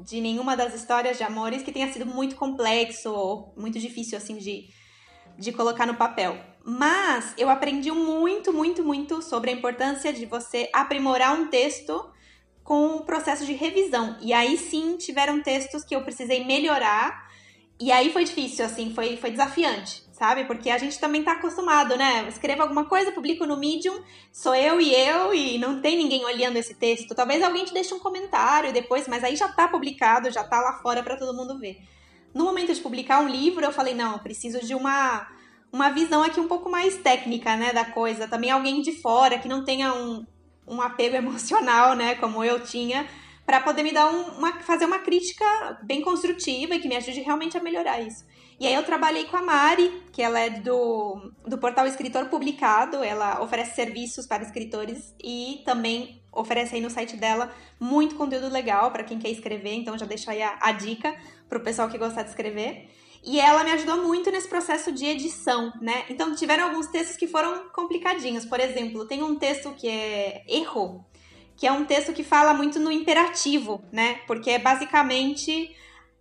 de 0.05 0.21
nenhuma 0.21 0.57
das 0.57 0.75
histórias 0.75 1.17
de 1.17 1.25
amores 1.25 1.63
que 1.63 1.73
tenha 1.73 1.93
sido 1.93 2.07
muito 2.07 2.37
complexo 2.37 3.11
ou 3.11 3.53
muito 3.57 3.79
difícil 3.79 4.17
assim 4.17 4.37
de, 4.37 4.69
de 5.39 5.53
colocar 5.53 5.87
no 5.87 5.97
papel. 5.97 6.39
Mas 6.65 7.35
eu 7.39 7.49
aprendi 7.49 7.91
muito, 7.93 8.53
muito, 8.53 8.83
muito 8.83 9.23
sobre 9.23 9.51
a 9.51 9.55
importância 9.55 10.13
de 10.13 10.27
você 10.27 10.69
aprimorar 10.73 11.39
um 11.39 11.49
texto 11.49 12.11
com 12.67 12.97
o 12.97 13.05
processo 13.05 13.47
de 13.47 13.53
revisão. 13.53 14.17
E 14.21 14.33
aí 14.33 14.59
sim 14.59 14.97
tiveram 14.97 15.41
textos 15.41 15.85
que 15.85 15.95
eu 15.95 16.03
precisei 16.03 16.45
melhorar. 16.45 17.31
E 17.79 17.93
aí 17.93 18.13
foi 18.13 18.25
difícil, 18.25 18.65
assim, 18.65 18.93
foi, 18.93 19.17
foi 19.19 19.31
desafiante, 19.31 20.03
sabe? 20.11 20.45
Porque 20.47 20.69
a 20.69 20.79
gente 20.79 20.99
também 20.99 21.23
tá 21.23 21.33
acostumado, 21.33 21.97
né? 21.97 22.27
Escrevo 22.29 22.63
alguma 22.63 22.87
coisa, 22.87 23.13
publico 23.13 23.47
no 23.47 23.57
Medium, 23.57 24.03
sou 24.33 24.55
eu 24.55 24.81
e 24.81 24.93
eu, 24.93 25.33
e 25.33 25.59
não 25.59 25.81
tem 25.81 25.97
ninguém 25.97 26.25
olhando 26.25 26.57
esse 26.57 26.75
texto. 26.75 27.15
Talvez 27.15 27.43
alguém 27.43 27.65
te 27.65 27.73
deixe 27.73 27.95
um 27.95 28.01
comentário 28.01 28.73
depois, 28.73 29.07
mas 29.07 29.23
aí 29.23 29.37
já 29.37 29.47
tá 29.47 29.69
publicado, 29.69 30.31
já 30.31 30.43
tá 30.43 30.61
lá 30.61 30.81
fora 30.81 31.03
para 31.03 31.17
todo 31.17 31.37
mundo 31.37 31.59
ver. 31.59 31.79
No 32.35 32.47
momento 32.47 32.75
de 32.75 32.81
publicar 32.81 33.21
um 33.21 33.29
livro, 33.29 33.65
eu 33.65 33.73
falei, 33.73 33.95
não, 33.95 34.15
eu 34.15 34.19
preciso 34.19 34.59
de 34.67 34.75
uma, 34.75 35.29
uma 35.73 35.91
visão 35.91 36.23
aqui 36.23 36.41
um 36.41 36.49
pouco 36.49 36.69
mais 36.69 36.97
técnica, 36.97 37.57
né, 37.57 37.73
da 37.73 37.85
coisa. 37.85 38.27
Também 38.27 38.51
alguém 38.51 38.83
de 38.83 38.93
fora 39.01 39.39
que 39.39 39.49
não 39.49 39.65
tenha 39.65 39.95
um, 39.95 40.27
um 40.67 40.81
apego 40.81 41.17
emocional, 41.17 41.95
né, 41.95 42.15
como 42.17 42.43
eu 42.45 42.61
tinha, 42.61 43.07
para 43.45 43.61
poder 43.61 43.83
me 43.83 43.93
dar 43.93 44.11
um, 44.11 44.39
uma, 44.39 44.53
fazer 44.61 44.85
uma 44.85 44.99
crítica 44.99 45.79
bem 45.83 46.03
construtiva 46.03 46.75
e 46.75 46.81
que 46.81 46.89
me 46.89 46.97
ajude 46.97 47.21
realmente 47.21 47.57
a 47.57 47.63
melhorar 47.63 48.01
isso. 48.01 48.25
E 48.59 48.67
aí 48.67 48.75
eu 48.75 48.83
trabalhei 48.83 49.25
com 49.27 49.37
a 49.37 49.43
Mari, 49.43 50.03
que 50.11 50.23
ela 50.23 50.41
é 50.41 50.49
do, 50.49 51.31
do 51.47 51.59
portal 51.59 51.87
Escritor 51.87 52.27
Publicado, 52.27 53.05
ela 53.05 53.43
oferece 53.43 53.75
serviços 53.75 54.27
para 54.27 54.43
escritores 54.43 55.15
e 55.23 55.63
também 55.65 56.23
oferece 56.33 56.75
aí 56.75 56.81
no 56.81 56.91
site 56.91 57.17
dela 57.17 57.55
muito 57.79 58.15
conteúdo 58.15 58.49
legal 58.49 58.91
para 58.91 59.05
quem 59.05 59.19
quer 59.19 59.31
escrever, 59.31 59.75
então 59.75 59.97
já 59.99 60.07
deixo 60.07 60.31
aí 60.31 60.43
a, 60.43 60.59
a 60.61 60.73
dica 60.73 61.15
para 61.49 61.59
o 61.59 61.63
pessoal 61.63 61.89
que 61.89 61.99
gostar 61.99 62.23
de 62.23 62.31
escrever. 62.31 62.89
E 63.27 63.41
ela 63.41 63.65
me 63.65 63.73
ajudou 63.73 64.05
muito 64.05 64.31
nesse 64.31 64.47
processo 64.47 64.93
de 64.93 65.05
edição, 65.05 65.73
né? 65.81 66.05
Então 66.09 66.33
tiveram 66.37 66.67
alguns 66.67 66.87
textos 66.87 67.17
que 67.17 67.27
foram 67.27 67.69
complicadinhos. 67.71 68.45
Por 68.45 68.61
exemplo, 68.61 69.05
tem 69.05 69.21
um 69.21 69.35
texto 69.35 69.73
que 69.73 69.89
é 69.89 70.45
erro, 70.47 71.05
que 71.57 71.67
é 71.67 71.73
um 71.73 71.85
texto 71.85 72.13
que 72.13 72.23
fala 72.23 72.55
muito 72.55 72.79
no 72.79 72.93
imperativo, 72.93 73.83
né? 73.91 74.21
Porque 74.29 74.51
é 74.51 74.61
basicamente 74.61 75.75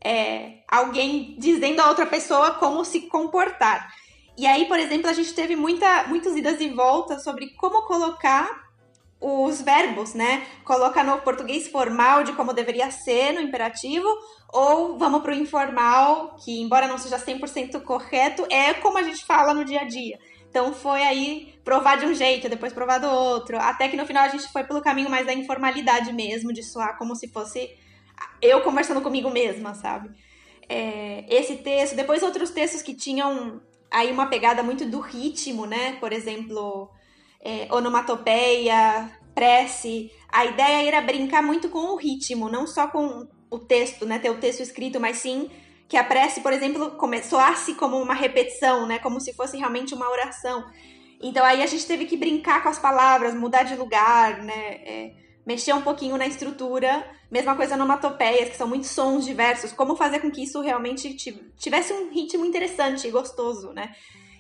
é, 0.04 0.64
alguém 0.68 1.36
dizendo 1.38 1.80
a 1.80 1.90
outra 1.90 2.08
pessoa 2.08 2.56
como 2.56 2.84
se 2.84 3.02
comportar. 3.02 3.88
E 4.36 4.48
aí, 4.48 4.66
por 4.66 4.80
exemplo, 4.80 5.08
a 5.08 5.14
gente 5.14 5.34
teve 5.34 5.56
muita, 5.56 6.06
muitas 6.08 6.36
idas 6.36 6.60
e 6.60 6.70
voltas 6.70 7.24
sobre 7.24 7.52
como 7.52 7.84
colocar 7.84 8.65
os 9.20 9.62
verbos, 9.62 10.14
né? 10.14 10.46
Coloca 10.64 11.04
no 11.04 11.20
português 11.20 11.68
formal 11.68 12.24
de 12.24 12.34
como 12.34 12.54
deveria 12.54 12.92
ser 12.92 13.34
no 13.34 13.42
imperativo, 13.42 14.08
ou 14.52 14.98
vamos 14.98 15.22
para 15.22 15.32
o 15.32 15.36
informal, 15.36 16.36
que 16.44 16.62
embora 16.62 16.88
não 16.88 16.98
seja 16.98 17.18
100% 17.18 17.82
correto, 17.82 18.46
é 18.50 18.74
como 18.76 18.98
a 18.98 19.04
gente 19.04 19.26
fala 19.26 19.54
no 19.54 19.66
dia 19.66 19.82
a 19.82 19.86
dia. 19.86 20.20
Então 20.50 20.74
foi 20.74 21.02
aí 21.04 21.54
provar 21.64 21.98
de 21.98 22.06
um 22.06 22.14
jeito, 22.14 22.48
depois 22.48 22.72
provar 22.72 23.00
do 23.00 23.08
outro, 23.08 23.58
até 23.60 23.90
que 23.90 23.98
no 23.98 24.06
final 24.06 24.24
a 24.24 24.30
gente 24.30 24.48
foi 24.52 24.64
pelo 24.64 24.82
caminho 24.82 25.10
mais 25.10 25.26
da 25.26 25.34
informalidade 25.34 26.14
mesmo, 26.14 26.54
de 26.54 26.64
soar 26.64 26.98
como 26.98 27.16
se 27.16 27.28
fosse 27.28 27.70
eu 28.42 28.62
conversando 28.62 29.02
comigo 29.02 29.30
mesma, 29.30 29.74
sabe? 29.74 30.10
É, 30.70 31.26
esse 31.28 31.58
texto, 31.58 31.96
depois 31.96 32.24
outros 32.24 32.52
textos 32.52 32.82
que 32.82 32.94
tinham 32.94 33.62
aí 33.92 34.12
uma 34.12 34.28
pegada 34.28 34.64
muito 34.64 34.86
do 34.86 35.00
ritmo, 35.00 35.66
né? 35.66 35.98
Por 36.00 36.14
exemplo, 36.14 36.90
é, 37.46 37.68
onomatopeia, 37.72 39.12
prece. 39.36 40.12
A 40.32 40.46
ideia 40.46 40.88
era 40.88 41.02
brincar 41.02 41.44
muito 41.44 41.70
com 41.70 41.94
o 41.94 41.96
ritmo, 41.96 42.50
não 42.50 42.66
só 42.66 42.88
com 42.88 43.28
o 43.52 43.60
texto, 43.60 44.06
né? 44.06 44.18
Ter 44.18 44.32
o 44.32 44.40
texto 44.40 44.62
escrito, 44.62 45.00
mas 45.00 45.18
sim 45.18 45.52
que 45.88 45.96
a 45.96 46.04
prece, 46.04 46.42
por 46.42 46.52
exemplo, 46.52 46.98
soasse 47.24 47.76
como 47.76 48.02
uma 48.02 48.16
repetição, 48.16 48.88
né? 48.88 48.98
Como 48.98 49.22
se 49.22 49.34
fosse 49.34 49.56
realmente 49.58 49.94
uma 49.94 50.10
oração. 50.10 50.66
Então 51.22 51.46
aí 51.46 51.62
a 51.62 51.68
gente 51.68 51.86
teve 51.86 52.06
que 52.06 52.18
brincar 52.18 52.64
com 52.64 52.70
as 52.70 52.80
palavras, 52.80 53.36
mudar 53.36 53.62
de 53.62 53.76
lugar, 53.76 54.42
né? 54.42 54.82
É, 54.84 55.14
mexer 55.46 55.74
um 55.74 55.84
pouquinho 55.84 56.18
na 56.18 56.26
estrutura. 56.26 57.08
Mesma 57.30 57.56
coisa 57.56 57.76
onomatopeias, 57.76 58.50
que 58.50 58.58
são 58.58 58.68
muitos 58.68 58.90
sons 58.90 59.24
diversos. 59.24 59.72
Como 59.72 59.96
fazer 59.96 60.20
com 60.20 60.32
que 60.32 60.44
isso 60.44 60.60
realmente 60.62 61.14
tivesse 61.58 61.94
um 61.94 62.12
ritmo 62.12 62.44
interessante 62.44 63.08
e 63.08 63.12
gostoso, 63.12 63.72
né? 63.72 63.94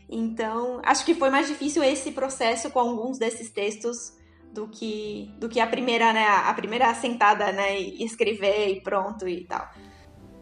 Então, 0.09 0.79
acho 0.83 1.03
que 1.05 1.15
foi 1.15 1.29
mais 1.29 1.47
difícil 1.47 1.83
esse 1.83 2.11
processo 2.11 2.69
com 2.69 2.79
alguns 2.79 3.17
desses 3.17 3.49
textos 3.49 4.13
do 4.53 4.67
que 4.67 5.29
do 5.39 5.49
que 5.49 5.59
a 5.59 5.67
primeira, 5.67 6.13
né, 6.13 6.25
a 6.25 6.53
primeira 6.53 6.93
sentada, 6.93 7.51
né, 7.51 7.79
e 7.79 8.03
escrever 8.03 8.69
e 8.69 8.81
pronto 8.81 9.27
e 9.27 9.43
tal. 9.45 9.69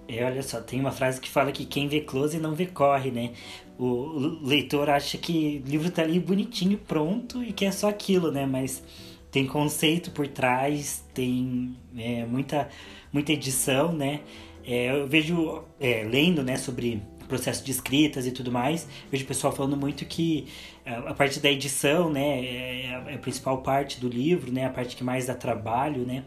É, 0.08 0.24
olha 0.26 0.44
só, 0.44 0.60
tem 0.62 0.80
uma 0.80 0.92
frase 0.92 1.20
que 1.20 1.30
fala 1.30 1.52
que 1.52 1.66
quem 1.66 1.88
vê 1.88 2.02
close 2.02 2.38
não 2.38 2.54
vê 2.54 2.66
corre, 2.66 3.10
né? 3.10 3.32
O 3.80 4.38
leitor 4.46 4.90
acha 4.90 5.18
que 5.18 5.64
o 5.66 5.70
livro 5.70 5.90
tá 5.90 6.02
ali 6.02 6.20
bonitinho, 6.20 6.78
pronto 6.78 7.42
e 7.42 7.54
que 7.54 7.66
é 7.66 7.72
só 7.72 7.90
aquilo, 7.90 8.32
né? 8.32 8.46
Mas 8.46 8.84
tem 9.32 9.48
conceito 9.48 10.12
por 10.12 10.28
trás, 10.28 11.04
tem 11.14 11.76
é, 11.98 12.26
muita, 12.26 12.70
muita 13.12 13.32
edição, 13.32 13.94
né? 13.94 14.22
É, 14.66 14.92
eu 14.92 15.08
vejo, 15.08 15.64
é, 15.80 16.04
lendo, 16.04 16.44
né, 16.44 16.56
sobre 16.58 17.02
processo 17.28 17.64
de 17.64 17.72
escritas 17.72 18.26
e 18.26 18.32
tudo 18.32 18.52
mais, 18.52 18.88
vejo 19.12 19.24
o 19.24 19.28
pessoal 19.28 19.54
falando 19.54 19.78
muito 19.78 20.06
que 20.06 20.48
é, 20.86 20.94
a 20.94 21.14
parte 21.14 21.40
da 21.40 21.50
edição, 21.50 22.12
né, 22.12 22.46
é, 22.46 22.86
é 23.08 23.16
a 23.16 23.18
principal 23.18 23.62
parte 23.62 24.00
do 24.00 24.08
livro, 24.08 24.52
né, 24.52 24.66
a 24.66 24.70
parte 24.70 24.96
que 24.96 25.04
mais 25.04 25.28
dá 25.28 25.36
trabalho, 25.36 26.06
né, 26.06 26.24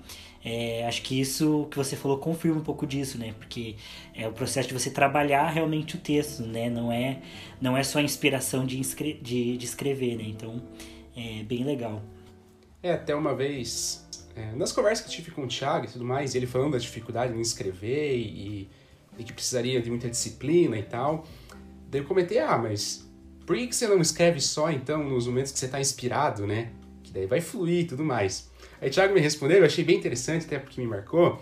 é, 0.48 0.86
acho 0.86 1.02
que 1.02 1.20
isso 1.20 1.66
que 1.72 1.76
você 1.76 1.96
falou 1.96 2.18
confirma 2.18 2.60
um 2.60 2.62
pouco 2.62 2.86
disso, 2.86 3.18
né? 3.18 3.34
Porque 3.36 3.74
é 4.14 4.28
o 4.28 4.32
processo 4.32 4.68
de 4.68 4.74
você 4.74 4.88
trabalhar 4.88 5.48
realmente 5.48 5.96
o 5.96 5.98
texto, 5.98 6.44
né? 6.44 6.70
Não 6.70 6.92
é, 6.92 7.18
não 7.60 7.76
é 7.76 7.82
só 7.82 7.98
a 7.98 8.02
inspiração 8.02 8.64
de, 8.64 8.80
de, 8.80 9.56
de 9.56 9.64
escrever, 9.64 10.16
né? 10.16 10.22
Então, 10.24 10.62
é 11.16 11.42
bem 11.42 11.64
legal. 11.64 12.00
É, 12.80 12.92
até 12.92 13.12
uma 13.12 13.34
vez, 13.34 14.06
é, 14.36 14.52
nas 14.52 14.70
conversas 14.70 15.04
que 15.04 15.10
tive 15.10 15.32
com 15.32 15.42
o 15.42 15.48
Thiago 15.48 15.86
e 15.86 15.88
tudo 15.88 16.04
mais, 16.04 16.36
ele 16.36 16.46
falando 16.46 16.72
da 16.74 16.78
dificuldade 16.78 17.36
em 17.36 17.40
escrever 17.40 18.16
e, 18.16 18.20
e 18.22 18.70
que 19.24 19.32
precisaria 19.32 19.80
de 19.80 19.90
muita 19.90 20.08
disciplina 20.08 20.78
e 20.78 20.82
tal, 20.82 21.26
daí 21.90 22.00
eu 22.00 22.04
comentei, 22.04 22.38
ah, 22.38 22.58
mas 22.58 23.06
por 23.46 23.56
que, 23.56 23.72
você 23.72 23.86
não 23.86 24.00
escreve 24.00 24.40
só, 24.40 24.70
então, 24.70 25.04
nos 25.04 25.26
momentos 25.26 25.52
que 25.52 25.58
você 25.58 25.66
está 25.66 25.80
inspirado, 25.80 26.46
né? 26.46 26.72
Que 27.02 27.12
daí 27.12 27.26
vai 27.26 27.40
fluir 27.40 27.80
e 27.80 27.84
tudo 27.84 28.04
mais. 28.04 28.50
Aí 28.80 28.88
o 28.88 28.92
Thiago 28.92 29.14
me 29.14 29.20
respondeu, 29.20 29.58
eu 29.58 29.64
achei 29.64 29.84
bem 29.84 29.96
interessante, 29.96 30.46
até 30.46 30.58
porque 30.58 30.80
me 30.80 30.86
marcou. 30.86 31.40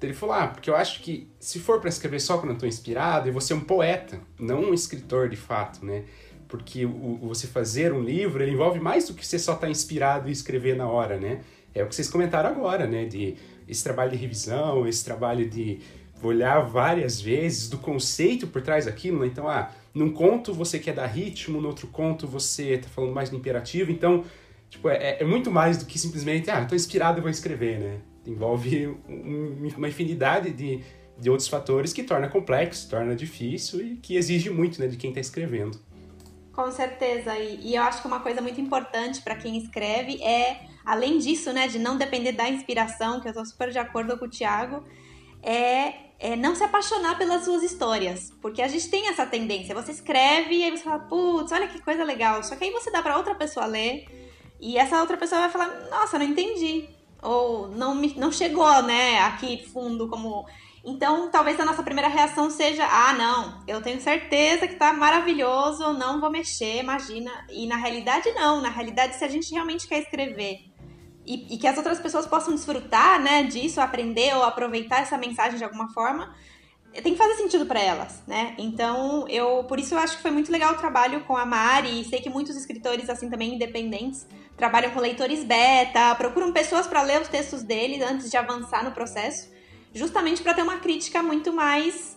Ele 0.00 0.12
falou: 0.12 0.34
Ah, 0.34 0.46
porque 0.48 0.68
eu 0.68 0.76
acho 0.76 1.00
que 1.02 1.28
se 1.40 1.58
for 1.58 1.80
para 1.80 1.88
escrever 1.88 2.20
só 2.20 2.38
quando 2.38 2.52
eu 2.52 2.58
tô 2.58 2.66
inspirado, 2.66 3.28
eu 3.28 3.32
vou 3.32 3.40
ser 3.40 3.54
um 3.54 3.60
poeta, 3.60 4.20
não 4.38 4.60
um 4.60 4.74
escritor 4.74 5.28
de 5.28 5.36
fato, 5.36 5.84
né? 5.84 6.04
Porque 6.46 6.84
o 6.84 7.18
você 7.22 7.46
fazer 7.46 7.92
um 7.92 8.02
livro, 8.02 8.42
ele 8.42 8.52
envolve 8.52 8.78
mais 8.78 9.08
do 9.08 9.14
que 9.14 9.26
você 9.26 9.38
só 9.38 9.54
estar 9.54 9.66
tá 9.66 9.70
inspirado 9.70 10.28
e 10.28 10.32
escrever 10.32 10.76
na 10.76 10.86
hora, 10.86 11.18
né? 11.18 11.40
É 11.74 11.82
o 11.82 11.88
que 11.88 11.94
vocês 11.94 12.08
comentaram 12.08 12.50
agora, 12.50 12.86
né? 12.86 13.06
De 13.06 13.36
esse 13.66 13.82
trabalho 13.82 14.10
de 14.10 14.16
revisão, 14.16 14.86
esse 14.86 15.04
trabalho 15.04 15.48
de 15.48 15.80
olhar 16.22 16.60
várias 16.60 17.20
vezes 17.20 17.68
do 17.68 17.78
conceito 17.78 18.46
por 18.46 18.62
trás 18.62 18.86
daquilo, 18.86 19.20
né? 19.20 19.26
Então, 19.26 19.48
ah, 19.48 19.70
num 19.94 20.12
conto 20.12 20.52
você 20.52 20.78
quer 20.78 20.94
dar 20.94 21.06
ritmo, 21.06 21.60
no 21.60 21.68
outro 21.68 21.86
conto 21.88 22.26
você 22.26 22.78
tá 22.78 22.88
falando 22.88 23.12
mais 23.12 23.30
no 23.30 23.38
imperativo, 23.38 23.90
então 23.90 24.24
Tipo, 24.68 24.88
é, 24.88 25.18
é 25.20 25.24
muito 25.24 25.50
mais 25.50 25.78
do 25.78 25.86
que 25.86 25.98
simplesmente, 25.98 26.50
ah, 26.50 26.64
tô 26.64 26.74
inspirado 26.74 27.18
e 27.18 27.22
vou 27.22 27.30
escrever, 27.30 27.78
né? 27.78 28.00
Envolve 28.26 28.88
um, 29.08 29.68
uma 29.76 29.88
infinidade 29.88 30.50
de, 30.50 30.82
de 31.18 31.30
outros 31.30 31.48
fatores 31.48 31.92
que 31.92 32.02
torna 32.02 32.28
complexo, 32.28 32.88
torna 32.90 33.14
difícil 33.14 33.80
e 33.80 33.96
que 33.96 34.16
exige 34.16 34.50
muito, 34.50 34.80
né, 34.80 34.88
de 34.88 34.96
quem 34.96 35.10
está 35.10 35.20
escrevendo. 35.20 35.78
Com 36.52 36.70
certeza, 36.70 37.38
e, 37.38 37.68
e, 37.68 37.76
eu 37.76 37.82
acho 37.82 38.00
que 38.00 38.08
uma 38.08 38.20
coisa 38.20 38.40
muito 38.40 38.60
importante 38.60 39.20
para 39.22 39.36
quem 39.36 39.56
escreve 39.58 40.20
é, 40.22 40.62
além 40.84 41.18
disso, 41.18 41.52
né, 41.52 41.68
de 41.68 41.78
não 41.78 41.96
depender 41.96 42.32
da 42.32 42.48
inspiração, 42.48 43.20
que 43.20 43.28
eu 43.28 43.30
estou 43.30 43.46
super 43.46 43.70
de 43.70 43.78
acordo 43.78 44.18
com 44.18 44.24
o 44.24 44.28
Thiago, 44.28 44.82
é, 45.42 46.05
é, 46.18 46.36
não 46.36 46.54
se 46.54 46.64
apaixonar 46.64 47.18
pelas 47.18 47.44
suas 47.44 47.62
histórias, 47.62 48.32
porque 48.40 48.62
a 48.62 48.68
gente 48.68 48.88
tem 48.88 49.08
essa 49.08 49.26
tendência, 49.26 49.74
você 49.74 49.92
escreve 49.92 50.56
e 50.56 50.64
aí 50.64 50.70
você 50.70 50.84
fala, 50.84 51.00
putz, 51.00 51.52
olha 51.52 51.68
que 51.68 51.80
coisa 51.80 52.04
legal, 52.04 52.42
só 52.42 52.56
que 52.56 52.64
aí 52.64 52.70
você 52.70 52.90
dá 52.90 53.02
para 53.02 53.16
outra 53.16 53.34
pessoa 53.34 53.66
ler 53.66 54.06
e 54.60 54.78
essa 54.78 55.00
outra 55.00 55.16
pessoa 55.16 55.42
vai 55.42 55.50
falar: 55.50 55.88
Nossa, 55.90 56.18
não 56.18 56.26
entendi. 56.26 56.88
Ou 57.22 57.68
não, 57.68 57.94
me, 57.94 58.14
não 58.16 58.30
chegou, 58.30 58.82
né, 58.82 59.18
aqui 59.20 59.64
fundo 59.72 60.08
como. 60.08 60.46
Então, 60.84 61.28
talvez 61.30 61.58
a 61.58 61.64
nossa 61.64 61.82
primeira 61.82 62.08
reação 62.08 62.50
seja: 62.50 62.86
Ah, 62.86 63.12
não, 63.12 63.64
eu 63.66 63.82
tenho 63.82 64.00
certeza 64.00 64.66
que 64.66 64.76
tá 64.76 64.92
maravilhoso, 64.92 65.92
não 65.92 66.20
vou 66.20 66.30
mexer, 66.30 66.78
imagina. 66.78 67.30
E 67.50 67.66
na 67.66 67.76
realidade, 67.76 68.30
não. 68.32 68.60
Na 68.60 68.70
realidade, 68.70 69.16
se 69.16 69.24
a 69.24 69.28
gente 69.28 69.52
realmente 69.52 69.86
quer 69.86 69.98
escrever 69.98 70.60
e, 71.26 71.54
e 71.54 71.58
que 71.58 71.66
as 71.66 71.76
outras 71.76 71.98
pessoas 71.98 72.26
possam 72.26 72.54
desfrutar, 72.54 73.20
né, 73.20 73.42
disso, 73.42 73.80
aprender 73.80 74.34
ou 74.36 74.44
aproveitar 74.44 75.00
essa 75.00 75.18
mensagem 75.18 75.58
de 75.58 75.64
alguma 75.64 75.88
forma, 75.88 76.34
tem 77.02 77.12
que 77.12 77.18
fazer 77.18 77.34
sentido 77.34 77.66
para 77.66 77.80
elas, 77.80 78.22
né? 78.26 78.54
Então, 78.56 79.26
eu 79.28 79.64
por 79.64 79.78
isso 79.78 79.94
eu 79.94 79.98
acho 79.98 80.16
que 80.16 80.22
foi 80.22 80.30
muito 80.30 80.50
legal 80.50 80.72
o 80.72 80.78
trabalho 80.78 81.20
com 81.24 81.36
a 81.36 81.44
Mari, 81.44 82.00
e 82.00 82.04
sei 82.04 82.20
que 82.20 82.30
muitos 82.30 82.56
escritores 82.56 83.10
assim 83.10 83.28
também 83.28 83.54
independentes 83.54 84.26
trabalham 84.56 84.90
com 84.90 85.00
leitores 85.00 85.44
beta, 85.44 86.14
procuram 86.14 86.52
pessoas 86.52 86.86
para 86.86 87.02
ler 87.02 87.20
os 87.20 87.28
textos 87.28 87.62
deles 87.62 88.02
antes 88.02 88.30
de 88.30 88.36
avançar 88.36 88.82
no 88.82 88.92
processo, 88.92 89.50
justamente 89.92 90.42
para 90.42 90.54
ter 90.54 90.62
uma 90.62 90.78
crítica 90.78 91.22
muito 91.22 91.52
mais 91.52 92.15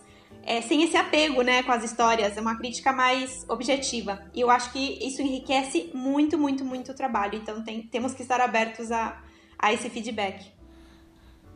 é, 0.50 0.60
sem 0.62 0.82
esse 0.82 0.96
apego, 0.96 1.42
né, 1.42 1.62
com 1.62 1.70
as 1.70 1.84
histórias, 1.84 2.36
é 2.36 2.40
uma 2.40 2.56
crítica 2.56 2.92
mais 2.92 3.46
objetiva. 3.48 4.20
E 4.34 4.40
eu 4.40 4.50
acho 4.50 4.72
que 4.72 4.98
isso 5.00 5.22
enriquece 5.22 5.90
muito, 5.94 6.36
muito, 6.36 6.64
muito 6.64 6.90
o 6.90 6.94
trabalho. 6.94 7.36
Então 7.36 7.62
tem, 7.62 7.82
temos 7.82 8.14
que 8.14 8.22
estar 8.22 8.40
abertos 8.40 8.90
a, 8.90 9.22
a 9.56 9.72
esse 9.72 9.88
feedback. 9.88 10.44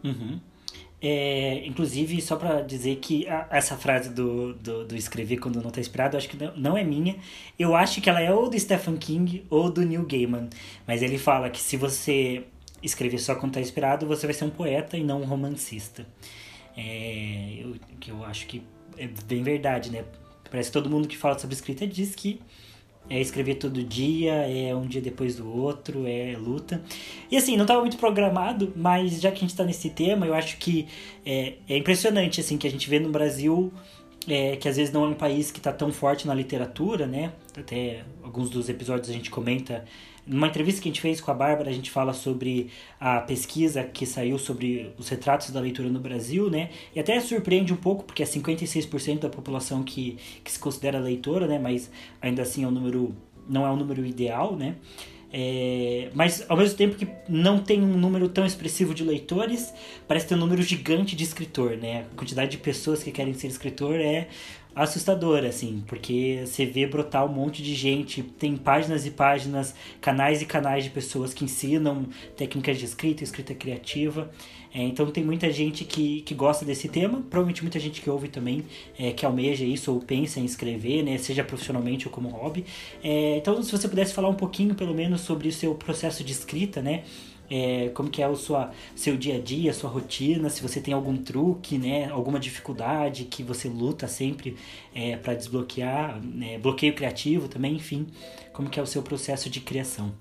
Uhum. 0.04 0.38
É, 1.02 1.66
inclusive, 1.66 2.22
só 2.22 2.36
para 2.36 2.60
dizer 2.60 2.94
que 2.96 3.26
a, 3.26 3.48
essa 3.50 3.76
frase 3.76 4.10
do, 4.10 4.54
do, 4.54 4.84
do, 4.84 4.94
escrever 4.94 5.38
quando 5.38 5.60
não 5.60 5.72
tá 5.72 5.80
inspirado, 5.80 6.16
acho 6.16 6.28
que 6.28 6.36
não, 6.36 6.56
não, 6.56 6.78
é 6.78 6.84
minha. 6.84 7.16
Eu 7.58 7.74
acho 7.74 8.00
que 8.00 8.08
ela 8.08 8.20
é 8.20 8.32
ou 8.32 8.48
do 8.48 8.56
Stephen 8.56 8.96
King 8.96 9.44
ou 9.50 9.72
do 9.72 9.82
Neil 9.82 10.06
Gaiman. 10.06 10.48
Mas 10.86 11.02
ele 11.02 11.18
fala 11.18 11.50
que 11.50 11.60
se 11.60 11.76
você 11.76 12.44
escrever 12.80 13.18
só 13.18 13.34
quando 13.34 13.54
tá 13.54 13.60
inspirado, 13.60 14.06
você 14.06 14.24
vai 14.24 14.34
ser 14.34 14.44
um 14.44 14.50
poeta 14.50 14.96
e 14.96 15.02
não 15.02 15.22
um 15.22 15.24
romancista. 15.24 16.06
É, 16.76 17.58
eu, 17.60 17.74
que 17.98 18.12
eu 18.12 18.24
acho 18.24 18.46
que 18.46 18.62
é 18.98 19.08
bem 19.26 19.42
verdade, 19.42 19.90
né? 19.90 20.04
Parece 20.50 20.70
que 20.70 20.72
todo 20.72 20.90
mundo 20.90 21.08
que 21.08 21.16
fala 21.16 21.38
sobre 21.38 21.54
escrita 21.54 21.86
diz 21.86 22.14
que 22.14 22.40
é 23.08 23.20
escrever 23.20 23.56
todo 23.56 23.82
dia, 23.82 24.32
é 24.32 24.74
um 24.74 24.86
dia 24.86 25.00
depois 25.00 25.36
do 25.36 25.50
outro, 25.52 26.06
é 26.06 26.36
luta. 26.38 26.82
E 27.30 27.36
assim, 27.36 27.56
não 27.56 27.64
estava 27.64 27.80
muito 27.80 27.98
programado, 27.98 28.72
mas 28.74 29.20
já 29.20 29.30
que 29.30 29.38
a 29.38 29.40
gente 29.40 29.50
está 29.50 29.64
nesse 29.64 29.90
tema, 29.90 30.26
eu 30.26 30.34
acho 30.34 30.56
que 30.56 30.86
é, 31.24 31.54
é, 31.68 31.76
impressionante 31.76 32.40
assim 32.40 32.56
que 32.56 32.66
a 32.66 32.70
gente 32.70 32.88
vê 32.88 32.98
no 32.98 33.10
Brasil 33.10 33.72
é, 34.26 34.56
que 34.56 34.68
às 34.68 34.76
vezes 34.76 34.92
não 34.92 35.04
é 35.04 35.08
um 35.08 35.14
país 35.14 35.50
que 35.50 35.58
está 35.58 35.72
tão 35.72 35.92
forte 35.92 36.26
na 36.26 36.34
literatura, 36.34 37.06
né? 37.06 37.32
Até 37.56 38.04
alguns 38.22 38.48
dos 38.48 38.68
episódios 38.68 39.10
a 39.10 39.12
gente 39.12 39.30
comenta 39.30 39.84
numa 40.26 40.46
entrevista 40.46 40.80
que 40.80 40.88
a 40.88 40.90
gente 40.90 41.00
fez 41.00 41.20
com 41.20 41.30
a 41.30 41.34
Bárbara, 41.34 41.70
a 41.70 41.72
gente 41.72 41.90
fala 41.90 42.12
sobre 42.12 42.70
a 42.98 43.20
pesquisa 43.20 43.82
que 43.84 44.06
saiu 44.06 44.38
sobre 44.38 44.92
os 44.98 45.08
retratos 45.08 45.50
da 45.50 45.60
leitura 45.60 45.88
no 45.88 46.00
Brasil, 46.00 46.50
né? 46.50 46.70
E 46.94 47.00
até 47.00 47.20
surpreende 47.20 47.72
um 47.72 47.76
pouco, 47.76 48.04
porque 48.04 48.22
é 48.22 48.26
56% 48.26 49.20
da 49.20 49.28
população 49.28 49.82
que, 49.82 50.16
que 50.42 50.50
se 50.50 50.58
considera 50.58 50.98
leitora, 50.98 51.46
né? 51.46 51.58
Mas 51.58 51.90
ainda 52.22 52.42
assim 52.42 52.64
é 52.64 52.68
um 52.68 52.70
número, 52.70 53.14
não 53.48 53.66
é 53.66 53.70
um 53.70 53.76
número 53.76 54.04
ideal, 54.04 54.56
né? 54.56 54.76
É, 55.36 56.10
mas 56.14 56.48
ao 56.48 56.56
mesmo 56.56 56.76
tempo 56.76 56.94
que 56.94 57.08
não 57.28 57.58
tem 57.58 57.82
um 57.82 57.98
número 57.98 58.28
tão 58.28 58.46
expressivo 58.46 58.94
de 58.94 59.02
leitores, 59.02 59.74
parece 60.06 60.28
ter 60.28 60.36
um 60.36 60.38
número 60.38 60.62
gigante 60.62 61.16
de 61.16 61.24
escritor, 61.24 61.76
né? 61.76 62.06
A 62.12 62.16
quantidade 62.16 62.52
de 62.52 62.58
pessoas 62.58 63.02
que 63.02 63.10
querem 63.10 63.34
ser 63.34 63.48
escritor 63.48 63.96
é 63.96 64.28
assustadora, 64.74 65.48
assim, 65.48 65.82
porque 65.86 66.42
você 66.44 66.66
vê 66.66 66.86
brotar 66.86 67.24
um 67.24 67.32
monte 67.32 67.62
de 67.62 67.74
gente, 67.74 68.22
tem 68.22 68.56
páginas 68.56 69.06
e 69.06 69.10
páginas, 69.10 69.74
canais 70.00 70.42
e 70.42 70.46
canais 70.46 70.84
de 70.84 70.90
pessoas 70.90 71.32
que 71.32 71.44
ensinam 71.44 72.06
técnicas 72.36 72.78
de 72.78 72.84
escrita, 72.84 73.22
escrita 73.22 73.54
criativa. 73.54 74.30
É, 74.74 74.82
então 74.82 75.06
tem 75.06 75.22
muita 75.22 75.52
gente 75.52 75.84
que, 75.84 76.22
que 76.22 76.34
gosta 76.34 76.64
desse 76.64 76.88
tema, 76.88 77.22
provavelmente 77.30 77.62
muita 77.62 77.78
gente 77.78 78.00
que 78.00 78.10
ouve 78.10 78.26
também, 78.26 78.64
é, 78.98 79.12
que 79.12 79.24
almeja 79.24 79.64
isso 79.64 79.92
ou 79.92 80.00
pensa 80.00 80.40
em 80.40 80.44
escrever, 80.44 81.04
né, 81.04 81.16
seja 81.16 81.44
profissionalmente 81.44 82.08
ou 82.08 82.12
como 82.12 82.28
hobby. 82.28 82.64
É, 83.02 83.36
então 83.36 83.62
se 83.62 83.70
você 83.70 83.86
pudesse 83.86 84.12
falar 84.12 84.28
um 84.28 84.34
pouquinho, 84.34 84.74
pelo 84.74 84.92
menos, 84.92 85.20
sobre 85.20 85.46
o 85.46 85.52
seu 85.52 85.76
processo 85.76 86.24
de 86.24 86.32
escrita, 86.32 86.82
né? 86.82 87.04
É, 87.50 87.90
como 87.94 88.10
que 88.10 88.22
é 88.22 88.28
o 88.28 88.36
sua, 88.36 88.70
seu 88.94 89.16
dia 89.16 89.36
a 89.36 89.40
dia, 89.40 89.72
sua 89.72 89.90
rotina, 89.90 90.48
se 90.48 90.62
você 90.62 90.80
tem 90.80 90.94
algum 90.94 91.16
truque, 91.16 91.78
né, 91.78 92.10
alguma 92.10 92.38
dificuldade 92.38 93.24
que 93.24 93.42
você 93.42 93.68
luta 93.68 94.08
sempre 94.08 94.56
é, 94.94 95.16
para 95.16 95.34
desbloquear, 95.34 96.20
né, 96.22 96.58
bloqueio 96.58 96.94
criativo 96.94 97.48
também, 97.48 97.74
enfim, 97.74 98.06
como 98.52 98.70
que 98.70 98.78
é 98.78 98.82
o 98.82 98.86
seu 98.86 99.02
processo 99.02 99.50
de 99.50 99.60
criação. 99.60 100.12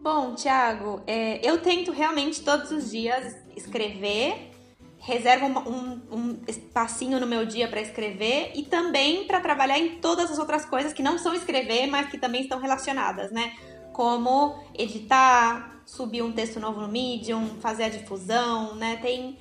Bom, 0.00 0.34
Thiago, 0.34 1.02
é, 1.06 1.46
eu 1.46 1.58
tento 1.58 1.90
realmente 1.90 2.40
todos 2.42 2.70
os 2.70 2.90
dias 2.90 3.36
escrever, 3.56 4.52
reservo 4.98 5.46
um, 5.46 6.00
um 6.10 6.38
espacinho 6.46 7.20
no 7.20 7.26
meu 7.26 7.44
dia 7.44 7.68
para 7.68 7.80
escrever 7.80 8.52
e 8.54 8.62
também 8.62 9.26
para 9.26 9.40
trabalhar 9.40 9.78
em 9.78 9.98
todas 9.98 10.30
as 10.30 10.38
outras 10.38 10.64
coisas 10.64 10.92
que 10.92 11.02
não 11.02 11.18
são 11.18 11.34
escrever, 11.34 11.86
mas 11.86 12.08
que 12.08 12.18
também 12.18 12.42
estão 12.42 12.60
relacionadas, 12.60 13.30
né? 13.30 13.52
Como 13.98 14.54
editar, 14.78 15.82
subir 15.84 16.22
um 16.22 16.30
texto 16.30 16.60
novo 16.60 16.80
no 16.80 16.86
Medium, 16.86 17.56
fazer 17.60 17.82
a 17.82 17.88
difusão, 17.88 18.76
né? 18.76 18.96
Tem 19.02 19.36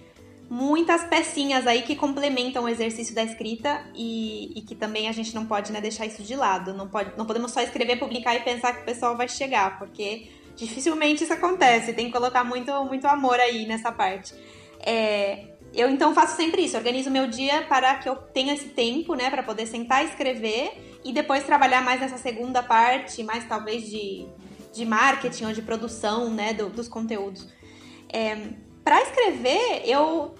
muitas 0.50 1.04
pecinhas 1.04 1.67
aí 1.67 1.84
que 1.84 1.96
complementam 1.96 2.63
o 2.63 2.67
exercício 2.67 3.13
da 3.13 3.24
escrita 3.24 3.86
e, 3.93 4.58
e 4.58 4.62
que 4.63 4.74
também 4.74 5.08
a 5.08 5.12
gente 5.12 5.36
não 5.36 5.46
pode 5.46 5.72
né, 5.72 5.80
deixar 5.80 6.08
isso 6.08 6.24
de 6.24 6.36
lado. 6.36 6.74
Não, 6.74 6.88
pode, 6.88 7.15
não 7.15 7.28
podemos 7.28 7.52
só 7.52 7.62
escrever, 7.62 8.00
publicar 8.00 8.34
e 8.34 8.39
pensar 8.39 8.74
que 8.74 8.82
o 8.82 8.86
pessoal 8.86 9.15
vai 9.15 9.30
chegar, 9.30 9.78
porque 9.78 10.28
dificilmente 10.56 11.24
isso 11.24 11.34
acontece. 11.34 11.93
Tem 11.93 12.08
que 12.08 12.12
colocar 12.12 12.43
muito, 12.43 12.74
muito 12.86 13.06
amor 13.06 13.39
aí 13.39 13.67
nessa 13.67 13.91
parte. 13.91 14.34
É, 14.80 15.50
eu 15.72 15.88
então 15.88 16.15
faço 16.15 16.36
sempre 16.36 16.63
isso, 16.63 16.76
organizo 16.76 17.12
meu 17.12 17.28
dia 17.28 17.62
para 17.70 17.93
que 17.98 18.10
eu 18.10 18.15
tenha 18.15 18.56
esse 18.56 18.70
tempo, 18.70 19.13
né, 19.13 19.30
para 19.30 19.43
poder 19.43 19.67
sentar 19.67 20.04
e 20.04 20.08
escrever 20.08 21.00
e 21.06 21.13
depois 21.13 21.43
trabalhar 21.43 21.84
mais 21.84 22.02
nessa 22.02 22.17
segunda 22.17 22.63
parte, 22.63 23.22
mais 23.22 23.48
talvez 23.48 23.88
de 23.88 24.28
de 24.78 24.86
marketing 24.86 25.46
ou 25.46 25.54
de 25.54 25.62
produção 25.62 26.30
né, 26.30 26.54
do, 26.54 26.70
dos 26.70 26.88
conteúdos. 26.88 27.48
É, 28.08 28.50
para 28.84 29.02
escrever, 29.02 29.82
eu 29.86 30.34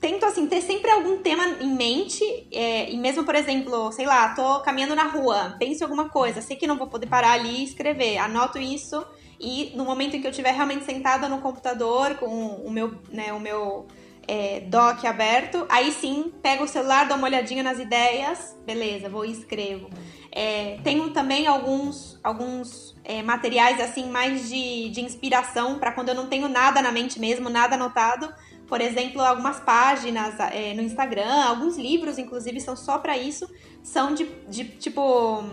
tento 0.00 0.24
assim 0.26 0.46
ter 0.46 0.60
sempre 0.60 0.90
algum 0.90 1.18
tema 1.18 1.46
em 1.60 1.74
mente 1.74 2.22
é, 2.52 2.90
e 2.90 2.96
mesmo 2.98 3.24
por 3.24 3.34
exemplo 3.34 3.90
sei 3.90 4.04
lá 4.04 4.34
tô 4.34 4.60
caminhando 4.60 4.94
na 4.94 5.04
rua 5.04 5.56
penso 5.58 5.80
em 5.80 5.84
alguma 5.84 6.10
coisa 6.10 6.42
sei 6.42 6.56
que 6.56 6.66
não 6.66 6.76
vou 6.76 6.88
poder 6.88 7.06
parar 7.06 7.32
ali 7.32 7.60
e 7.60 7.64
escrever 7.64 8.18
anoto 8.18 8.58
isso 8.58 9.02
e 9.40 9.72
no 9.74 9.82
momento 9.82 10.14
em 10.14 10.20
que 10.20 10.26
eu 10.26 10.30
estiver 10.30 10.52
realmente 10.52 10.84
sentada 10.84 11.26
no 11.26 11.40
computador 11.40 12.16
com 12.16 12.26
o 12.26 12.70
meu 12.70 12.98
né 13.10 13.32
o 13.32 13.40
meu 13.40 13.86
é, 14.28 14.60
doc 14.60 15.02
aberto 15.06 15.64
aí 15.70 15.90
sim 15.90 16.30
pego 16.42 16.64
o 16.64 16.68
celular 16.68 17.08
dou 17.08 17.16
uma 17.16 17.26
olhadinha 17.26 17.62
nas 17.62 17.78
ideias 17.78 18.54
beleza 18.66 19.08
vou 19.08 19.24
e 19.24 19.32
escrevo 19.32 19.88
é, 20.36 20.78
tenho 20.82 21.10
também 21.10 21.46
alguns 21.46 22.18
alguns 22.20 22.96
é, 23.04 23.22
materiais 23.22 23.80
assim 23.80 24.10
mais 24.10 24.48
de, 24.48 24.88
de 24.88 25.00
inspiração 25.00 25.78
para 25.78 25.92
quando 25.92 26.08
eu 26.08 26.14
não 26.14 26.26
tenho 26.26 26.48
nada 26.48 26.82
na 26.82 26.90
mente 26.90 27.20
mesmo, 27.20 27.48
nada 27.48 27.76
anotado. 27.76 28.34
Por 28.66 28.80
exemplo, 28.80 29.22
algumas 29.22 29.60
páginas 29.60 30.34
é, 30.50 30.74
no 30.74 30.82
Instagram, 30.82 31.44
alguns 31.44 31.76
livros, 31.76 32.18
inclusive, 32.18 32.60
são 32.60 32.74
só 32.74 32.98
para 32.98 33.16
isso. 33.16 33.48
São 33.80 34.12
de, 34.12 34.24
de, 34.48 34.64
tipo 34.64 35.44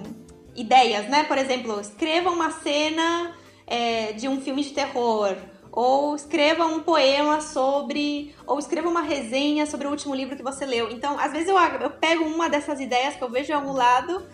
ideias, 0.56 1.08
né? 1.10 1.26
Por 1.26 1.38
exemplo, 1.38 1.80
escreva 1.80 2.32
uma 2.32 2.50
cena 2.50 3.36
é, 3.68 4.14
de 4.14 4.28
um 4.28 4.42
filme 4.42 4.64
de 4.64 4.72
terror. 4.72 5.36
Ou 5.72 6.16
escreva 6.16 6.66
um 6.66 6.80
poema 6.80 7.40
sobre. 7.40 8.34
Ou 8.48 8.58
escreva 8.58 8.90
uma 8.90 9.02
resenha 9.02 9.68
sobre 9.68 9.86
o 9.86 9.92
último 9.92 10.16
livro 10.16 10.36
que 10.36 10.44
você 10.44 10.66
leu. 10.66 10.90
Então, 10.90 11.20
às 11.20 11.32
vezes 11.32 11.50
eu, 11.50 11.58
eu 11.58 11.92
pego 11.92 12.24
uma 12.24 12.50
dessas 12.50 12.80
ideias 12.80 13.16
que 13.16 13.22
eu 13.22 13.30
vejo 13.30 13.52
em 13.52 13.56
algum 13.56 13.74
lado 13.74 14.26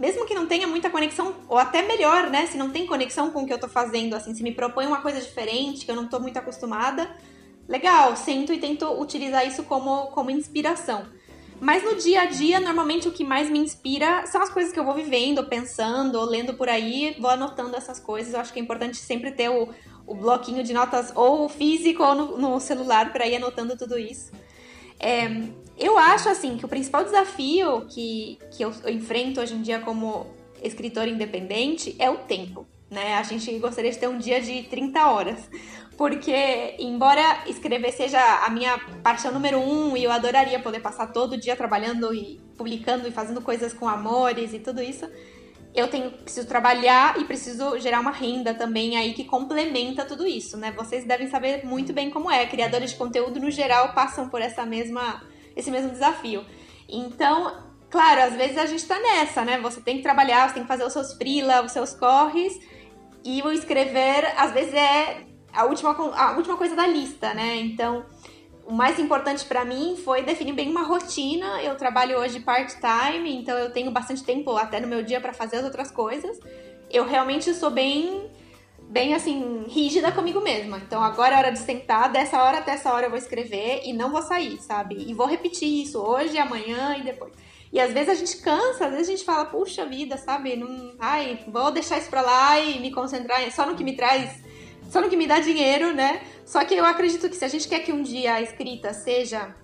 mesmo 0.00 0.24
que 0.24 0.34
não 0.34 0.46
tenha 0.46 0.66
muita 0.66 0.88
conexão, 0.88 1.34
ou 1.46 1.58
até 1.58 1.82
melhor, 1.82 2.30
né? 2.30 2.46
Se 2.46 2.56
não 2.56 2.70
tem 2.70 2.86
conexão 2.86 3.30
com 3.30 3.42
o 3.42 3.46
que 3.46 3.52
eu 3.52 3.60
tô 3.60 3.68
fazendo, 3.68 4.14
assim, 4.14 4.34
se 4.34 4.42
me 4.42 4.50
propõe 4.50 4.86
uma 4.86 5.02
coisa 5.02 5.20
diferente, 5.20 5.84
que 5.84 5.90
eu 5.90 5.94
não 5.94 6.08
tô 6.08 6.18
muito 6.18 6.38
acostumada, 6.38 7.14
legal, 7.68 8.16
sento 8.16 8.50
e 8.50 8.58
tento 8.58 8.90
utilizar 8.98 9.46
isso 9.46 9.62
como, 9.64 10.06
como 10.06 10.30
inspiração. 10.30 11.06
Mas 11.60 11.84
no 11.84 11.94
dia 11.96 12.22
a 12.22 12.24
dia, 12.24 12.58
normalmente 12.58 13.06
o 13.06 13.12
que 13.12 13.22
mais 13.22 13.50
me 13.50 13.58
inspira 13.58 14.26
são 14.26 14.40
as 14.40 14.48
coisas 14.48 14.72
que 14.72 14.80
eu 14.80 14.84
vou 14.84 14.94
vivendo, 14.94 15.44
pensando, 15.44 16.18
ou 16.18 16.24
lendo 16.24 16.54
por 16.54 16.70
aí, 16.70 17.14
vou 17.20 17.30
anotando 17.30 17.76
essas 17.76 18.00
coisas. 18.00 18.32
Eu 18.32 18.40
acho 18.40 18.50
que 18.54 18.58
é 18.58 18.62
importante 18.62 18.96
sempre 18.96 19.30
ter 19.30 19.50
o, 19.50 19.68
o 20.06 20.14
bloquinho 20.14 20.64
de 20.64 20.72
notas 20.72 21.12
ou 21.14 21.46
físico 21.50 22.02
ou 22.02 22.14
no, 22.14 22.38
no 22.38 22.58
celular 22.58 23.12
para 23.12 23.26
ir 23.26 23.36
anotando 23.36 23.76
tudo 23.76 23.98
isso. 23.98 24.32
É, 25.00 25.28
eu 25.78 25.96
acho, 25.98 26.28
assim, 26.28 26.58
que 26.58 26.64
o 26.64 26.68
principal 26.68 27.02
desafio 27.02 27.86
que, 27.88 28.38
que 28.50 28.62
eu, 28.62 28.72
eu 28.84 28.90
enfrento 28.90 29.40
hoje 29.40 29.54
em 29.54 29.62
dia 29.62 29.80
como 29.80 30.26
escritora 30.62 31.08
independente 31.08 31.96
é 31.98 32.10
o 32.10 32.18
tempo. 32.18 32.66
Né? 32.90 33.14
A 33.14 33.22
gente 33.22 33.56
gostaria 33.58 33.90
de 33.90 33.98
ter 33.98 34.08
um 34.08 34.18
dia 34.18 34.40
de 34.42 34.64
30 34.64 35.10
horas. 35.10 35.48
Porque, 35.96 36.76
embora 36.78 37.44
escrever 37.46 37.92
seja 37.92 38.18
a 38.44 38.50
minha 38.50 38.78
paixão 39.02 39.32
número 39.32 39.58
um 39.58 39.96
e 39.96 40.04
eu 40.04 40.10
adoraria 40.10 40.58
poder 40.58 40.80
passar 40.80 41.08
todo 41.08 41.36
dia 41.36 41.54
trabalhando 41.54 42.14
e 42.14 42.40
publicando 42.56 43.06
e 43.06 43.12
fazendo 43.12 43.40
coisas 43.40 43.72
com 43.72 43.86
amores 43.86 44.52
e 44.54 44.58
tudo 44.58 44.82
isso, 44.82 45.06
eu 45.74 45.88
tenho 45.88 46.10
preciso 46.10 46.48
trabalhar 46.48 47.20
e 47.20 47.24
preciso 47.24 47.78
gerar 47.78 48.00
uma 48.00 48.10
renda 48.10 48.54
também 48.54 48.96
aí 48.96 49.14
que 49.14 49.24
complementa 49.24 50.04
tudo 50.04 50.26
isso, 50.26 50.56
né? 50.56 50.72
Vocês 50.72 51.04
devem 51.04 51.28
saber 51.28 51.64
muito 51.64 51.92
bem 51.92 52.10
como 52.10 52.30
é. 52.30 52.44
Criadores 52.46 52.90
de 52.90 52.96
conteúdo 52.96 53.38
no 53.38 53.50
geral 53.50 53.92
passam 53.92 54.28
por 54.28 54.40
essa 54.40 54.66
mesma 54.66 55.22
esse 55.56 55.70
mesmo 55.70 55.90
desafio. 55.90 56.44
Então, 56.88 57.56
claro, 57.88 58.22
às 58.22 58.34
vezes 58.34 58.58
a 58.58 58.66
gente 58.66 58.84
tá 58.86 58.98
nessa, 58.98 59.44
né? 59.44 59.60
Você 59.60 59.80
tem 59.80 59.96
que 59.96 60.02
trabalhar, 60.02 60.48
você 60.48 60.54
tem 60.54 60.62
que 60.62 60.68
fazer 60.68 60.84
os 60.84 60.92
seus 60.92 61.12
freela, 61.14 61.62
os 61.62 61.72
seus 61.72 61.92
corres, 61.92 62.58
e 63.24 63.42
o 63.42 63.52
escrever, 63.52 64.32
às 64.36 64.52
vezes, 64.52 64.74
é 64.74 65.24
a 65.52 65.64
última, 65.64 65.90
a 66.16 66.32
última 66.36 66.56
coisa 66.56 66.74
da 66.74 66.86
lista, 66.86 67.34
né? 67.34 67.56
Então, 67.56 68.04
o 68.70 68.72
mais 68.72 69.00
importante 69.00 69.44
para 69.44 69.64
mim 69.64 69.96
foi 69.96 70.22
definir 70.22 70.52
bem 70.52 70.70
uma 70.70 70.84
rotina. 70.84 71.60
Eu 71.60 71.74
trabalho 71.76 72.16
hoje 72.18 72.38
part-time, 72.38 73.36
então 73.36 73.58
eu 73.58 73.72
tenho 73.72 73.90
bastante 73.90 74.22
tempo 74.22 74.56
até 74.56 74.78
no 74.78 74.86
meu 74.86 75.02
dia 75.02 75.20
para 75.20 75.32
fazer 75.32 75.56
as 75.56 75.64
outras 75.64 75.90
coisas. 75.90 76.38
Eu 76.88 77.04
realmente 77.04 77.52
sou 77.52 77.70
bem 77.70 78.30
bem 78.82 79.14
assim, 79.14 79.64
rígida 79.68 80.12
comigo 80.12 80.40
mesma. 80.40 80.78
Então 80.78 81.02
agora 81.02 81.34
é 81.34 81.38
hora 81.38 81.50
de 81.50 81.58
sentar, 81.58 82.10
dessa 82.10 82.40
hora 82.42 82.58
até 82.58 82.72
essa 82.72 82.92
hora 82.92 83.06
eu 83.06 83.10
vou 83.10 83.18
escrever 83.18 83.82
e 83.84 83.92
não 83.92 84.10
vou 84.10 84.22
sair, 84.22 84.60
sabe? 84.62 84.96
E 84.96 85.14
vou 85.14 85.26
repetir 85.26 85.82
isso 85.82 85.98
hoje, 85.98 86.38
amanhã 86.38 86.96
e 86.96 87.02
depois. 87.02 87.32
E 87.72 87.80
às 87.80 87.92
vezes 87.92 88.08
a 88.08 88.14
gente 88.14 88.36
cansa, 88.38 88.86
às 88.86 88.92
vezes 88.92 89.08
a 89.08 89.10
gente 89.12 89.24
fala, 89.24 89.44
puxa 89.46 89.84
vida, 89.84 90.16
sabe? 90.16 90.56
Não, 90.56 90.94
ai, 90.98 91.40
vou 91.48 91.72
deixar 91.72 91.98
isso 91.98 92.10
pra 92.10 92.20
lá 92.20 92.58
e 92.60 92.78
me 92.80 92.92
concentrar 92.92 93.40
só 93.52 93.66
no 93.66 93.76
que 93.76 93.84
me 93.84 93.96
traz, 93.96 94.42
só 94.90 95.00
no 95.00 95.08
que 95.08 95.16
me 95.16 95.26
dá 95.26 95.38
dinheiro, 95.38 95.94
né? 95.94 96.20
Só 96.44 96.64
que 96.64 96.74
eu 96.74 96.84
acredito 96.84 97.30
que 97.30 97.36
se 97.36 97.44
a 97.44 97.48
gente 97.48 97.68
quer 97.68 97.78
que 97.78 97.92
um 97.92 98.02
dia 98.02 98.34
a 98.34 98.42
escrita 98.42 98.92
seja 98.92 99.54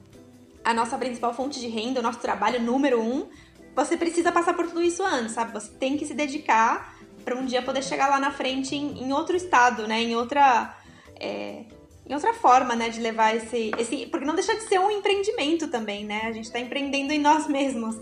a 0.65 0.73
nossa 0.73 0.97
principal 0.97 1.35
fonte 1.35 1.59
de 1.59 1.67
renda, 1.67 1.99
o 1.99 2.03
nosso 2.03 2.21
trabalho 2.21 2.63
número 2.63 3.01
um, 3.01 3.27
você 3.75 3.97
precisa 3.97 4.31
passar 4.31 4.55
por 4.55 4.69
tudo 4.69 4.83
isso 4.83 5.05
antes, 5.05 5.35
sabe? 5.35 5.53
Você 5.53 5.73
tem 5.73 5.97
que 5.97 6.07
se 6.07 6.15
dedicar 6.15 6.97
para 7.25 7.35
um 7.35 7.45
dia 7.45 7.61
poder 7.61 7.83
chegar 7.83 8.09
lá 8.09 8.21
na 8.21 8.31
frente 8.31 8.77
em, 8.77 9.03
em 9.03 9.13
outro 9.13 9.37
estado, 9.37 9.89
né? 9.89 10.01
Em 10.01 10.15
outra. 10.15 10.77
É, 11.19 11.65
em 12.09 12.15
outra 12.15 12.33
forma, 12.33 12.77
né, 12.77 12.89
de 12.89 13.01
levar 13.01 13.35
esse, 13.35 13.73
esse. 13.77 14.07
Porque 14.07 14.25
não 14.25 14.37
deixa 14.37 14.55
de 14.55 14.63
ser 14.63 14.79
um 14.79 14.93
empreendimento 14.93 15.67
também, 15.67 16.05
né? 16.05 16.23
A 16.27 16.33
gente 16.33 16.45
está 16.45 16.61
empreendendo 16.61 17.13
em 17.13 17.19
nós 17.19 17.49
mesmos. 17.49 17.97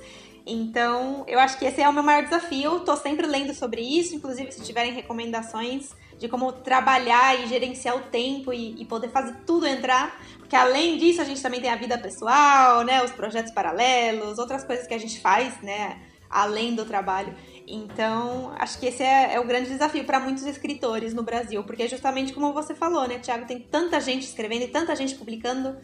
Então, 0.46 1.24
eu 1.26 1.38
acho 1.38 1.58
que 1.58 1.64
esse 1.64 1.80
é 1.80 1.88
o 1.88 1.92
meu 1.92 2.02
maior 2.02 2.22
desafio. 2.22 2.76
Estou 2.76 2.98
sempre 2.98 3.26
lendo 3.26 3.54
sobre 3.54 3.80
isso, 3.80 4.14
inclusive 4.14 4.52
se 4.52 4.60
tiverem 4.60 4.92
recomendações 4.92 5.94
de 6.18 6.28
como 6.28 6.52
trabalhar 6.52 7.40
e 7.40 7.46
gerenciar 7.46 7.96
o 7.96 8.00
tempo 8.00 8.52
e, 8.52 8.80
e, 8.80 8.84
poder 8.84 9.08
fazer 9.08 9.34
tudo 9.46 9.66
entrar. 9.66 10.20
Porque 10.38 10.56
além 10.56 10.98
disso, 10.98 11.20
a 11.20 11.24
gente 11.24 11.42
também 11.42 11.60
tem 11.60 11.70
a 11.70 11.76
vida 11.76 11.98
pessoal, 11.98 12.82
né? 12.82 13.02
Os 13.02 13.10
projetos 13.10 13.52
paralelos, 13.52 14.38
outras 14.38 14.64
coisas 14.64 14.86
que 14.86 14.94
a 14.94 14.98
gente 14.98 15.20
faz, 15.20 15.60
né? 15.62 16.00
Além 16.30 16.74
do 16.74 16.84
trabalho. 16.84 17.34
Então, 17.66 18.52
acho 18.58 18.78
que 18.78 18.86
esse 18.86 19.02
é, 19.02 19.34
é 19.34 19.40
o 19.40 19.46
grande 19.46 19.70
desafio 19.70 20.04
para 20.04 20.20
muitos 20.20 20.44
escritores 20.44 21.14
no 21.14 21.22
Brasil, 21.22 21.64
porque 21.64 21.88
justamente 21.88 22.32
como 22.32 22.52
você 22.52 22.74
falou, 22.74 23.08
né, 23.08 23.18
Tiago, 23.18 23.46
tem 23.46 23.58
tanta 23.58 24.00
gente 24.00 24.22
escrevendo 24.22 24.64
e 24.64 24.68
tanta 24.68 24.94
gente 24.94 25.14
publicando. 25.14 25.76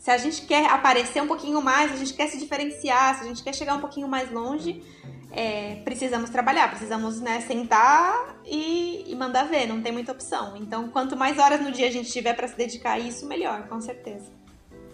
Se 0.00 0.10
a 0.10 0.16
gente 0.16 0.46
quer 0.46 0.64
aparecer 0.70 1.22
um 1.22 1.26
pouquinho 1.26 1.60
mais, 1.60 1.92
a 1.92 1.96
gente 1.96 2.14
quer 2.14 2.26
se 2.26 2.38
diferenciar, 2.38 3.18
se 3.18 3.24
a 3.24 3.28
gente 3.28 3.44
quer 3.44 3.54
chegar 3.54 3.74
um 3.74 3.80
pouquinho 3.80 4.08
mais 4.08 4.32
longe, 4.32 4.82
é, 5.30 5.74
precisamos 5.84 6.30
trabalhar, 6.30 6.70
precisamos 6.70 7.20
né, 7.20 7.42
sentar 7.42 8.40
e, 8.46 9.04
e, 9.06 9.14
mandar 9.14 9.44
ver, 9.44 9.66
não 9.66 9.82
tem 9.82 9.92
muita 9.92 10.12
opção. 10.12 10.56
Então, 10.56 10.88
quanto 10.88 11.18
mais 11.18 11.38
horas 11.38 11.60
no 11.60 11.70
dia 11.70 11.86
a 11.86 11.90
gente 11.90 12.10
tiver 12.10 12.32
para 12.32 12.48
se 12.48 12.56
dedicar 12.56 12.92
a 12.92 12.98
isso, 12.98 13.26
melhor, 13.26 13.68
com 13.68 13.78
certeza. 13.78 14.24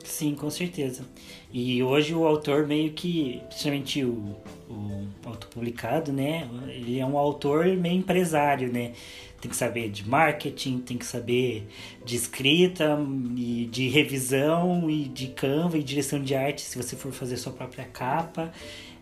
Sim, 0.03 0.35
com 0.35 0.51
certeza. 0.51 1.05
E 1.53 1.81
hoje 1.85 2.13
o 2.13 2.27
autor 2.27 2.67
meio 2.67 2.93
que, 2.93 3.41
principalmente 3.49 4.05
o, 4.05 4.37
o 4.69 5.07
autopublicado, 5.25 6.13
né? 6.13 6.49
Ele 6.69 6.99
é 6.99 7.07
um 7.07 7.17
autor 7.17 7.65
meio 7.67 7.97
empresário, 7.97 8.73
né? 8.73 8.93
Tem 9.41 9.51
que 9.51 9.57
saber 9.57 9.91
de 9.91 10.09
marketing, 10.09 10.78
tem 10.78 10.97
que 10.97 11.05
saber 11.05 11.68
de 12.05 12.16
escrita 12.16 12.99
e 13.37 13.66
de 13.70 13.89
revisão 13.89 14.89
e 14.91 15.05
de 15.05 15.28
Canva 15.28 15.76
e 15.78 15.82
direção 15.82 16.20
de 16.20 16.34
arte 16.34 16.62
se 16.62 16.76
você 16.76 16.97
for 16.97 17.12
fazer 17.12 17.37
sua 17.37 17.53
própria 17.53 17.84
capa. 17.84 18.53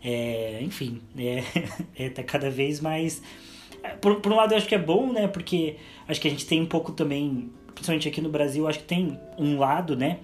É, 0.03 0.59
enfim, 0.61 1.01
é, 1.17 1.43
é 1.97 2.09
tá 2.11 2.23
cada 2.23 2.51
vez 2.51 2.81
mais. 2.81 3.23
Por, 4.01 4.17
por 4.21 4.33
um 4.33 4.37
lado, 4.37 4.53
eu 4.53 4.59
acho 4.59 4.69
que 4.69 4.75
é 4.75 4.79
bom, 4.79 5.13
né? 5.13 5.29
Porque 5.29 5.77
acho 6.07 6.21
que 6.21 6.29
a 6.29 6.31
gente 6.31 6.47
tem 6.47 6.61
um 6.61 6.67
pouco 6.67 6.93
também, 6.93 7.51
principalmente 7.75 8.09
aqui 8.09 8.21
no 8.21 8.29
Brasil, 8.29 8.69
acho 8.69 8.81
que 8.81 8.85
tem 8.85 9.19
um 9.39 9.59
lado, 9.59 9.97
né? 9.97 10.19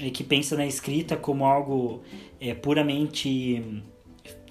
É, 0.00 0.10
que 0.10 0.22
pensa 0.24 0.56
na 0.56 0.66
escrita 0.66 1.16
como 1.16 1.44
algo 1.44 2.02
é, 2.40 2.54
puramente 2.54 3.82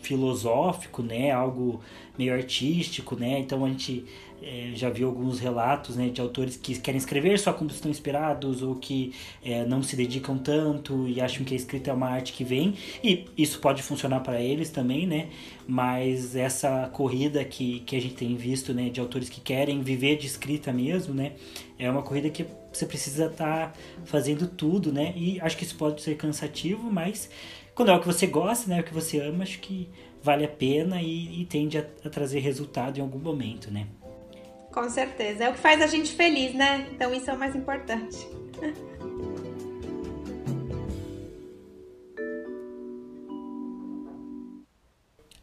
filosófico, 0.02 1.02
né? 1.02 1.32
Algo 1.32 1.82
meio 2.18 2.34
artístico, 2.34 3.16
né? 3.16 3.40
Então 3.40 3.66
a 3.66 3.70
gente 3.70 4.06
é, 4.42 4.72
já 4.76 4.90
viu 4.90 5.08
alguns 5.08 5.40
relatos 5.40 5.96
né, 5.96 6.10
de 6.10 6.22
autores 6.22 6.56
que 6.56 6.80
querem 6.80 6.98
escrever 6.98 7.40
só 7.40 7.52
quando 7.54 7.72
estão 7.72 7.90
inspirados 7.90 8.62
ou 8.62 8.76
que 8.76 9.14
é, 9.44 9.66
não 9.66 9.82
se 9.82 9.96
dedicam 9.96 10.38
tanto 10.38 11.08
e 11.08 11.20
acham 11.20 11.44
que 11.44 11.54
a 11.54 11.58
escrita 11.58 11.90
é 11.90 11.94
uma 11.94 12.08
arte 12.08 12.34
que 12.34 12.44
vem 12.44 12.76
e 13.04 13.26
isso 13.38 13.60
pode 13.60 13.82
funcionar 13.82 14.20
para 14.22 14.42
eles 14.42 14.70
também, 14.70 15.08
né? 15.08 15.30
Mas 15.68 16.36
essa 16.36 16.90
corrida 16.94 17.44
que, 17.44 17.82
que 17.82 17.96
a 17.96 18.02
gente 18.02 18.16
tem 18.16 18.36
visto, 18.36 18.74
né, 18.74 18.90
de 18.90 19.00
autores 19.00 19.30
que 19.30 19.42
querem 19.42 19.82
viver 19.82 20.18
de 20.18 20.28
escrita 20.28 20.72
mesmo, 20.72 21.14
né, 21.14 21.34
é 21.78 21.90
uma 21.90 22.02
corrida 22.02 22.30
que 22.30 22.46
você 22.72 22.86
precisa 22.86 23.26
estar 23.26 23.72
tá 23.72 23.74
fazendo 24.06 24.48
tudo, 24.48 24.94
né? 24.94 25.14
E 25.16 25.42
acho 25.42 25.58
que 25.58 25.64
isso 25.64 25.76
pode 25.76 26.02
ser 26.02 26.16
cansativo, 26.16 26.92
mas 26.92 27.30
quando 27.74 27.90
é 27.90 27.96
o 27.96 28.00
que 28.00 28.08
você 28.08 28.28
gosta, 28.28 28.70
né, 28.70 28.82
o 28.82 28.84
que 28.84 28.94
você 28.94 29.20
ama, 29.20 29.44
acho 29.44 29.60
que 29.60 29.90
vale 30.22 30.46
a 30.46 30.48
pena 30.48 31.02
e, 31.02 31.42
e 31.42 31.46
tende 31.46 31.78
a, 31.78 31.86
a 32.04 32.10
trazer 32.10 32.40
resultado 32.40 32.98
em 32.98 33.02
algum 33.02 33.20
momento, 33.20 33.72
né? 33.72 33.88
Com 34.78 34.92
certeza. 34.92 35.46
É 35.46 35.50
o 35.50 35.54
que 35.54 35.60
faz 35.60 35.82
a 35.82 35.88
gente 35.88 36.12
feliz, 36.14 36.54
né? 36.54 36.88
Então 36.94 37.12
isso 37.12 37.32
é 37.32 37.34
o 37.34 37.40
mais 37.40 37.56
importante. 37.56 38.16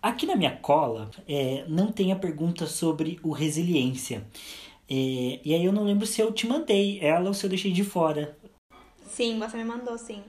Aqui 0.00 0.24
na 0.24 0.36
minha 0.36 0.54
cola 0.54 1.10
é, 1.26 1.64
não 1.66 1.90
tem 1.90 2.12
a 2.12 2.16
pergunta 2.16 2.64
sobre 2.68 3.18
o 3.24 3.32
resiliência. 3.32 4.24
É, 4.88 5.40
e 5.44 5.52
aí 5.52 5.64
eu 5.64 5.72
não 5.72 5.82
lembro 5.82 6.06
se 6.06 6.20
eu 6.20 6.30
te 6.30 6.46
mandei 6.46 7.00
ela 7.00 7.26
ou 7.26 7.34
se 7.34 7.44
eu 7.44 7.50
deixei 7.50 7.72
de 7.72 7.82
fora. 7.82 8.38
Sim, 9.04 9.40
você 9.40 9.56
me 9.56 9.64
mandou, 9.64 9.98
sim. 9.98 10.22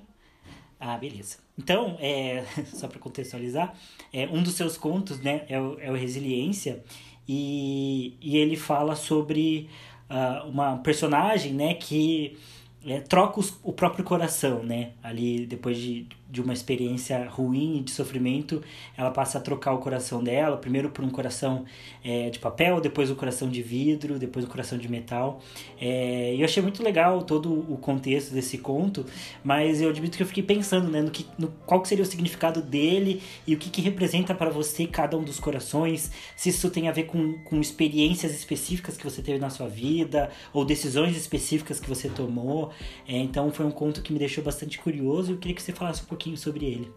Ah, 0.79 0.97
beleza. 0.97 1.37
Então, 1.55 1.95
é, 1.99 2.43
só 2.73 2.87
para 2.87 2.97
contextualizar, 2.97 3.71
é, 4.11 4.25
um 4.27 4.41
dos 4.41 4.55
seus 4.55 4.77
contos 4.77 5.19
né, 5.19 5.45
é, 5.47 5.61
o, 5.61 5.79
é 5.79 5.91
o 5.91 5.95
Resiliência 5.95 6.83
e, 7.27 8.15
e 8.21 8.37
ele 8.37 8.55
fala 8.55 8.95
sobre 8.95 9.69
uh, 10.09 10.47
uma 10.47 10.77
personagem 10.77 11.53
né, 11.53 11.73
que 11.73 12.37
é, 12.85 12.99
troca 12.99 13.39
os, 13.39 13.59
o 13.63 13.73
próprio 13.73 14.05
coração, 14.05 14.61
né? 14.63 14.91
Ali, 15.01 15.45
depois 15.47 15.77
de, 15.77 16.07
de 16.29 16.41
uma 16.41 16.53
experiência 16.53 17.27
ruim 17.29 17.77
e 17.77 17.81
de 17.81 17.91
sofrimento, 17.91 18.61
ela 18.97 19.11
passa 19.11 19.37
a 19.37 19.41
trocar 19.41 19.73
o 19.73 19.77
coração 19.77 20.23
dela, 20.23 20.57
primeiro 20.57 20.89
por 20.89 21.05
um 21.05 21.09
coração 21.09 21.65
é, 22.03 22.29
de 22.29 22.39
papel, 22.39 22.81
depois 22.81 23.11
o 23.11 23.15
coração 23.15 23.49
de 23.49 23.61
vidro, 23.61 24.17
depois 24.17 24.43
o 24.43 24.47
coração 24.47 24.77
de 24.77 24.89
metal. 24.89 25.41
É, 25.79 26.35
eu 26.37 26.43
achei 26.43 26.61
muito 26.61 26.81
legal 26.81 27.21
todo 27.23 27.51
o 27.71 27.77
contexto 27.77 28.33
desse 28.33 28.57
conto, 28.57 29.05
mas 29.43 29.81
eu 29.81 29.89
admito 29.89 30.17
que 30.17 30.23
eu 30.23 30.27
fiquei 30.27 30.43
pensando, 30.43 30.89
né, 30.89 31.01
no, 31.01 31.11
que, 31.11 31.25
no 31.37 31.47
qual 31.65 31.81
que 31.81 31.87
seria 31.87 32.03
o 32.03 32.07
significado 32.07 32.61
dele 32.61 33.21
e 33.45 33.53
o 33.53 33.57
que, 33.57 33.69
que 33.69 33.81
representa 33.81 34.33
para 34.33 34.49
você 34.49 34.87
cada 34.87 35.17
um 35.17 35.23
dos 35.23 35.39
corações, 35.39 36.11
se 36.35 36.49
isso 36.49 36.69
tem 36.69 36.87
a 36.87 36.91
ver 36.91 37.03
com, 37.03 37.33
com 37.43 37.61
experiências 37.61 38.33
específicas 38.33 38.97
que 38.97 39.03
você 39.03 39.21
teve 39.21 39.37
na 39.37 39.49
sua 39.49 39.67
vida, 39.67 40.31
ou 40.51 40.65
decisões 40.65 41.15
específicas 41.15 41.79
que 41.79 41.87
você 41.87 42.09
tomou. 42.09 42.71
É, 43.07 43.17
então 43.17 43.51
foi 43.51 43.65
um 43.65 43.71
conto 43.71 44.01
que 44.01 44.11
me 44.11 44.17
deixou 44.17 44.43
bastante 44.43 44.79
curioso 44.79 45.31
e 45.31 45.33
eu 45.35 45.37
queria 45.37 45.55
que 45.55 45.61
você 45.61 45.71
falasse 45.71 46.01
um 46.01 46.05
pouquinho 46.15 46.37
sobre 46.37 46.65
ele. 46.65 46.93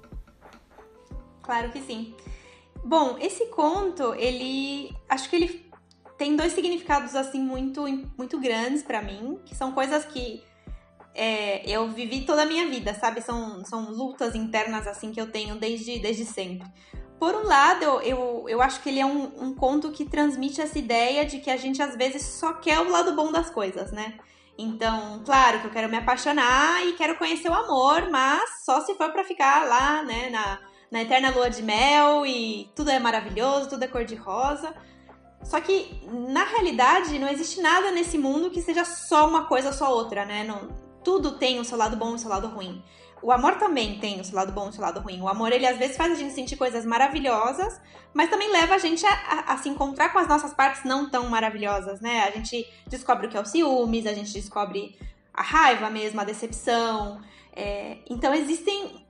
Claro 1.42 1.70
que 1.70 1.80
sim. 1.80 2.14
Bom, 2.84 3.16
esse 3.20 3.46
conto, 3.46 4.14
ele. 4.14 4.94
Acho 5.08 5.28
que 5.28 5.36
ele 5.36 5.68
tem 6.16 6.36
dois 6.36 6.52
significados 6.52 7.14
assim 7.14 7.40
muito, 7.40 7.82
muito 8.16 8.40
grandes 8.40 8.82
para 8.82 9.02
mim, 9.02 9.38
que 9.44 9.54
são 9.54 9.72
coisas 9.72 10.04
que 10.04 10.42
é, 11.14 11.68
eu 11.68 11.88
vivi 11.88 12.22
toda 12.22 12.42
a 12.42 12.46
minha 12.46 12.68
vida, 12.68 12.94
sabe? 12.94 13.20
São, 13.20 13.64
são 13.64 13.90
lutas 13.90 14.34
internas 14.34 14.86
assim 14.86 15.12
que 15.12 15.20
eu 15.20 15.30
tenho 15.30 15.56
desde, 15.56 15.98
desde 15.98 16.24
sempre. 16.24 16.68
Por 17.18 17.34
um 17.34 17.44
lado, 17.44 17.82
eu, 17.82 18.00
eu, 18.02 18.44
eu 18.48 18.62
acho 18.62 18.80
que 18.80 18.88
ele 18.88 19.00
é 19.00 19.06
um, 19.06 19.44
um 19.44 19.54
conto 19.54 19.90
que 19.90 20.04
transmite 20.04 20.60
essa 20.60 20.78
ideia 20.78 21.24
de 21.24 21.40
que 21.40 21.50
a 21.50 21.56
gente 21.56 21.82
às 21.82 21.96
vezes 21.96 22.22
só 22.22 22.52
quer 22.52 22.78
o 22.78 22.90
lado 22.90 23.14
bom 23.16 23.32
das 23.32 23.50
coisas, 23.50 23.90
né? 23.90 24.18
Então, 24.60 25.22
claro 25.24 25.60
que 25.60 25.68
eu 25.68 25.70
quero 25.70 25.88
me 25.88 25.96
apaixonar 25.96 26.84
e 26.84 26.94
quero 26.94 27.16
conhecer 27.16 27.48
o 27.48 27.54
amor, 27.54 28.10
mas 28.10 28.64
só 28.64 28.80
se 28.80 28.92
for 28.96 29.12
para 29.12 29.22
ficar 29.22 29.68
lá, 29.68 30.02
né, 30.02 30.28
na, 30.30 30.58
na 30.90 31.02
eterna 31.02 31.30
lua 31.30 31.48
de 31.48 31.62
mel 31.62 32.26
e 32.26 32.68
tudo 32.74 32.90
é 32.90 32.98
maravilhoso, 32.98 33.68
tudo 33.68 33.84
é 33.84 33.86
cor-de-rosa. 33.86 34.74
Só 35.44 35.60
que, 35.60 36.02
na 36.10 36.42
realidade, 36.42 37.20
não 37.20 37.28
existe 37.28 37.60
nada 37.60 37.92
nesse 37.92 38.18
mundo 38.18 38.50
que 38.50 38.60
seja 38.60 38.84
só 38.84 39.28
uma 39.28 39.44
coisa 39.44 39.68
ou 39.68 39.74
só 39.74 39.94
outra, 39.94 40.24
né? 40.24 40.42
Não, 40.42 40.68
tudo 41.04 41.38
tem 41.38 41.60
o 41.60 41.64
seu 41.64 41.78
lado 41.78 41.96
bom 41.96 42.10
e 42.10 42.14
o 42.14 42.18
seu 42.18 42.28
lado 42.28 42.48
ruim. 42.48 42.82
O 43.22 43.32
amor 43.32 43.56
também 43.56 43.98
tem 43.98 44.20
o 44.20 44.24
seu 44.24 44.36
lado 44.36 44.52
bom 44.52 44.66
e 44.66 44.68
o 44.68 44.72
seu 44.72 44.82
lado 44.82 45.00
ruim. 45.00 45.20
O 45.20 45.28
amor, 45.28 45.52
ele 45.52 45.66
às 45.66 45.76
vezes 45.76 45.96
faz 45.96 46.12
a 46.12 46.14
gente 46.14 46.34
sentir 46.34 46.56
coisas 46.56 46.84
maravilhosas, 46.84 47.80
mas 48.14 48.30
também 48.30 48.50
leva 48.50 48.74
a 48.74 48.78
gente 48.78 49.04
a, 49.04 49.10
a, 49.10 49.52
a, 49.54 49.58
se 49.58 49.68
encontrar 49.68 50.12
com 50.12 50.18
as 50.18 50.28
nossas 50.28 50.52
partes 50.54 50.84
não 50.84 51.10
tão 51.10 51.28
maravilhosas, 51.28 52.00
né? 52.00 52.24
A 52.24 52.30
gente 52.30 52.66
descobre 52.86 53.26
o 53.26 53.30
que 53.30 53.36
é 53.36 53.40
o 53.40 53.44
ciúmes, 53.44 54.06
a 54.06 54.14
gente 54.14 54.32
descobre 54.32 54.98
a 55.32 55.42
raiva 55.42 55.90
mesmo, 55.90 56.20
a 56.20 56.24
decepção. 56.24 57.20
É, 57.54 57.98
então 58.08 58.32
existem 58.34 59.06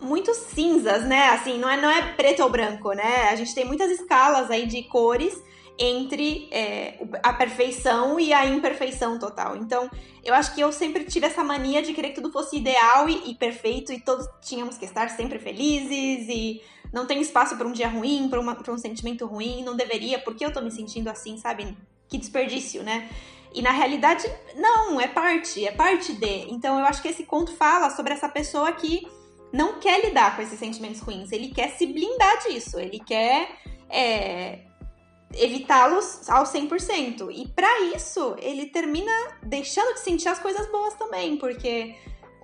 muitos 0.00 0.36
cinzas, 0.36 1.04
né? 1.04 1.30
Assim, 1.30 1.58
não 1.58 1.68
é, 1.68 1.80
não 1.80 1.90
é 1.90 2.12
preto 2.12 2.42
ou 2.42 2.50
branco, 2.50 2.92
né? 2.92 3.28
A 3.30 3.36
gente 3.36 3.54
tem 3.54 3.64
muitas 3.64 3.90
escalas 3.90 4.50
aí 4.50 4.66
de 4.66 4.82
cores 4.84 5.40
entre 5.78 6.48
é, 6.50 6.98
a 7.22 7.32
perfeição 7.32 8.20
e 8.20 8.32
a 8.32 8.46
imperfeição 8.46 9.18
total. 9.18 9.56
Então, 9.56 9.90
eu 10.24 10.34
acho 10.34 10.54
que 10.54 10.60
eu 10.60 10.70
sempre 10.72 11.04
tive 11.04 11.26
essa 11.26 11.42
mania 11.42 11.82
de 11.82 11.92
querer 11.92 12.10
que 12.10 12.16
tudo 12.16 12.30
fosse 12.30 12.56
ideal 12.56 13.08
e, 13.08 13.30
e 13.30 13.34
perfeito 13.34 13.92
e 13.92 14.00
todos 14.00 14.28
tínhamos 14.40 14.76
que 14.76 14.84
estar 14.84 15.08
sempre 15.10 15.38
felizes 15.38 16.28
e 16.28 16.62
não 16.92 17.06
tem 17.06 17.20
espaço 17.20 17.56
para 17.56 17.66
um 17.66 17.72
dia 17.72 17.88
ruim, 17.88 18.28
para 18.28 18.72
um 18.72 18.78
sentimento 18.78 19.26
ruim, 19.26 19.64
não 19.64 19.74
deveria, 19.74 20.18
porque 20.18 20.44
eu 20.44 20.52
tô 20.52 20.60
me 20.60 20.70
sentindo 20.70 21.08
assim, 21.08 21.38
sabe? 21.38 21.76
Que 22.08 22.18
desperdício, 22.18 22.82
né? 22.82 23.08
E 23.54 23.62
na 23.62 23.70
realidade, 23.70 24.30
não, 24.56 25.00
é 25.00 25.08
parte, 25.08 25.66
é 25.66 25.72
parte 25.72 26.12
de. 26.12 26.50
Então 26.50 26.78
eu 26.78 26.84
acho 26.84 27.02
que 27.02 27.08
esse 27.08 27.24
conto 27.24 27.52
fala 27.54 27.90
sobre 27.90 28.12
essa 28.12 28.28
pessoa 28.28 28.72
que 28.72 29.06
não 29.52 29.78
quer 29.78 30.04
lidar 30.04 30.36
com 30.36 30.42
esses 30.42 30.58
sentimentos 30.58 31.00
ruins, 31.00 31.30
ele 31.32 31.48
quer 31.48 31.70
se 31.70 31.86
blindar 31.86 32.42
disso, 32.46 32.78
ele 32.78 32.98
quer 32.98 33.48
é, 33.90 34.60
evitá-los 35.34 36.28
ao 36.28 36.44
100%. 36.44 37.28
E 37.30 37.48
para 37.48 37.80
isso, 37.94 38.36
ele 38.38 38.66
termina 38.66 39.12
deixando 39.42 39.94
de 39.94 40.00
sentir 40.00 40.28
as 40.28 40.38
coisas 40.38 40.70
boas 40.70 40.94
também, 40.94 41.36
porque 41.36 41.94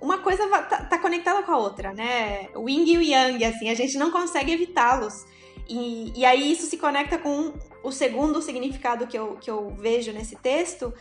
uma 0.01 0.19
coisa 0.19 0.47
tá, 0.47 0.85
tá, 0.85 0.97
conectada 0.97 1.43
com 1.43 1.51
a 1.51 1.57
outra, 1.57 1.93
né? 1.93 2.49
O 2.55 2.69
yin 2.69 2.85
e 2.85 2.97
o 2.97 3.01
yang, 3.01 3.43
assim, 3.43 3.69
a 3.69 3.75
gente 3.75 3.97
não 3.97 4.11
consegue 4.11 4.51
evitá-los. 4.51 5.25
E, 5.67 6.11
e 6.15 6.25
aí 6.25 6.51
isso 6.51 6.65
se 6.65 6.77
conecta 6.77 7.17
com 7.17 7.53
o 7.83 7.91
segundo 7.91 8.41
significado 8.41 9.07
que 9.07 9.17
eu, 9.17 9.37
que 9.37 9.51
eu 9.51 9.69
vejo 9.77 10.11
nesse 10.11 10.35
texto, 10.35 10.93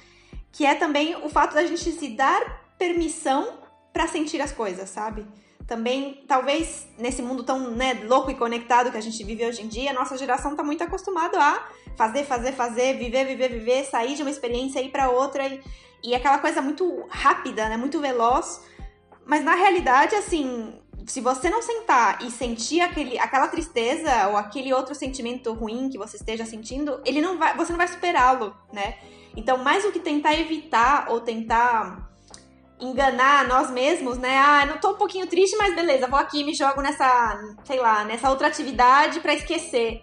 que 0.52 0.66
é 0.66 0.74
também 0.74 1.16
o 1.16 1.28
fato 1.28 1.54
da 1.54 1.64
gente 1.64 1.90
se 1.90 2.08
dar 2.08 2.68
permissão 2.78 3.60
para 3.92 4.06
sentir 4.06 4.40
as 4.40 4.52
coisas, 4.52 4.88
sabe? 4.90 5.26
Também, 5.68 6.24
talvez 6.26 6.88
nesse 6.96 7.20
mundo 7.20 7.44
tão 7.44 7.70
né, 7.70 7.92
louco 8.08 8.30
e 8.30 8.34
conectado 8.34 8.90
que 8.90 8.96
a 8.96 9.02
gente 9.02 9.22
vive 9.22 9.44
hoje 9.44 9.62
em 9.62 9.68
dia, 9.68 9.90
a 9.90 9.94
nossa 9.94 10.16
geração 10.16 10.52
está 10.52 10.64
muito 10.64 10.82
acostumada 10.82 11.38
a 11.38 11.68
fazer, 11.94 12.24
fazer, 12.24 12.52
fazer, 12.52 12.96
viver, 12.96 13.26
viver, 13.26 13.50
viver, 13.50 13.84
sair 13.84 14.14
de 14.14 14.22
uma 14.22 14.30
experiência 14.30 14.80
e 14.80 14.86
ir 14.86 14.90
para 14.90 15.10
outra 15.10 15.46
e, 15.46 15.60
e 16.02 16.14
aquela 16.14 16.38
coisa 16.38 16.62
muito 16.62 17.06
rápida, 17.10 17.68
né, 17.68 17.76
muito 17.76 18.00
veloz. 18.00 18.62
Mas 19.26 19.44
na 19.44 19.54
realidade, 19.54 20.14
assim, 20.14 20.80
se 21.06 21.20
você 21.20 21.50
não 21.50 21.60
sentar 21.60 22.22
e 22.22 22.30
sentir 22.30 22.80
aquele, 22.80 23.18
aquela 23.18 23.46
tristeza 23.46 24.28
ou 24.28 24.38
aquele 24.38 24.72
outro 24.72 24.94
sentimento 24.94 25.52
ruim 25.52 25.90
que 25.90 25.98
você 25.98 26.16
esteja 26.16 26.46
sentindo, 26.46 26.98
ele 27.04 27.20
não 27.20 27.36
vai, 27.36 27.54
você 27.54 27.72
não 27.72 27.78
vai 27.78 27.88
superá-lo, 27.88 28.56
né? 28.72 28.96
Então, 29.36 29.58
mais 29.58 29.84
do 29.84 29.92
que 29.92 30.00
tentar 30.00 30.32
evitar 30.34 31.10
ou 31.10 31.20
tentar 31.20 32.07
enganar 32.80 33.46
nós 33.46 33.70
mesmos, 33.70 34.18
né? 34.18 34.36
Ah, 34.38 34.66
não 34.66 34.78
tô 34.78 34.92
um 34.92 34.96
pouquinho 34.96 35.26
triste, 35.26 35.56
mas 35.56 35.74
beleza, 35.74 36.06
vou 36.06 36.18
aqui 36.18 36.44
me 36.44 36.54
jogo 36.54 36.80
nessa, 36.80 37.38
sei 37.64 37.80
lá, 37.80 38.04
nessa 38.04 38.30
outra 38.30 38.46
atividade 38.46 39.20
para 39.20 39.34
esquecer. 39.34 40.02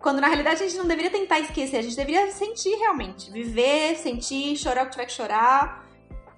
Quando 0.00 0.20
na 0.20 0.26
realidade 0.26 0.62
a 0.62 0.66
gente 0.66 0.76
não 0.76 0.86
deveria 0.86 1.10
tentar 1.10 1.40
esquecer, 1.40 1.78
a 1.78 1.82
gente 1.82 1.96
deveria 1.96 2.30
sentir 2.30 2.74
realmente, 2.76 3.30
viver, 3.30 3.96
sentir, 3.96 4.56
chorar 4.56 4.82
o 4.82 4.86
que 4.86 4.92
tiver 4.92 5.06
que 5.06 5.12
chorar. 5.12 5.84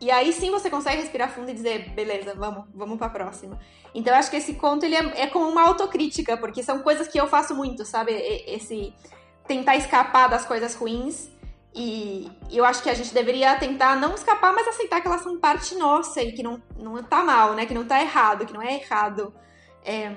E 0.01 0.11
aí 0.11 0.33
sim 0.33 0.51
você 0.51 0.69
consegue 0.69 1.01
respirar 1.01 1.31
fundo 1.31 1.51
e 1.51 1.55
dizer, 1.55 1.91
beleza, 1.91 2.35
vamos, 2.35 2.65
vamos 2.75 2.99
pra 2.99 3.09
próxima. 3.09 3.59
Então 3.95 4.13
eu 4.13 4.19
acho 4.19 4.31
que 4.31 4.37
esse 4.37 4.55
conto 4.55 4.85
ele 4.85 4.95
é, 4.95 5.23
é 5.23 5.27
como 5.27 5.49
uma 5.49 5.63
autocrítica, 5.63 6.37
porque 6.37 6.63
são 6.63 6.81
coisas 6.81 7.09
que 7.09 7.19
eu 7.19 7.27
faço 7.27 7.55
muito, 7.55 7.85
sabe? 7.85 8.13
Esse 8.13 8.93
tentar 9.47 9.77
escapar 9.77 10.29
das 10.29 10.45
coisas 10.45 10.75
ruins 10.75 11.31
e 11.77 12.31
eu 12.51 12.65
acho 12.65 12.83
que 12.83 12.89
a 12.89 12.95
gente 12.95 13.13
deveria 13.13 13.55
tentar 13.57 13.97
não 13.97 14.15
escapar, 14.15 14.55
mas 14.55 14.67
aceitar 14.67 15.03
que 15.03 15.07
elas 15.07 15.21
são 15.21 15.39
parte 15.39 15.75
nossa 15.75 16.23
e 16.23 16.33
que 16.33 16.43
não, 16.43 16.63
não 16.79 17.03
tá 17.03 17.23
mal, 17.23 17.53
né? 17.53 17.67
Que 17.67 17.75
não 17.75 17.85
tá 17.85 18.01
errado, 18.01 18.47
que 18.47 18.53
não 18.55 18.63
é 18.63 18.77
errado 18.77 19.35
é, 19.85 20.15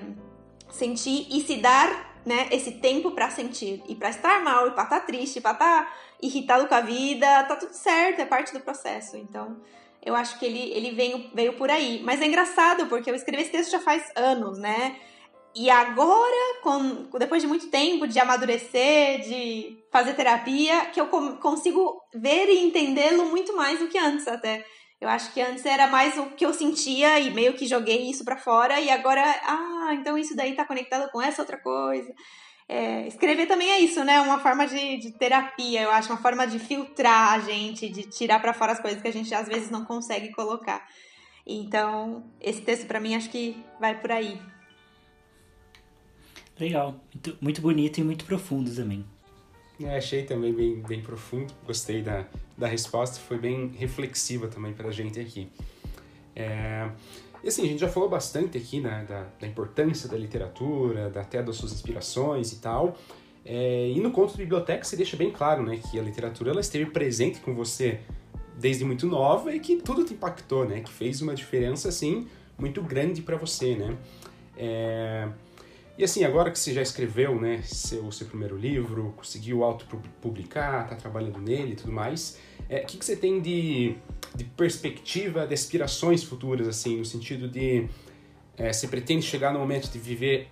sentir 0.69 1.27
e 1.29 1.41
se 1.41 1.57
dar 1.57 2.15
né, 2.25 2.47
esse 2.51 2.71
tempo 2.71 3.11
para 3.11 3.29
sentir. 3.29 3.83
E 3.89 3.95
para 3.95 4.09
estar 4.09 4.41
mal, 4.41 4.67
e 4.67 4.71
pra 4.71 4.83
estar 4.83 5.01
tá 5.01 5.05
triste, 5.05 5.41
pra 5.41 5.51
estar 5.51 5.83
tá 5.83 5.93
irritado 6.21 6.65
com 6.67 6.75
a 6.75 6.81
vida, 6.81 7.43
tá 7.43 7.57
tudo 7.57 7.73
certo, 7.73 8.21
é 8.21 8.25
parte 8.25 8.53
do 8.53 8.61
processo. 8.61 9.17
Então, 9.17 9.57
eu 10.05 10.15
acho 10.15 10.39
que 10.39 10.45
ele, 10.45 10.71
ele 10.71 10.91
veio, 10.91 11.29
veio 11.33 11.53
por 11.53 11.69
aí. 11.69 12.01
Mas 12.05 12.21
é 12.21 12.25
engraçado, 12.25 12.87
porque 12.87 13.11
eu 13.11 13.15
escrevi 13.15 13.43
esse 13.43 13.51
texto 13.51 13.71
já 13.71 13.79
faz 13.79 14.09
anos, 14.15 14.57
né? 14.57 14.95
E 15.55 15.69
agora, 15.69 16.61
com, 16.61 17.09
depois 17.17 17.41
de 17.41 17.47
muito 17.47 17.69
tempo 17.69 18.07
de 18.07 18.19
amadurecer, 18.19 19.21
de 19.21 19.77
fazer 19.91 20.13
terapia, 20.13 20.85
que 20.87 21.01
eu 21.01 21.07
consigo 21.07 21.99
ver 22.13 22.47
e 22.49 22.59
entendê-lo 22.59 23.25
muito 23.25 23.55
mais 23.55 23.79
do 23.79 23.87
que 23.87 23.97
antes 23.97 24.27
até. 24.27 24.63
Eu 25.01 25.07
acho 25.07 25.33
que 25.33 25.41
antes 25.41 25.65
era 25.65 25.87
mais 25.87 26.17
o 26.17 26.27
que 26.31 26.45
eu 26.45 26.53
sentia 26.53 27.19
e 27.19 27.31
meio 27.31 27.53
que 27.53 27.65
joguei 27.65 28.09
isso 28.09 28.23
para 28.23 28.37
fora 28.37 28.79
e 28.79 28.89
agora, 28.89 29.23
ah, 29.23 29.91
então 29.93 30.17
isso 30.17 30.35
daí 30.35 30.55
tá 30.55 30.65
conectado 30.65 31.09
com 31.09 31.21
essa 31.21 31.41
outra 31.41 31.57
coisa. 31.57 32.13
É, 32.67 33.07
escrever 33.07 33.47
também 33.47 33.71
é 33.71 33.79
isso, 33.79 34.03
né? 34.03 34.21
Uma 34.21 34.39
forma 34.39 34.67
de, 34.67 34.97
de, 34.97 35.11
terapia, 35.13 35.81
eu 35.81 35.89
acho, 35.89 36.11
uma 36.11 36.21
forma 36.21 36.45
de 36.45 36.59
filtrar 36.59 37.33
a 37.33 37.39
gente, 37.39 37.89
de 37.89 38.03
tirar 38.03 38.39
para 38.39 38.53
fora 38.53 38.73
as 38.73 38.79
coisas 38.79 39.01
que 39.01 39.07
a 39.07 39.13
gente 39.13 39.33
às 39.33 39.47
vezes 39.47 39.71
não 39.71 39.85
consegue 39.85 40.31
colocar. 40.33 40.85
Então, 41.47 42.31
esse 42.39 42.61
texto 42.61 42.85
para 42.85 42.99
mim 42.99 43.15
acho 43.15 43.29
que 43.31 43.57
vai 43.79 43.99
por 43.99 44.11
aí. 44.11 44.39
Legal. 46.59 46.95
Muito, 47.13 47.37
muito 47.39 47.61
bonito 47.61 47.99
e 47.99 48.03
muito 48.03 48.25
profundo 48.25 48.73
também. 48.73 49.05
É, 49.81 49.97
achei 49.97 50.23
também 50.23 50.53
bem, 50.53 50.81
bem 50.81 51.01
profundo. 51.01 51.53
Gostei 51.65 52.01
da, 52.01 52.25
da 52.57 52.67
resposta. 52.67 53.19
Foi 53.19 53.37
bem 53.37 53.71
reflexiva 53.77 54.47
também 54.47 54.73
para 54.73 54.89
a 54.89 54.91
gente 54.91 55.19
aqui. 55.19 55.47
É, 56.35 56.89
e 57.43 57.47
assim, 57.47 57.63
a 57.63 57.67
gente 57.67 57.79
já 57.79 57.87
falou 57.87 58.09
bastante 58.09 58.57
aqui 58.57 58.81
né, 58.81 59.05
da, 59.07 59.25
da 59.39 59.47
importância 59.47 60.09
da 60.09 60.17
literatura, 60.17 61.09
da, 61.09 61.21
até 61.21 61.41
das 61.41 61.55
suas 61.55 61.71
inspirações 61.71 62.51
e 62.51 62.57
tal. 62.57 62.97
É, 63.45 63.89
e 63.89 63.99
no 64.01 64.11
conto 64.11 64.31
de 64.33 64.39
biblioteca 64.39 64.83
se 64.83 64.97
deixa 64.97 65.15
bem 65.15 65.31
claro 65.31 65.63
né, 65.63 65.77
que 65.77 65.97
a 65.97 66.03
literatura 66.03 66.51
ela 66.51 66.59
esteve 66.59 66.87
presente 66.87 67.39
com 67.39 67.55
você 67.55 68.01
desde 68.59 68.83
muito 68.83 69.07
nova 69.07 69.55
e 69.55 69.59
que 69.59 69.77
tudo 69.77 70.03
te 70.03 70.13
impactou, 70.13 70.67
né? 70.67 70.81
Que 70.81 70.91
fez 70.91 71.21
uma 71.21 71.33
diferença, 71.33 71.87
assim, 71.87 72.27
muito 72.57 72.81
grande 72.83 73.21
para 73.21 73.37
você, 73.37 73.75
né? 73.75 73.97
É, 74.57 75.29
e 75.99 76.03
assim, 76.05 76.23
agora 76.23 76.49
que 76.49 76.57
você 76.57 76.73
já 76.73 76.81
escreveu, 76.81 77.37
né, 77.41 77.61
seu, 77.61 78.09
seu 78.09 78.25
primeiro 78.25 78.55
livro, 78.55 79.13
conseguiu 79.17 79.65
auto-publicar, 79.65 80.87
tá 80.87 80.95
trabalhando 80.95 81.39
nele 81.39 81.73
e 81.73 81.75
tudo 81.75 81.91
mais, 81.91 82.39
o 82.57 82.63
é, 82.69 82.79
que, 82.79 82.97
que 82.97 83.03
você 83.03 83.17
tem 83.17 83.41
de, 83.41 83.97
de 84.33 84.45
perspectiva, 84.45 85.45
de 85.45 85.53
aspirações 85.53 86.23
futuras, 86.23 86.69
assim, 86.69 86.95
no 86.95 87.03
sentido 87.03 87.49
de 87.49 87.89
é, 88.55 88.71
você 88.71 88.87
pretende 88.87 89.25
chegar 89.25 89.51
no 89.51 89.59
momento 89.59 89.91
de 89.91 89.99
viver 89.99 90.47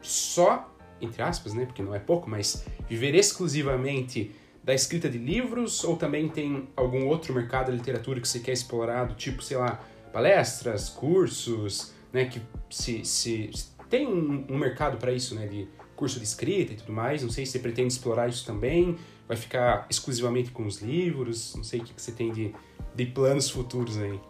só, 0.00 0.72
entre 1.00 1.22
aspas, 1.22 1.54
né, 1.54 1.66
porque 1.66 1.82
não 1.82 1.92
é 1.92 1.98
pouco, 1.98 2.30
mas 2.30 2.64
viver 2.88 3.16
exclusivamente 3.16 4.30
da 4.62 4.72
escrita 4.72 5.10
de 5.10 5.18
livros 5.18 5.82
ou 5.82 5.96
também 5.96 6.28
tem 6.28 6.68
algum 6.76 7.08
outro 7.08 7.34
mercado 7.34 7.72
de 7.72 7.78
literatura 7.78 8.20
que 8.20 8.28
você 8.28 8.38
quer 8.38 8.52
explorar, 8.52 9.06
do 9.06 9.14
tipo, 9.14 9.42
sei 9.42 9.56
lá, 9.56 9.84
palestras, 10.12 10.88
cursos, 10.88 11.92
né, 12.12 12.26
que 12.26 12.40
se, 12.70 13.04
se 13.04 13.50
tem 13.88 14.06
um, 14.06 14.46
um 14.48 14.58
mercado 14.58 14.96
para 14.96 15.12
isso, 15.12 15.34
né? 15.34 15.46
De 15.46 15.68
curso 15.96 16.18
de 16.18 16.24
escrita 16.24 16.72
e 16.72 16.76
tudo 16.76 16.92
mais. 16.92 17.22
Não 17.22 17.30
sei 17.30 17.46
se 17.46 17.52
você 17.52 17.58
pretende 17.58 17.92
explorar 17.92 18.28
isso 18.28 18.44
também. 18.44 18.96
Vai 19.26 19.36
ficar 19.36 19.86
exclusivamente 19.88 20.50
com 20.50 20.66
os 20.66 20.80
livros. 20.80 21.54
Não 21.56 21.64
sei 21.64 21.80
o 21.80 21.84
que 21.84 22.00
você 22.00 22.12
tem 22.12 22.32
de, 22.32 22.54
de 22.94 23.06
planos 23.06 23.48
futuros 23.50 23.98
aí. 23.98 24.20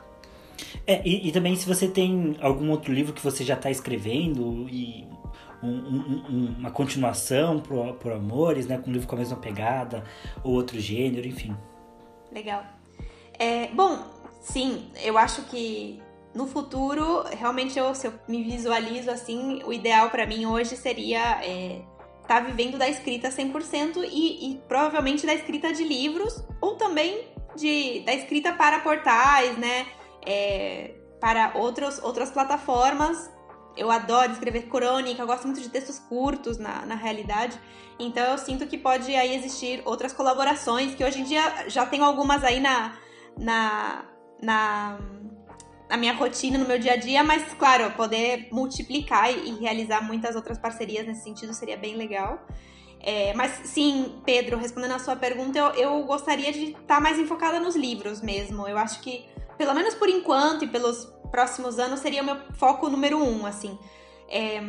É, 0.87 1.07
e, 1.07 1.29
e 1.29 1.33
também 1.33 1.57
se 1.57 1.67
você 1.67 1.89
tem 1.89 2.37
algum 2.41 2.71
outro 2.71 2.93
livro 2.93 3.13
que 3.13 3.23
você 3.23 3.45
já 3.45 3.55
está 3.55 3.71
escrevendo 3.71 4.69
e 4.69 5.07
um, 5.63 5.69
um, 5.69 6.55
uma 6.59 6.71
continuação 6.71 7.61
pro, 7.61 7.95
pro 7.95 8.15
Amores, 8.15 8.67
né? 8.67 8.79
Com 8.79 8.91
um 8.91 8.93
livro 8.93 9.09
com 9.09 9.17
a 9.17 9.19
mesma 9.19 9.37
pegada, 9.37 10.05
ou 10.43 10.53
outro 10.53 10.79
gênero, 10.79 11.27
enfim. 11.27 11.57
Legal. 12.31 12.65
É, 13.39 13.69
bom, 13.69 13.99
sim, 14.41 14.91
eu 15.03 15.17
acho 15.19 15.43
que 15.43 16.01
no 16.35 16.47
futuro, 16.47 17.23
realmente, 17.31 17.79
eu, 17.79 17.95
se 17.95 18.09
eu 18.09 18.15
me 18.27 18.43
visualizo 18.43 19.11
assim, 19.11 19.63
o 19.65 19.73
ideal 19.73 20.11
para 20.11 20.27
mim 20.27 20.47
hoje 20.47 20.77
seria 20.77 21.41
é, 21.45 21.83
tá 22.27 22.41
vivendo 22.41 22.77
da 22.77 22.89
escrita 22.89 23.29
100% 23.29 24.05
e, 24.11 24.51
e 24.51 24.63
provavelmente 24.67 25.25
da 25.25 25.33
escrita 25.33 25.73
de 25.73 25.85
livros 25.85 26.43
ou 26.61 26.75
também 26.75 27.29
de, 27.55 28.01
da 28.01 28.13
escrita 28.13 28.53
para 28.53 28.81
portais, 28.81 29.57
né? 29.59 29.87
É, 30.27 30.95
para 31.21 31.53
outros, 31.55 32.03
outras 32.03 32.31
plataformas. 32.31 33.31
Eu 33.77 33.91
adoro 33.91 34.33
escrever 34.33 34.69
crônica, 34.69 35.21
eu 35.21 35.27
gosto 35.27 35.47
muito 35.47 35.61
de 35.61 35.69
textos 35.69 35.99
curtos 35.99 36.59
na, 36.59 36.85
na 36.87 36.95
realidade. 36.95 37.59
Então 37.99 38.25
eu 38.25 38.39
sinto 38.39 38.67
que 38.67 38.77
pode 38.77 39.15
aí 39.15 39.35
existir 39.35 39.83
outras 39.85 40.13
colaborações, 40.13 40.95
que 40.95 41.05
hoje 41.05 41.21
em 41.21 41.25
dia 41.25 41.69
já 41.69 41.87
tenho 41.87 42.05
algumas 42.05 42.43
aí 42.43 42.61
na, 42.61 42.97
na, 43.39 44.05
na 44.41 44.99
na 45.89 45.97
minha 45.97 46.13
rotina, 46.13 46.59
no 46.59 46.67
meu 46.67 46.79
dia 46.79 46.93
a 46.95 46.97
dia, 46.97 47.23
mas 47.23 47.53
claro, 47.55 47.91
poder 47.93 48.49
multiplicar 48.51 49.31
e 49.31 49.53
realizar 49.59 50.01
muitas 50.03 50.35
outras 50.35 50.59
parcerias 50.59 51.07
nesse 51.07 51.23
sentido 51.23 51.53
seria 51.53 51.77
bem 51.77 51.97
legal. 51.97 52.39
É, 53.01 53.35
mas 53.35 53.51
sim, 53.65 54.19
Pedro, 54.25 54.57
respondendo 54.57 54.93
a 54.93 54.99
sua 54.99 55.15
pergunta, 55.15 55.59
eu, 55.59 55.67
eu 55.75 56.03
gostaria 56.05 56.51
de 56.51 56.71
estar 56.71 56.81
tá 56.87 57.01
mais 57.01 57.19
enfocada 57.19 57.61
nos 57.61 57.77
livros 57.77 58.23
mesmo. 58.23 58.67
Eu 58.67 58.79
acho 58.79 59.01
que, 59.01 59.27
pelo 59.59 59.75
menos 59.75 59.95
por 59.95 60.09
enquanto 60.09 60.65
e 60.65 60.69
pelos 60.69 61.05
próximos 61.31 61.79
anos, 61.79 62.01
seria 62.01 62.23
o 62.23 62.25
meu 62.25 62.37
foco 62.55 62.89
número 62.89 63.23
um, 63.23 63.45
assim. 63.45 63.79
É, 64.27 64.63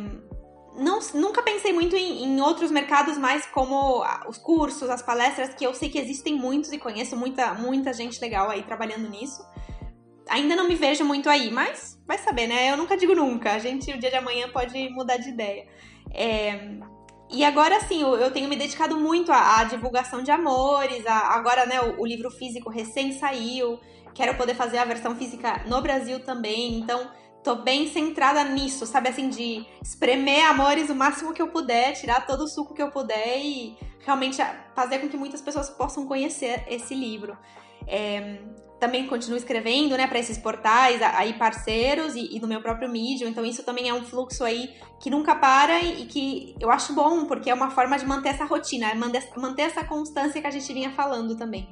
não, 0.76 0.98
nunca 1.14 1.42
pensei 1.42 1.72
muito 1.72 1.96
em, 1.96 2.24
em, 2.24 2.40
outros 2.42 2.70
mercados 2.70 3.16
mais 3.16 3.46
como 3.46 4.04
os 4.28 4.36
cursos, 4.36 4.90
as 4.90 5.00
palestras, 5.00 5.54
que 5.54 5.66
eu 5.66 5.72
sei 5.72 5.88
que 5.88 5.98
existem 5.98 6.34
muitos 6.34 6.70
e 6.72 6.78
conheço 6.78 7.16
muita, 7.16 7.54
muita 7.54 7.94
gente 7.94 8.20
legal 8.20 8.50
aí 8.50 8.62
trabalhando 8.62 9.08
nisso 9.08 9.42
ainda 10.28 10.56
não 10.56 10.68
me 10.68 10.74
vejo 10.74 11.04
muito 11.04 11.28
aí, 11.28 11.50
mas 11.50 12.00
vai 12.06 12.18
saber, 12.18 12.46
né? 12.46 12.70
Eu 12.70 12.76
nunca 12.76 12.96
digo 12.96 13.14
nunca. 13.14 13.52
A 13.52 13.58
gente, 13.58 13.92
o 13.92 13.98
dia 13.98 14.10
de 14.10 14.16
amanhã, 14.16 14.48
pode 14.48 14.88
mudar 14.90 15.16
de 15.16 15.30
ideia. 15.30 15.66
É, 16.12 16.78
e 17.30 17.44
agora 17.44 17.80
sim, 17.80 18.02
eu 18.02 18.30
tenho 18.30 18.48
me 18.48 18.56
dedicado 18.56 18.96
muito 18.96 19.32
à, 19.32 19.64
divulgação 19.64 20.22
de 20.22 20.30
amores. 20.30 21.06
À, 21.06 21.34
agora, 21.34 21.66
né, 21.66 21.80
o, 21.80 22.00
o, 22.00 22.06
livro 22.06 22.30
físico 22.30 22.70
recém 22.70 23.12
saiu. 23.12 23.80
Quero 24.14 24.36
poder 24.36 24.54
fazer 24.54 24.78
a 24.78 24.84
versão 24.84 25.14
física 25.16 25.64
no 25.66 25.82
Brasil 25.82 26.20
também. 26.20 26.78
Então, 26.78 27.10
tô 27.42 27.56
bem 27.56 27.88
centrada 27.88 28.42
nisso, 28.44 28.86
sabe? 28.86 29.08
Assim, 29.08 29.28
de 29.28 29.66
espremer 29.82 30.46
amores 30.46 30.88
o 30.88 30.94
máximo 30.94 31.32
que 31.32 31.42
eu 31.42 31.48
puder, 31.48 31.92
tirar 31.94 32.26
todo 32.26 32.44
o 32.44 32.48
suco 32.48 32.74
que 32.74 32.82
eu 32.82 32.90
puder 32.90 33.38
e 33.38 33.76
realmente 34.04 34.38
fazer 34.74 35.00
com 35.00 35.08
que 35.08 35.16
muitas 35.16 35.40
pessoas 35.40 35.68
possam 35.68 36.06
conhecer 36.06 36.64
esse 36.68 36.94
livro. 36.94 37.36
É, 37.86 38.38
também 38.78 39.06
continuo 39.06 39.36
escrevendo, 39.36 39.96
né, 39.96 40.06
para 40.06 40.18
esses 40.18 40.36
portais 40.36 41.00
aí 41.02 41.32
parceiros 41.34 42.14
e, 42.14 42.36
e, 42.36 42.40
no 42.40 42.46
meu 42.46 42.60
próprio 42.60 42.90
Medium. 42.90 43.28
Então 43.28 43.44
isso 43.44 43.62
também 43.62 43.88
é 43.88 43.94
um 43.94 44.04
fluxo 44.04 44.44
aí 44.44 44.74
que 45.00 45.08
nunca 45.08 45.34
para 45.34 45.80
e, 45.80 46.02
e, 46.02 46.06
que 46.06 46.54
eu 46.60 46.70
acho 46.70 46.92
bom, 46.92 47.24
porque 47.24 47.50
é 47.50 47.54
uma 47.54 47.70
forma 47.70 47.98
de 47.98 48.04
manter 48.04 48.30
essa 48.30 48.44
rotina, 48.44 48.94
manter, 48.94 49.28
manter 49.36 49.62
essa 49.62 49.82
constância 49.84 50.40
que 50.40 50.46
a 50.46 50.50
gente 50.50 50.72
vinha 50.72 50.90
falando 50.90 51.36
também. 51.36 51.68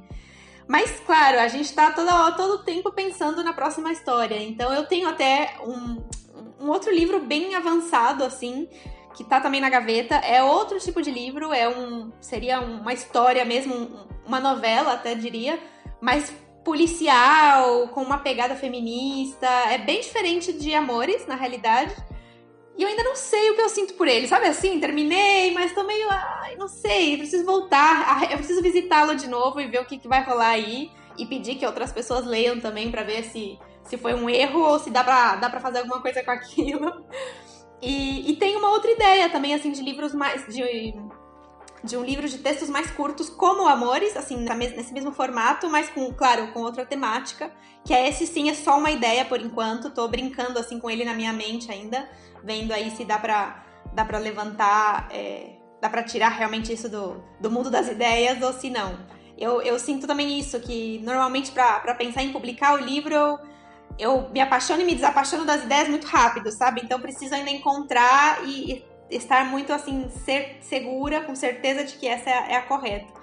Mas 0.67 0.99
claro, 1.05 1.39
a 1.39 1.47
gente 1.47 1.65
está 1.65 1.91
todo 1.91 2.35
todo 2.35 2.63
tempo 2.63 2.91
pensando 2.91 3.43
na 3.43 3.53
próxima 3.53 3.91
história. 3.91 4.41
Então 4.41 4.73
eu 4.73 4.87
tenho 4.87 5.07
até 5.07 5.57
um, 5.63 6.03
um 6.59 6.69
outro 6.69 6.91
livro 6.91 7.19
bem 7.19 7.53
avançado, 7.53 8.23
assim, 8.23 8.67
que 9.15 9.23
tá 9.23 9.39
também 9.39 9.61
na 9.61 9.69
gaveta. 9.69 10.15
É 10.15 10.41
outro 10.41 10.79
tipo 10.79 11.03
de 11.03 11.11
livro, 11.11 11.53
é 11.53 11.69
um. 11.69 12.11
Seria 12.19 12.59
uma 12.59 12.93
história 12.93 13.45
mesmo, 13.45 14.07
uma 14.25 14.39
novela, 14.39 14.93
até 14.93 15.13
diria, 15.13 15.59
mas 16.01 16.33
policial, 16.65 17.87
com 17.89 18.01
uma 18.01 18.17
pegada 18.17 18.55
feminista. 18.55 19.47
É 19.69 19.77
bem 19.77 20.01
diferente 20.01 20.51
de 20.51 20.73
Amores, 20.73 21.25
na 21.27 21.35
realidade. 21.35 21.95
E 22.75 22.83
eu 22.83 22.89
ainda 22.89 23.03
não 23.03 23.15
sei 23.15 23.51
o 23.51 23.55
que 23.55 23.61
eu 23.61 23.69
sinto 23.69 23.93
por 23.93 24.07
ele, 24.07 24.27
sabe 24.27 24.47
assim? 24.47 24.79
Terminei, 24.79 25.53
mas 25.53 25.73
tô 25.73 25.83
meio. 25.83 26.09
Ai, 26.09 26.55
não 26.57 26.67
sei, 26.67 27.15
preciso 27.17 27.45
voltar. 27.45 28.29
Eu 28.29 28.37
preciso 28.37 28.61
visitá-lo 28.61 29.15
de 29.15 29.29
novo 29.29 29.61
e 29.61 29.67
ver 29.67 29.79
o 29.79 29.85
que, 29.85 29.97
que 29.97 30.07
vai 30.07 30.23
rolar 30.23 30.49
aí. 30.49 30.91
E 31.17 31.25
pedir 31.25 31.55
que 31.55 31.65
outras 31.65 31.93
pessoas 31.93 32.25
leiam 32.25 32.59
também 32.59 32.91
para 32.91 33.03
ver 33.03 33.23
se, 33.23 33.57
se 33.85 33.95
foi 33.95 34.13
um 34.13 34.29
erro 34.29 34.59
ou 34.59 34.79
se 34.79 34.89
dá 34.89 35.01
pra, 35.01 35.37
dá 35.37 35.49
pra 35.49 35.61
fazer 35.61 35.79
alguma 35.79 36.01
coisa 36.01 36.21
com 36.21 36.31
aquilo. 36.31 37.05
E, 37.81 38.31
e 38.31 38.35
tem 38.35 38.57
uma 38.57 38.71
outra 38.71 38.91
ideia 38.91 39.29
também, 39.29 39.53
assim, 39.53 39.71
de 39.71 39.81
livros 39.81 40.13
mais. 40.13 40.45
de 40.47 40.61
de 41.85 41.95
um 41.95 42.03
livro 42.03 42.27
de 42.27 42.39
textos 42.39 42.69
mais 42.69 42.89
curtos, 42.91 43.29
como 43.29 43.67
Amores, 43.67 44.17
assim, 44.17 44.37
nesse 44.37 44.91
mesmo 44.91 45.11
formato, 45.11 45.69
mas 45.69 45.89
com, 45.89 46.11
claro, 46.11 46.51
com 46.51 46.61
outra 46.61 46.85
temática, 46.85 47.51
que 47.83 47.93
é 47.93 48.09
esse 48.09 48.25
sim, 48.25 48.49
é 48.49 48.53
só 48.53 48.77
uma 48.77 48.91
ideia 48.91 49.23
por 49.23 49.39
enquanto, 49.39 49.91
tô 49.91 50.07
brincando 50.07 50.57
assim 50.57 50.79
com 50.79 50.89
ele 50.89 51.05
na 51.05 51.13
minha 51.13 51.31
mente 51.31 51.71
ainda, 51.71 52.09
vendo 52.43 52.71
aí 52.73 52.89
se 52.91 53.05
dá 53.05 53.19
pra, 53.19 53.63
dá 53.93 54.03
pra 54.03 54.17
levantar, 54.17 55.07
é, 55.11 55.57
dá 55.79 55.87
pra 55.87 56.03
tirar 56.03 56.29
realmente 56.29 56.73
isso 56.73 56.89
do, 56.89 57.23
do 57.39 57.51
mundo 57.51 57.69
das 57.69 57.87
ideias 57.87 58.41
ou 58.41 58.51
se 58.51 58.69
não. 58.69 58.97
Eu, 59.37 59.61
eu 59.61 59.77
sinto 59.77 60.07
também 60.07 60.39
isso, 60.39 60.59
que 60.59 60.99
normalmente 61.03 61.51
para 61.51 61.93
pensar 61.93 62.23
em 62.23 62.31
publicar 62.31 62.73
o 62.73 62.77
livro, 62.77 63.13
eu, 63.13 63.39
eu 63.99 64.29
me 64.29 64.41
apaixono 64.41 64.81
e 64.81 64.85
me 64.85 64.95
desapaixono 64.95 65.45
das 65.45 65.63
ideias 65.63 65.87
muito 65.87 66.07
rápido, 66.07 66.51
sabe? 66.51 66.81
Então 66.83 66.99
preciso 66.99 67.35
ainda 67.35 67.51
encontrar 67.51 68.43
e 68.47 68.83
estar 69.09 69.45
muito 69.45 69.71
assim, 69.71 70.09
ser 70.09 70.57
segura, 70.61 71.21
com 71.21 71.35
certeza 71.35 71.83
de 71.83 71.93
que 71.95 72.07
essa 72.07 72.29
é 72.29 72.55
a 72.55 72.61
correta. 72.61 73.13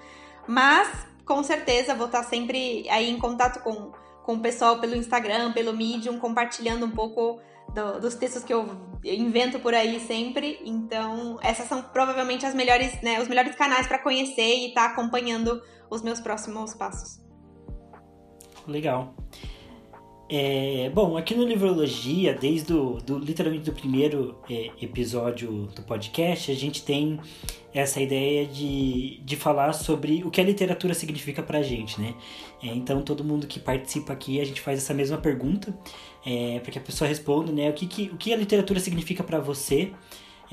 Mas, 0.47 1.07
com 1.25 1.43
certeza, 1.43 1.95
vou 1.95 2.07
estar 2.07 2.23
sempre 2.23 2.87
aí 2.89 3.09
em 3.09 3.17
contato 3.17 3.61
com, 3.63 3.91
com 4.23 4.35
o 4.35 4.39
pessoal 4.39 4.79
pelo 4.79 4.95
Instagram, 4.95 5.53
pelo 5.53 5.73
Medium, 5.73 6.19
compartilhando 6.19 6.85
um 6.85 6.91
pouco 6.91 7.39
do, 7.73 7.99
dos 7.99 8.15
textos 8.15 8.43
que 8.43 8.53
eu 8.53 8.67
invento 9.03 9.59
por 9.59 9.73
aí 9.73 9.99
sempre. 9.99 10.59
Então, 10.65 11.39
essas 11.41 11.67
são 11.67 11.81
provavelmente 11.81 12.45
as 12.45 12.53
melhores, 12.53 13.01
né, 13.01 13.21
os 13.21 13.27
melhores 13.27 13.55
canais 13.55 13.87
para 13.87 13.99
conhecer 13.99 14.55
e 14.55 14.67
estar 14.69 14.87
tá 14.87 14.93
acompanhando 14.93 15.61
os 15.89 16.01
meus 16.01 16.19
próximos 16.19 16.73
passos. 16.73 17.21
Legal. 18.67 19.15
É, 20.35 20.89
bom, 20.89 21.15
aqui 21.15 21.35
no 21.35 21.45
Livrologia, 21.45 22.33
desde 22.33 22.73
o, 22.73 22.93
do, 22.93 23.19
literalmente 23.19 23.65
do 23.65 23.71
primeiro 23.71 24.35
é, 24.49 24.71
episódio 24.81 25.67
do 25.75 25.83
podcast, 25.83 26.51
a 26.51 26.55
gente 26.55 26.83
tem 26.83 27.19
essa 27.71 28.01
ideia 28.01 28.43
de, 28.43 29.21
de 29.23 29.35
falar 29.35 29.73
sobre 29.73 30.23
o 30.23 30.31
que 30.31 30.41
a 30.41 30.43
literatura 30.43 30.95
significa 30.95 31.43
pra 31.43 31.61
gente, 31.61 32.01
né? 32.01 32.15
É, 32.63 32.67
então, 32.69 33.03
todo 33.03 33.23
mundo 33.23 33.45
que 33.45 33.59
participa 33.59 34.11
aqui, 34.11 34.41
a 34.41 34.43
gente 34.43 34.59
faz 34.59 34.79
essa 34.79 34.91
mesma 34.91 35.19
pergunta, 35.19 35.71
é, 36.25 36.59
para 36.61 36.71
que 36.71 36.79
a 36.79 36.81
pessoa 36.81 37.07
responda, 37.07 37.51
né? 37.51 37.69
O 37.69 37.73
que, 37.73 37.85
que, 37.85 38.09
o 38.11 38.17
que 38.17 38.33
a 38.33 38.35
literatura 38.35 38.79
significa 38.79 39.23
para 39.23 39.39
você? 39.39 39.91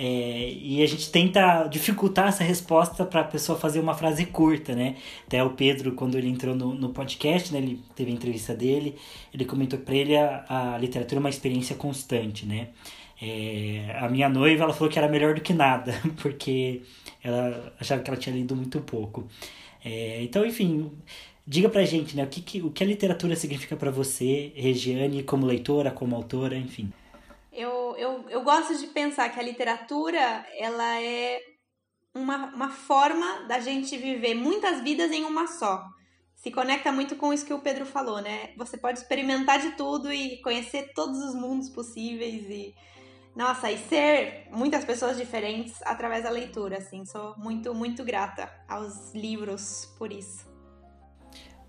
É, 0.03 0.55
e 0.63 0.83
a 0.83 0.87
gente 0.87 1.13
tenta 1.13 1.67
dificultar 1.67 2.29
essa 2.29 2.43
resposta 2.43 3.05
para 3.05 3.21
a 3.21 3.25
pessoa 3.25 3.59
fazer 3.59 3.81
uma 3.81 3.93
frase 3.95 4.25
curta, 4.25 4.75
né? 4.75 4.97
Até 5.27 5.45
o 5.45 5.51
Pedro, 5.51 5.93
quando 5.93 6.17
ele 6.17 6.27
entrou 6.27 6.55
no, 6.55 6.73
no 6.73 6.89
podcast, 6.89 7.53
né, 7.53 7.59
ele 7.59 7.83
teve 7.95 8.11
a 8.11 8.15
entrevista 8.15 8.55
dele, 8.55 8.97
ele 9.31 9.45
comentou 9.45 9.79
para 9.79 9.95
ele 9.95 10.17
a, 10.17 10.75
a 10.75 10.79
literatura 10.79 11.19
é 11.19 11.21
uma 11.21 11.29
experiência 11.29 11.77
constante, 11.77 12.47
né? 12.47 12.69
É, 13.21 13.95
a 14.01 14.09
minha 14.09 14.31
noiva, 14.31 14.65
ela 14.65 14.73
falou 14.73 14.89
que 14.91 14.99
era 14.99 15.07
melhor 15.07 15.35
do 15.35 15.43
que 15.43 15.53
nada, 15.53 15.93
porque 16.23 16.81
ela 17.23 17.75
achava 17.79 18.01
que 18.03 18.09
ela 18.09 18.19
tinha 18.19 18.35
lido 18.35 18.57
muito 18.57 18.81
pouco. 18.81 19.29
É, 19.85 20.23
então, 20.23 20.47
enfim, 20.47 20.91
diga 21.47 21.69
pra 21.69 21.85
gente, 21.85 22.17
né, 22.17 22.25
o 22.25 22.27
que, 22.27 22.41
que 22.41 22.63
o 22.63 22.71
que 22.71 22.83
a 22.83 22.87
literatura 22.87 23.37
significa 23.37 23.77
para 23.77 23.91
você, 23.91 24.51
Regiane, 24.55 25.23
como 25.25 25.45
leitora, 25.45 25.91
como 25.91 26.17
autora, 26.17 26.57
enfim. 26.57 26.91
Eu, 27.53 27.97
eu, 27.97 28.29
eu 28.29 28.43
gosto 28.43 28.77
de 28.77 28.87
pensar 28.89 29.29
que 29.31 29.41
a 29.41 29.43
literatura 29.43 30.47
ela 30.57 31.01
é 31.01 31.41
uma, 32.15 32.47
uma 32.55 32.71
forma 32.71 33.47
da 33.47 33.61
gente 33.61 33.97
viver 33.97 34.35
muitas 34.35 34.81
vidas 34.83 35.11
em 35.11 35.25
uma 35.25 35.47
só. 35.47 35.85
Se 36.37 36.51
conecta 36.51 36.91
muito 36.91 37.17
com 37.17 37.33
isso 37.33 37.45
que 37.45 37.53
o 37.53 37.59
Pedro 37.59 37.85
falou, 37.85 38.21
né? 38.23 38.55
Você 38.57 38.79
pode 38.79 38.99
experimentar 38.99 39.61
de 39.61 39.73
tudo 39.73 40.13
e 40.13 40.41
conhecer 40.43 40.93
todos 40.95 41.19
os 41.23 41.35
mundos 41.35 41.69
possíveis 41.69 42.45
e 42.49 42.75
nossa, 43.37 43.71
e 43.71 43.79
ser 43.79 44.49
muitas 44.51 44.85
pessoas 44.85 45.17
diferentes 45.17 45.81
através 45.83 46.25
da 46.25 46.31
leitura, 46.31 46.79
assim. 46.79 47.05
Sou 47.05 47.37
muito, 47.39 47.75
muito 47.75 48.05
grata 48.05 48.51
aos 48.69 49.13
livros 49.13 49.87
por 49.99 50.13
isso 50.13 50.51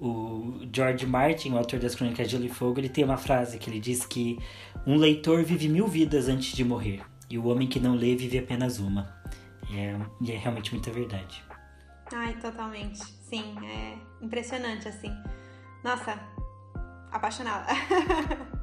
o 0.01 0.67
George 0.73 1.05
Martin, 1.05 1.51
o 1.51 1.57
autor 1.59 1.79
das 1.79 1.93
Crônicas 1.93 2.27
de 2.27 2.31
Gelo 2.31 2.45
e 2.45 2.49
Fogo, 2.49 2.79
ele 2.79 2.89
tem 2.89 3.03
uma 3.03 3.17
frase 3.17 3.59
que 3.59 3.69
ele 3.69 3.79
diz 3.79 4.03
que 4.03 4.39
um 4.85 4.95
leitor 4.95 5.43
vive 5.43 5.69
mil 5.69 5.87
vidas 5.87 6.27
antes 6.27 6.55
de 6.55 6.63
morrer 6.63 7.01
e 7.29 7.37
o 7.37 7.47
homem 7.47 7.67
que 7.67 7.79
não 7.79 7.95
lê 7.95 8.15
vive 8.15 8.39
apenas 8.39 8.79
uma. 8.79 9.15
E 9.69 9.77
é, 9.77 9.97
e 10.21 10.31
é 10.31 10.37
realmente 10.37 10.73
muita 10.73 10.91
verdade. 10.91 11.43
Ai, 12.13 12.33
totalmente. 12.39 12.99
Sim, 12.99 13.55
é 13.65 13.97
impressionante 14.21 14.87
assim. 14.87 15.11
Nossa, 15.83 16.19
apaixonada. 17.11 17.67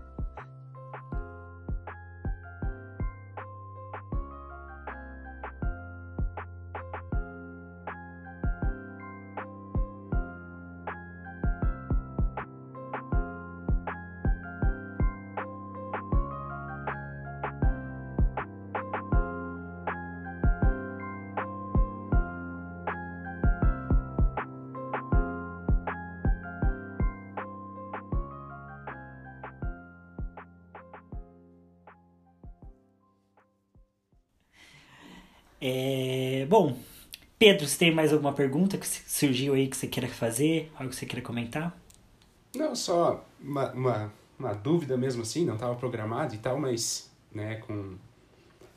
bom, 36.49 36.77
Pedro, 37.39 37.69
você 37.69 37.79
tem 37.79 37.95
mais 37.95 38.13
alguma 38.13 38.33
pergunta 38.33 38.79
que 38.79 38.87
surgiu 38.87 39.55
aí 39.55 39.69
que 39.69 39.77
você 39.77 39.87
queira 39.87 40.09
fazer? 40.09 40.73
Algo 40.75 40.89
que 40.89 40.97
você 40.97 41.07
queira 41.07 41.25
comentar? 41.25 41.79
Não, 42.57 42.75
só 42.75 43.25
uma, 43.41 43.71
uma, 43.73 44.13
uma 44.39 44.55
dúvida 44.55 44.97
mesmo 44.97 45.23
assim, 45.23 45.45
não 45.45 45.55
estava 45.55 45.75
programado 45.77 46.35
e 46.35 46.39
tal, 46.39 46.59
mas 46.59 47.11
né, 47.33 47.57
com, 47.57 47.95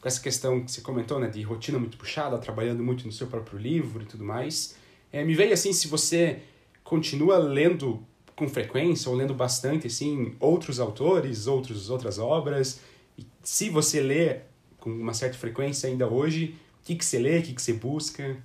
com 0.02 0.08
essa 0.08 0.22
questão 0.22 0.62
que 0.62 0.72
você 0.72 0.82
comentou, 0.82 1.20
né, 1.20 1.28
de 1.28 1.42
rotina 1.42 1.80
muito 1.80 1.98
puxada, 1.98 2.38
trabalhando 2.38 2.84
muito 2.84 3.06
no 3.06 3.12
seu 3.12 3.28
próprio 3.28 3.58
livro 3.58 4.04
e 4.04 4.06
tudo 4.06 4.24
mais, 4.24 4.76
é, 5.12 5.24
me 5.24 5.34
veio 5.34 5.54
assim, 5.54 5.72
se 5.72 5.88
você 5.88 6.42
continua 6.84 7.38
lendo 7.38 8.06
com 8.36 8.50
frequência 8.50 9.10
ou 9.10 9.16
lendo 9.16 9.34
bastante 9.34 9.88
assim 9.88 10.36
outros 10.40 10.80
autores, 10.80 11.48
outros 11.48 11.90
outras 11.90 12.20
obras, 12.20 12.82
e 13.18 13.26
se 13.42 13.70
você 13.70 14.02
lê 14.02 14.42
com 14.80 14.90
uma 14.90 15.14
certa 15.14 15.38
frequência 15.38 15.88
ainda 15.88 16.08
hoje, 16.08 16.56
o 16.82 16.84
que, 16.84 16.96
que 16.96 17.06
você 17.06 17.20
lê? 17.20 17.38
O 17.38 17.44
que, 17.44 17.54
que 17.54 17.62
você 17.62 17.74
busca? 17.74 18.42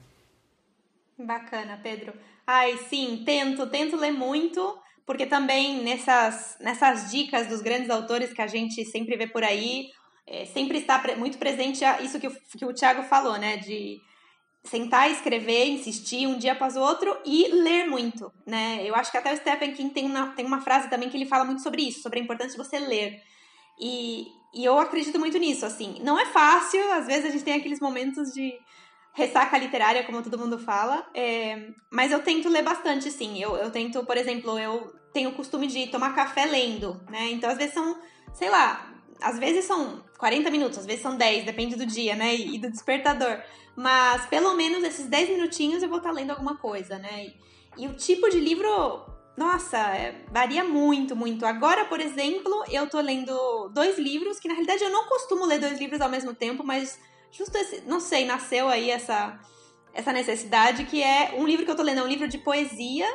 Bacana, 1.18 1.80
Pedro. 1.82 2.12
Ai, 2.46 2.76
sim, 2.88 3.22
tento, 3.24 3.66
tento 3.68 3.96
ler 3.96 4.12
muito, 4.12 4.78
porque 5.06 5.24
também 5.24 5.82
nessas, 5.82 6.56
nessas 6.60 7.10
dicas 7.10 7.46
dos 7.46 7.62
grandes 7.62 7.88
autores 7.88 8.34
que 8.34 8.42
a 8.42 8.46
gente 8.46 8.84
sempre 8.84 9.16
vê 9.16 9.26
por 9.26 9.42
aí, 9.42 9.90
é, 10.26 10.44
sempre 10.44 10.78
está 10.78 11.02
muito 11.16 11.38
presente 11.38 11.82
isso 12.02 12.20
que 12.20 12.28
o, 12.28 12.36
que 12.58 12.64
o 12.66 12.74
Thiago 12.74 13.02
falou, 13.04 13.38
né? 13.38 13.56
De 13.56 13.98
sentar, 14.64 15.10
escrever, 15.10 15.66
insistir 15.68 16.26
um 16.26 16.36
dia 16.36 16.52
após 16.52 16.76
o 16.76 16.80
outro 16.80 17.16
e 17.24 17.48
ler 17.48 17.86
muito, 17.86 18.30
né? 18.44 18.80
Eu 18.84 18.94
acho 18.94 19.10
que 19.10 19.16
até 19.16 19.32
o 19.32 19.36
Stephen 19.36 19.72
King 19.72 19.94
tem 19.94 20.04
uma, 20.04 20.34
tem 20.34 20.44
uma 20.44 20.60
frase 20.60 20.90
também 20.90 21.08
que 21.08 21.16
ele 21.16 21.24
fala 21.24 21.44
muito 21.44 21.62
sobre 21.62 21.82
isso, 21.82 22.02
sobre 22.02 22.20
a 22.20 22.22
importância 22.22 22.52
de 22.52 22.68
você 22.68 22.78
ler. 22.78 23.22
E, 23.78 24.28
e 24.54 24.64
eu 24.64 24.78
acredito 24.78 25.18
muito 25.18 25.38
nisso, 25.38 25.66
assim. 25.66 25.98
Não 26.02 26.18
é 26.18 26.26
fácil, 26.26 26.80
às 26.92 27.06
vezes 27.06 27.26
a 27.26 27.30
gente 27.30 27.44
tem 27.44 27.54
aqueles 27.54 27.80
momentos 27.80 28.32
de 28.32 28.54
ressaca 29.12 29.56
literária, 29.56 30.04
como 30.04 30.22
todo 30.22 30.38
mundo 30.38 30.58
fala, 30.58 31.08
é, 31.14 31.70
mas 31.90 32.12
eu 32.12 32.22
tento 32.22 32.50
ler 32.50 32.62
bastante, 32.62 33.10
sim. 33.10 33.42
Eu, 33.42 33.56
eu 33.56 33.70
tento, 33.70 34.04
por 34.04 34.16
exemplo, 34.16 34.58
eu 34.58 34.94
tenho 35.12 35.30
o 35.30 35.34
costume 35.34 35.66
de 35.66 35.86
tomar 35.86 36.14
café 36.14 36.44
lendo, 36.44 37.00
né? 37.08 37.30
Então, 37.30 37.48
às 37.48 37.56
vezes 37.56 37.72
são, 37.72 37.98
sei 38.34 38.50
lá, 38.50 38.94
às 39.20 39.38
vezes 39.38 39.64
são 39.64 40.04
40 40.18 40.50
minutos, 40.50 40.78
às 40.78 40.86
vezes 40.86 41.00
são 41.00 41.16
10, 41.16 41.46
depende 41.46 41.76
do 41.76 41.86
dia, 41.86 42.14
né? 42.14 42.34
E 42.34 42.58
do 42.58 42.70
despertador. 42.70 43.40
Mas 43.74 44.26
pelo 44.26 44.54
menos 44.54 44.84
esses 44.84 45.06
10 45.06 45.30
minutinhos 45.30 45.82
eu 45.82 45.88
vou 45.88 45.98
estar 45.98 46.10
lendo 46.10 46.32
alguma 46.32 46.56
coisa, 46.56 46.98
né? 46.98 47.26
E, 47.26 47.84
e 47.84 47.86
o 47.86 47.94
tipo 47.94 48.28
de 48.28 48.38
livro 48.38 49.06
nossa, 49.36 49.76
é, 49.76 50.24
varia 50.32 50.64
muito, 50.64 51.14
muito. 51.14 51.44
Agora, 51.44 51.84
por 51.84 52.00
exemplo, 52.00 52.64
eu 52.70 52.88
tô 52.88 52.98
lendo 53.00 53.68
dois 53.68 53.98
livros, 53.98 54.40
que 54.40 54.48
na 54.48 54.54
realidade 54.54 54.82
eu 54.82 54.90
não 54.90 55.06
costumo 55.06 55.44
ler 55.44 55.58
dois 55.58 55.78
livros 55.78 56.00
ao 56.00 56.08
mesmo 56.08 56.34
tempo, 56.34 56.64
mas 56.64 56.98
justo 57.30 57.56
esse, 57.58 57.82
não 57.82 58.00
sei, 58.00 58.24
nasceu 58.24 58.68
aí 58.68 58.90
essa, 58.90 59.38
essa 59.92 60.12
necessidade, 60.12 60.84
que 60.84 61.02
é 61.02 61.34
um 61.36 61.46
livro 61.46 61.66
que 61.66 61.70
eu 61.70 61.76
tô 61.76 61.82
lendo, 61.82 62.00
é 62.00 62.02
um 62.02 62.08
livro 62.08 62.26
de 62.26 62.38
poesia, 62.38 63.06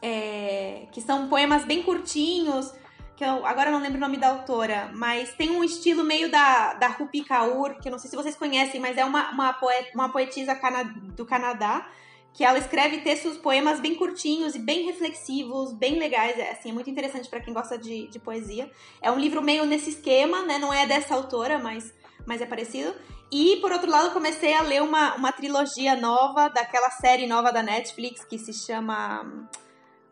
é, 0.00 0.86
que 0.92 1.00
são 1.02 1.28
poemas 1.28 1.64
bem 1.64 1.82
curtinhos, 1.82 2.72
que 3.14 3.24
eu 3.24 3.44
agora 3.44 3.70
não 3.70 3.80
lembro 3.80 3.98
o 3.98 4.00
nome 4.00 4.16
da 4.16 4.28
autora, 4.28 4.90
mas 4.94 5.34
tem 5.34 5.50
um 5.50 5.62
estilo 5.62 6.04
meio 6.04 6.30
da, 6.30 6.74
da 6.74 6.88
Rupi 6.88 7.22
Kaur, 7.22 7.78
que 7.80 7.88
eu 7.88 7.92
não 7.92 7.98
sei 7.98 8.08
se 8.08 8.16
vocês 8.16 8.36
conhecem, 8.36 8.80
mas 8.80 8.96
é 8.96 9.04
uma, 9.04 9.30
uma, 9.32 9.52
poet, 9.52 9.90
uma 9.94 10.08
poetisa 10.08 10.54
cana, 10.54 10.84
do 10.84 11.26
Canadá, 11.26 11.86
que 12.32 12.44
ela 12.44 12.58
escreve 12.58 12.98
textos, 12.98 13.36
poemas 13.36 13.80
bem 13.80 13.94
curtinhos 13.94 14.54
e 14.54 14.58
bem 14.58 14.86
reflexivos, 14.86 15.72
bem 15.72 15.98
legais, 15.98 16.38
é, 16.38 16.52
assim, 16.52 16.70
é 16.70 16.72
muito 16.72 16.88
interessante 16.88 17.28
para 17.28 17.40
quem 17.40 17.52
gosta 17.52 17.76
de, 17.76 18.06
de 18.08 18.18
poesia. 18.18 18.70
É 19.02 19.10
um 19.10 19.18
livro 19.18 19.42
meio 19.42 19.64
nesse 19.64 19.90
esquema, 19.90 20.42
né, 20.42 20.58
não 20.58 20.72
é 20.72 20.86
dessa 20.86 21.14
autora, 21.14 21.58
mas, 21.58 21.92
mas 22.24 22.40
é 22.40 22.46
parecido. 22.46 22.94
E, 23.30 23.56
por 23.56 23.72
outro 23.72 23.90
lado, 23.90 24.12
comecei 24.12 24.54
a 24.54 24.62
ler 24.62 24.82
uma, 24.82 25.14
uma 25.16 25.32
trilogia 25.32 25.96
nova, 25.96 26.48
daquela 26.48 26.90
série 26.90 27.26
nova 27.26 27.52
da 27.52 27.62
Netflix, 27.62 28.24
que 28.24 28.38
se 28.38 28.52
chama 28.52 29.48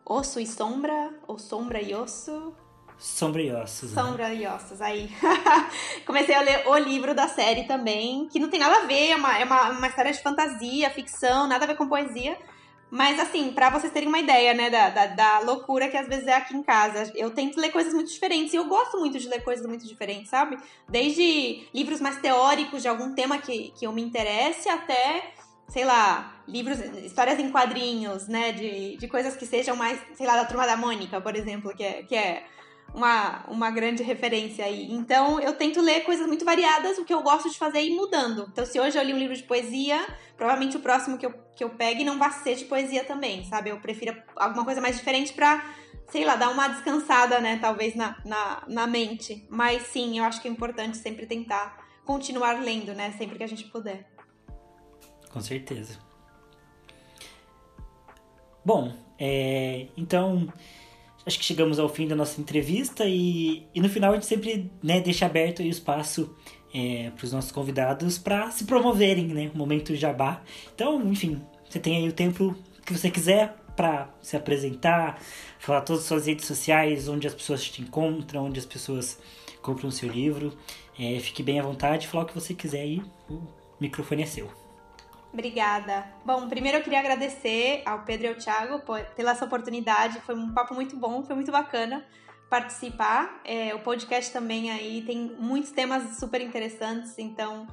Osso 0.05 0.39
e 0.39 0.45
Sombra, 0.45 1.13
ou 1.27 1.39
Sombra 1.39 1.81
e 1.81 1.95
Osso, 1.95 2.53
Sombra 2.97 3.41
e 3.41 3.51
Ossos. 3.51 3.93
Né? 3.93 4.01
Sombra 4.01 4.33
e 4.33 4.47
Ossos, 4.47 4.81
aí. 4.81 5.09
Comecei 6.05 6.33
a 6.33 6.41
ler 6.41 6.67
o 6.67 6.77
livro 6.77 7.13
da 7.13 7.27
série 7.27 7.65
também, 7.65 8.27
que 8.27 8.39
não 8.39 8.49
tem 8.49 8.59
nada 8.59 8.83
a 8.83 8.85
ver, 8.85 9.11
é 9.11 9.15
uma, 9.15 9.37
é 9.37 9.43
uma, 9.43 9.69
uma 9.69 9.87
história 9.87 10.11
de 10.11 10.21
fantasia, 10.21 10.89
ficção, 10.89 11.47
nada 11.47 11.65
a 11.65 11.67
ver 11.67 11.77
com 11.77 11.87
poesia. 11.87 12.37
Mas, 12.89 13.19
assim, 13.19 13.51
para 13.51 13.69
vocês 13.69 13.91
terem 13.91 14.07
uma 14.07 14.19
ideia, 14.19 14.53
né, 14.53 14.69
da, 14.69 14.89
da, 14.89 15.07
da, 15.07 15.39
loucura 15.39 15.89
que 15.89 15.97
às 15.97 16.07
vezes 16.07 16.25
é 16.25 16.33
aqui 16.33 16.55
em 16.55 16.63
casa. 16.63 17.11
Eu 17.15 17.31
tento 17.31 17.59
ler 17.59 17.69
coisas 17.69 17.93
muito 17.93 18.09
diferentes 18.09 18.53
e 18.53 18.55
eu 18.55 18.65
gosto 18.65 18.97
muito 18.97 19.19
de 19.19 19.27
ler 19.27 19.43
coisas 19.43 19.65
muito 19.65 19.85
diferentes, 19.85 20.29
sabe? 20.29 20.57
Desde 20.87 21.67
livros 21.73 21.99
mais 21.99 22.17
teóricos 22.17 22.81
de 22.81 22.87
algum 22.87 23.13
tema 23.13 23.39
que, 23.39 23.73
que 23.77 23.85
eu 23.85 23.91
me 23.91 24.01
interesse 24.01 24.69
até, 24.69 25.33
sei 25.67 25.83
lá, 25.83 26.41
livros, 26.47 26.79
histórias 27.03 27.37
em 27.39 27.51
quadrinhos, 27.51 28.29
né, 28.29 28.53
de, 28.53 28.95
de 28.95 29.07
coisas 29.09 29.35
que 29.35 29.45
sejam 29.45 29.75
mais, 29.75 29.99
sei 30.15 30.25
lá, 30.25 30.37
da 30.37 30.45
Turma 30.45 30.65
da 30.65 30.77
Mônica, 30.77 31.19
por 31.19 31.35
exemplo, 31.35 31.75
que 31.75 31.83
é, 31.83 32.03
que 32.03 32.15
é 32.15 32.45
uma, 32.93 33.43
uma 33.47 33.71
grande 33.71 34.03
referência 34.03 34.65
aí. 34.65 34.91
Então, 34.91 35.39
eu 35.39 35.53
tento 35.53 35.81
ler 35.81 36.01
coisas 36.01 36.25
muito 36.25 36.43
variadas, 36.43 36.97
o 36.97 37.05
que 37.05 37.13
eu 37.13 37.21
gosto 37.21 37.49
de 37.49 37.57
fazer 37.57 37.79
é 37.79 37.85
ir 37.85 37.95
mudando. 37.95 38.47
Então, 38.51 38.65
se 38.65 38.79
hoje 38.79 38.97
eu 38.97 39.03
li 39.03 39.13
um 39.13 39.17
livro 39.17 39.35
de 39.35 39.43
poesia, 39.43 40.05
provavelmente 40.35 40.77
o 40.77 40.79
próximo 40.79 41.17
que 41.17 41.25
eu, 41.25 41.33
que 41.55 41.63
eu 41.63 41.69
pegue 41.69 42.03
não 42.03 42.17
vai 42.17 42.31
ser 42.31 42.55
de 42.55 42.65
poesia 42.65 43.03
também, 43.03 43.43
sabe? 43.45 43.69
Eu 43.69 43.79
prefiro 43.79 44.15
alguma 44.35 44.65
coisa 44.65 44.81
mais 44.81 44.97
diferente 44.97 45.33
pra, 45.33 45.63
sei 46.09 46.25
lá, 46.25 46.35
dar 46.35 46.49
uma 46.49 46.67
descansada, 46.67 47.39
né? 47.39 47.57
Talvez 47.59 47.95
na, 47.95 48.17
na, 48.25 48.63
na 48.67 48.87
mente. 48.87 49.45
Mas 49.49 49.83
sim, 49.83 50.17
eu 50.17 50.23
acho 50.23 50.41
que 50.41 50.47
é 50.47 50.51
importante 50.51 50.97
sempre 50.97 51.25
tentar 51.25 51.85
continuar 52.05 52.61
lendo, 52.63 52.93
né? 52.93 53.13
Sempre 53.17 53.37
que 53.37 53.43
a 53.43 53.47
gente 53.47 53.65
puder. 53.65 54.07
Com 55.31 55.41
certeza. 55.41 55.99
Bom, 58.65 58.93
é, 59.19 59.87
então 59.95 60.51
acho 61.27 61.37
que 61.37 61.43
chegamos 61.43 61.77
ao 61.77 61.89
fim 61.89 62.07
da 62.07 62.15
nossa 62.15 62.39
entrevista 62.39 63.03
e, 63.05 63.67
e 63.75 63.81
no 63.81 63.89
final 63.89 64.11
a 64.11 64.13
gente 64.15 64.25
sempre 64.25 64.71
né, 64.81 65.01
deixa 65.01 65.25
aberto 65.25 65.59
o 65.59 65.63
espaço 65.63 66.33
é, 66.73 67.11
para 67.15 67.25
os 67.25 67.33
nossos 67.33 67.51
convidados 67.51 68.17
para 68.17 68.49
se 68.49 68.63
promoverem, 68.63 69.27
né? 69.27 69.51
O 69.53 69.57
momento 69.57 69.93
jabá. 69.93 70.41
Então, 70.73 71.01
enfim, 71.11 71.41
você 71.67 71.79
tem 71.79 71.97
aí 71.97 72.07
o 72.07 72.13
tempo 72.13 72.55
que 72.85 72.97
você 72.97 73.11
quiser 73.11 73.55
para 73.75 74.09
se 74.21 74.35
apresentar, 74.37 75.21
falar 75.59 75.81
todas 75.81 76.03
as 76.03 76.07
suas 76.07 76.25
redes 76.25 76.45
sociais, 76.45 77.07
onde 77.09 77.27
as 77.27 77.33
pessoas 77.33 77.63
te 77.63 77.81
encontram, 77.81 78.45
onde 78.45 78.59
as 78.59 78.65
pessoas 78.65 79.19
compram 79.61 79.89
o 79.89 79.91
seu 79.91 80.09
livro. 80.09 80.57
É, 80.97 81.19
fique 81.19 81.43
bem 81.43 81.59
à 81.59 81.63
vontade, 81.63 82.07
falar 82.07 82.23
o 82.23 82.27
que 82.27 82.33
você 82.33 82.53
quiser 82.53 82.81
aí, 82.81 83.01
o 83.29 83.41
microfone 83.79 84.23
é 84.23 84.25
seu. 84.25 84.66
Obrigada. 85.33 86.05
Bom, 86.25 86.47
primeiro 86.47 86.77
eu 86.77 86.83
queria 86.83 86.99
agradecer 86.99 87.81
ao 87.85 88.03
Pedro 88.03 88.27
e 88.27 88.29
ao 88.29 88.35
Thiago 88.35 88.81
pela 89.15 89.31
essa 89.31 89.45
oportunidade. 89.45 90.19
Foi 90.21 90.35
um 90.35 90.53
papo 90.53 90.73
muito 90.73 90.95
bom, 90.95 91.23
foi 91.23 91.35
muito 91.35 91.51
bacana 91.51 92.05
participar. 92.49 93.41
É, 93.43 93.75
o 93.75 93.79
podcast 93.79 94.31
também 94.31 94.71
aí 94.71 95.01
tem 95.03 95.35
muitos 95.39 95.71
temas 95.71 96.17
super 96.17 96.41
interessantes, 96.41 97.17
então 97.17 97.67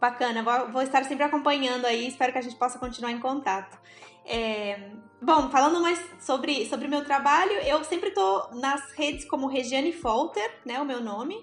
bacana. 0.00 0.42
Vou, 0.42 0.72
vou 0.72 0.82
estar 0.82 1.04
sempre 1.04 1.24
acompanhando 1.24 1.86
aí, 1.86 2.08
espero 2.08 2.32
que 2.32 2.38
a 2.38 2.42
gente 2.42 2.56
possa 2.56 2.78
continuar 2.78 3.12
em 3.12 3.20
contato. 3.20 3.78
É, 4.24 4.90
bom, 5.22 5.48
falando 5.50 5.80
mais 5.80 6.00
sobre 6.20 6.66
sobre 6.66 6.88
meu 6.88 7.04
trabalho, 7.04 7.52
eu 7.52 7.82
sempre 7.84 8.10
tô 8.10 8.48
nas 8.54 8.92
redes 8.92 9.24
como 9.24 9.46
Regiane 9.46 9.92
Folter, 9.92 10.60
né, 10.64 10.80
o 10.80 10.84
meu 10.84 11.00
nome. 11.00 11.36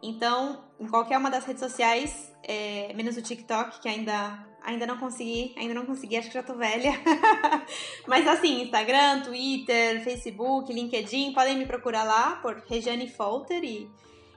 Então, 0.00 0.64
em 0.78 0.86
qualquer 0.86 1.18
uma 1.18 1.28
das 1.28 1.44
redes 1.44 1.60
sociais, 1.60 2.32
é, 2.44 2.92
menos 2.94 3.16
o 3.16 3.22
TikTok, 3.22 3.80
que 3.80 3.88
ainda 3.88 4.46
Ainda 4.68 4.86
não 4.86 4.98
consegui, 4.98 5.54
ainda 5.56 5.72
não 5.72 5.86
consegui, 5.86 6.18
acho 6.18 6.28
que 6.28 6.34
já 6.34 6.42
tô 6.42 6.52
velha. 6.52 6.92
Mas 8.06 8.28
assim, 8.28 8.64
Instagram, 8.64 9.22
Twitter, 9.22 10.04
Facebook, 10.04 10.70
LinkedIn, 10.70 11.32
podem 11.32 11.56
me 11.56 11.64
procurar 11.64 12.04
lá 12.04 12.36
por 12.42 12.62
Regiane 12.68 13.08
Folter 13.08 13.64
e, 13.64 13.90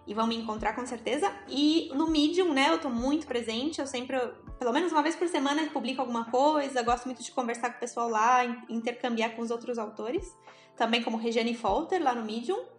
e 0.08 0.14
vão 0.14 0.26
me 0.26 0.38
encontrar 0.38 0.74
com 0.74 0.86
certeza. 0.86 1.30
E 1.50 1.92
no 1.96 2.10
Medium, 2.10 2.54
né, 2.54 2.70
eu 2.70 2.80
tô 2.80 2.90
muito 2.90 3.28
presente, 3.28 3.82
eu 3.82 3.86
sempre, 3.86 4.18
pelo 4.58 4.72
menos 4.72 4.94
uma 4.94 5.04
vez 5.04 5.18
por 5.18 5.28
semana, 5.28 5.70
publico 5.70 6.00
alguma 6.00 6.24
coisa, 6.32 6.82
gosto 6.82 7.08
muito 7.08 7.22
de 7.22 7.32
conversar 7.34 7.70
com 7.72 7.76
o 7.76 7.82
pessoal 7.82 8.08
lá, 8.08 8.46
intercambiar 8.70 9.36
com 9.36 9.42
os 9.42 9.52
outros 9.52 9.78
autores, 9.78 10.34
também 10.78 11.04
como 11.04 11.18
Regiane 11.18 11.54
Folter 11.54 12.02
lá 12.02 12.16
no 12.16 12.24
Medium. 12.24 12.71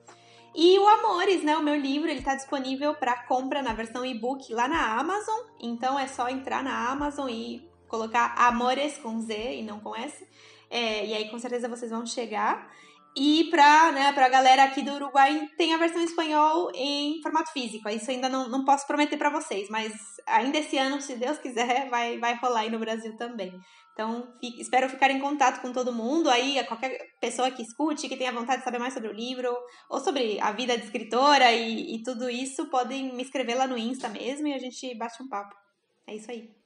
E 0.55 0.79
o 0.79 0.87
Amores, 0.87 1.43
né? 1.43 1.57
O 1.57 1.63
meu 1.63 1.77
livro, 1.77 2.11
ele 2.11 2.23
tá 2.23 2.35
disponível 2.35 2.95
para 2.95 3.25
compra 3.25 3.63
na 3.63 3.73
versão 3.73 4.05
e-book 4.05 4.53
lá 4.53 4.69
na 4.69 4.99
Amazon. 4.99 5.41
Então 5.61 5.99
é 5.99 6.07
só 6.07 6.29
entrar 6.29 6.63
na 6.63 6.91
Amazon 6.91 7.29
e 7.31 7.67
colocar 7.89 8.35
Amores 8.37 8.99
com 8.99 9.21
Z 9.21 9.57
e 9.57 9.63
não 9.63 9.81
com 9.81 9.97
S. 9.97 10.27
É, 10.69 11.07
e 11.07 11.15
aí 11.15 11.31
com 11.31 11.39
certeza 11.39 11.69
vocês 11.69 11.91
vão 11.91 12.05
chegar. 12.07 12.71
E 13.15 13.45
pra, 13.51 13.93
né, 13.93 14.13
pra 14.15 14.29
galera 14.29 14.65
aqui 14.65 14.83
do 14.83 14.95
Uruguai, 14.95 15.47
tem 15.59 15.75
a 15.75 15.79
versão 15.79 16.01
em 16.01 16.05
espanhol 16.05 16.71
em 16.75 17.21
formato 17.21 17.53
físico. 17.53 17.89
Isso 17.91 18.11
ainda 18.11 18.29
não, 18.29 18.49
não 18.49 18.65
posso 18.65 18.87
prometer 18.87 19.19
para 19.19 19.29
vocês, 19.29 19.69
mas 19.69 19.93
ainda 20.27 20.57
esse 20.59 20.79
ano, 20.79 21.01
se 21.01 21.17
Deus 21.17 21.37
quiser, 21.39 21.91
vai, 21.91 22.19
vai 22.19 22.35
rolar 22.37 22.61
aí 22.61 22.71
no 22.71 22.79
Brasil 22.79 23.15
também. 23.19 23.53
Então, 23.93 24.33
fico, 24.41 24.59
espero 24.59 24.89
ficar 24.89 25.11
em 25.11 25.21
contato 25.21 25.61
com 25.61 25.73
todo 25.73 25.93
mundo 25.93 26.31
aí, 26.31 26.65
qualquer 26.65 26.99
pessoa 27.21 27.51
que 27.51 27.63
escute, 27.63 28.09
que 28.09 28.17
tenha 28.17 28.33
vontade 28.33 28.61
de 28.61 28.65
saber 28.65 28.79
mais 28.79 28.95
sobre 28.95 29.11
o 29.11 29.13
livro, 29.13 29.55
ou 29.91 30.01
sobre 30.01 30.41
a 30.41 30.51
vida 30.53 30.79
de 30.79 30.85
escritora 30.85 31.53
e, 31.53 31.97
e 31.97 32.03
tudo 32.03 32.31
isso, 32.31 32.71
podem 32.71 33.15
me 33.15 33.23
escrever 33.23 33.57
lá 33.57 33.67
no 33.67 33.77
Insta 33.77 34.09
mesmo 34.09 34.47
e 34.49 34.55
a 34.55 34.59
gente 34.59 34.97
bate 34.97 35.23
um 35.23 35.29
papo. 35.29 35.55
É 36.07 36.17
isso 36.17 36.31
aí. 36.31 36.62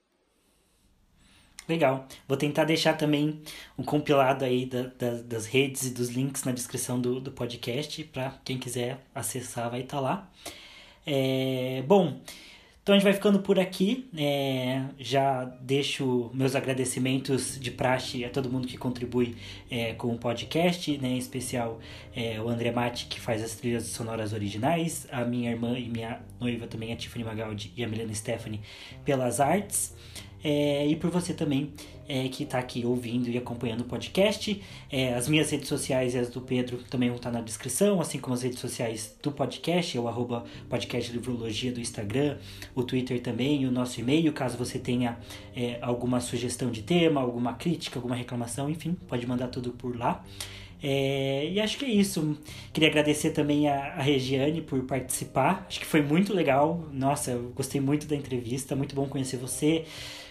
Legal. 1.68 2.06
Vou 2.28 2.36
tentar 2.36 2.64
deixar 2.64 2.94
também 2.94 3.40
um 3.76 3.82
compilado 3.82 4.44
aí 4.44 4.66
da, 4.66 4.82
da, 4.82 5.22
das 5.22 5.46
redes 5.46 5.86
e 5.86 5.90
dos 5.90 6.10
links 6.10 6.44
na 6.44 6.52
descrição 6.52 7.00
do, 7.00 7.20
do 7.20 7.32
podcast, 7.32 8.04
para 8.04 8.34
quem 8.44 8.58
quiser 8.58 8.98
acessar 9.14 9.70
vai 9.70 9.80
estar 9.80 9.96
tá 9.96 10.00
lá. 10.00 10.30
É, 11.04 11.82
bom, 11.86 12.20
então 12.86 12.94
a 12.94 12.98
gente 12.98 13.04
vai 13.04 13.14
ficando 13.14 13.40
por 13.40 13.58
aqui. 13.58 14.08
É, 14.16 14.80
já 14.96 15.44
deixo 15.44 16.30
meus 16.32 16.54
agradecimentos 16.54 17.58
de 17.58 17.72
praxe 17.72 18.24
a 18.24 18.30
todo 18.30 18.48
mundo 18.48 18.68
que 18.68 18.78
contribui 18.78 19.36
é, 19.68 19.92
com 19.94 20.14
o 20.14 20.16
podcast, 20.16 20.96
né, 20.98 21.08
em 21.08 21.18
especial 21.18 21.80
é, 22.14 22.40
o 22.40 22.48
André 22.48 22.70
Mati, 22.70 23.06
que 23.06 23.20
faz 23.20 23.42
as 23.42 23.56
trilhas 23.56 23.86
sonoras 23.86 24.32
originais, 24.32 25.08
a 25.10 25.24
minha 25.24 25.50
irmã 25.50 25.76
e 25.76 25.88
minha 25.88 26.20
noiva 26.38 26.68
também, 26.68 26.92
a 26.92 26.96
Tiffany 26.96 27.24
Magaldi 27.24 27.72
e 27.76 27.82
a 27.82 27.88
Milena 27.88 28.14
Stephanie, 28.14 28.60
pelas 29.04 29.40
artes. 29.40 29.92
É, 30.48 30.86
e 30.86 30.94
por 30.94 31.10
você 31.10 31.34
também 31.34 31.72
é, 32.08 32.28
que 32.28 32.44
está 32.44 32.60
aqui 32.60 32.86
ouvindo 32.86 33.28
e 33.28 33.36
acompanhando 33.36 33.80
o 33.80 33.84
podcast. 33.84 34.62
É, 34.88 35.12
as 35.14 35.28
minhas 35.28 35.50
redes 35.50 35.66
sociais 35.66 36.14
e 36.14 36.18
as 36.18 36.30
do 36.30 36.40
Pedro 36.40 36.78
também 36.88 37.08
vão 37.08 37.16
estar 37.16 37.32
tá 37.32 37.38
na 37.38 37.44
descrição, 37.44 38.00
assim 38.00 38.20
como 38.20 38.32
as 38.32 38.42
redes 38.42 38.60
sociais 38.60 39.16
do 39.20 39.32
podcast, 39.32 39.98
é 39.98 40.00
o 40.00 40.06
arroba 40.06 40.44
podcast 40.70 41.10
Livrologia 41.10 41.72
do 41.72 41.80
Instagram, 41.80 42.36
o 42.76 42.84
Twitter 42.84 43.20
também, 43.20 43.66
o 43.66 43.72
nosso 43.72 43.98
e-mail, 43.98 44.32
caso 44.32 44.56
você 44.56 44.78
tenha 44.78 45.18
é, 45.56 45.80
alguma 45.82 46.20
sugestão 46.20 46.70
de 46.70 46.82
tema, 46.82 47.20
alguma 47.20 47.54
crítica, 47.54 47.98
alguma 47.98 48.14
reclamação, 48.14 48.70
enfim, 48.70 48.96
pode 49.08 49.26
mandar 49.26 49.48
tudo 49.48 49.72
por 49.72 49.98
lá. 49.98 50.24
É, 50.80 51.48
e 51.50 51.58
acho 51.58 51.76
que 51.76 51.84
é 51.84 51.88
isso. 51.88 52.38
Queria 52.72 52.88
agradecer 52.88 53.30
também 53.30 53.68
a, 53.68 53.94
a, 53.94 54.02
Regiane 54.02 54.60
por 54.60 54.80
participar. 54.84 55.64
Acho 55.66 55.80
que 55.80 55.86
foi 55.86 56.02
muito 56.02 56.32
legal. 56.32 56.86
Nossa, 56.92 57.32
eu 57.32 57.50
gostei 57.56 57.80
muito 57.80 58.06
da 58.06 58.14
entrevista. 58.14 58.76
Muito 58.76 58.94
bom 58.94 59.08
conhecer 59.08 59.38
você 59.38 59.84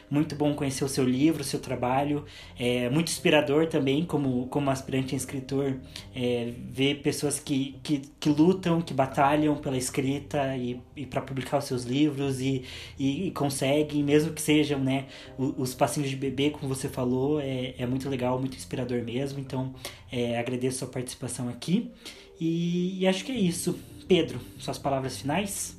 Muito 0.09 0.35
bom 0.35 0.53
conhecer 0.53 0.83
o 0.83 0.87
seu 0.87 1.03
livro, 1.03 1.41
o 1.41 1.45
seu 1.45 1.59
trabalho. 1.59 2.25
É 2.59 2.89
muito 2.89 3.07
inspirador 3.07 3.67
também, 3.67 4.05
como, 4.05 4.47
como 4.47 4.69
aspirante 4.69 5.15
em 5.15 5.17
escritor, 5.17 5.77
é, 6.15 6.53
ver 6.69 7.01
pessoas 7.01 7.39
que, 7.39 7.79
que, 7.81 8.01
que 8.19 8.29
lutam, 8.29 8.81
que 8.81 8.93
batalham 8.93 9.55
pela 9.55 9.77
escrita 9.77 10.55
e, 10.55 10.79
e 10.95 11.05
para 11.05 11.21
publicar 11.21 11.57
os 11.57 11.65
seus 11.65 11.83
livros 11.83 12.39
e, 12.39 12.63
e, 12.99 13.27
e, 13.27 13.31
conseguem, 13.31 14.03
mesmo 14.03 14.31
que 14.31 14.41
sejam 14.41 14.79
né, 14.79 15.05
os, 15.37 15.53
os 15.57 15.73
passinhos 15.73 16.09
de 16.09 16.15
bebê, 16.15 16.51
como 16.51 16.67
você 16.67 16.87
falou, 16.87 17.41
é, 17.41 17.73
é 17.77 17.85
muito 17.85 18.07
legal, 18.07 18.39
muito 18.39 18.55
inspirador 18.55 19.01
mesmo. 19.03 19.39
Então, 19.39 19.73
é, 20.11 20.37
agradeço 20.37 20.77
a 20.77 20.79
sua 20.79 20.87
participação 20.87 21.49
aqui. 21.49 21.91
E, 22.39 22.99
e 22.99 23.07
acho 23.07 23.23
que 23.25 23.31
é 23.31 23.35
isso. 23.35 23.79
Pedro, 24.07 24.39
suas 24.59 24.77
palavras 24.77 25.17
finais? 25.17 25.77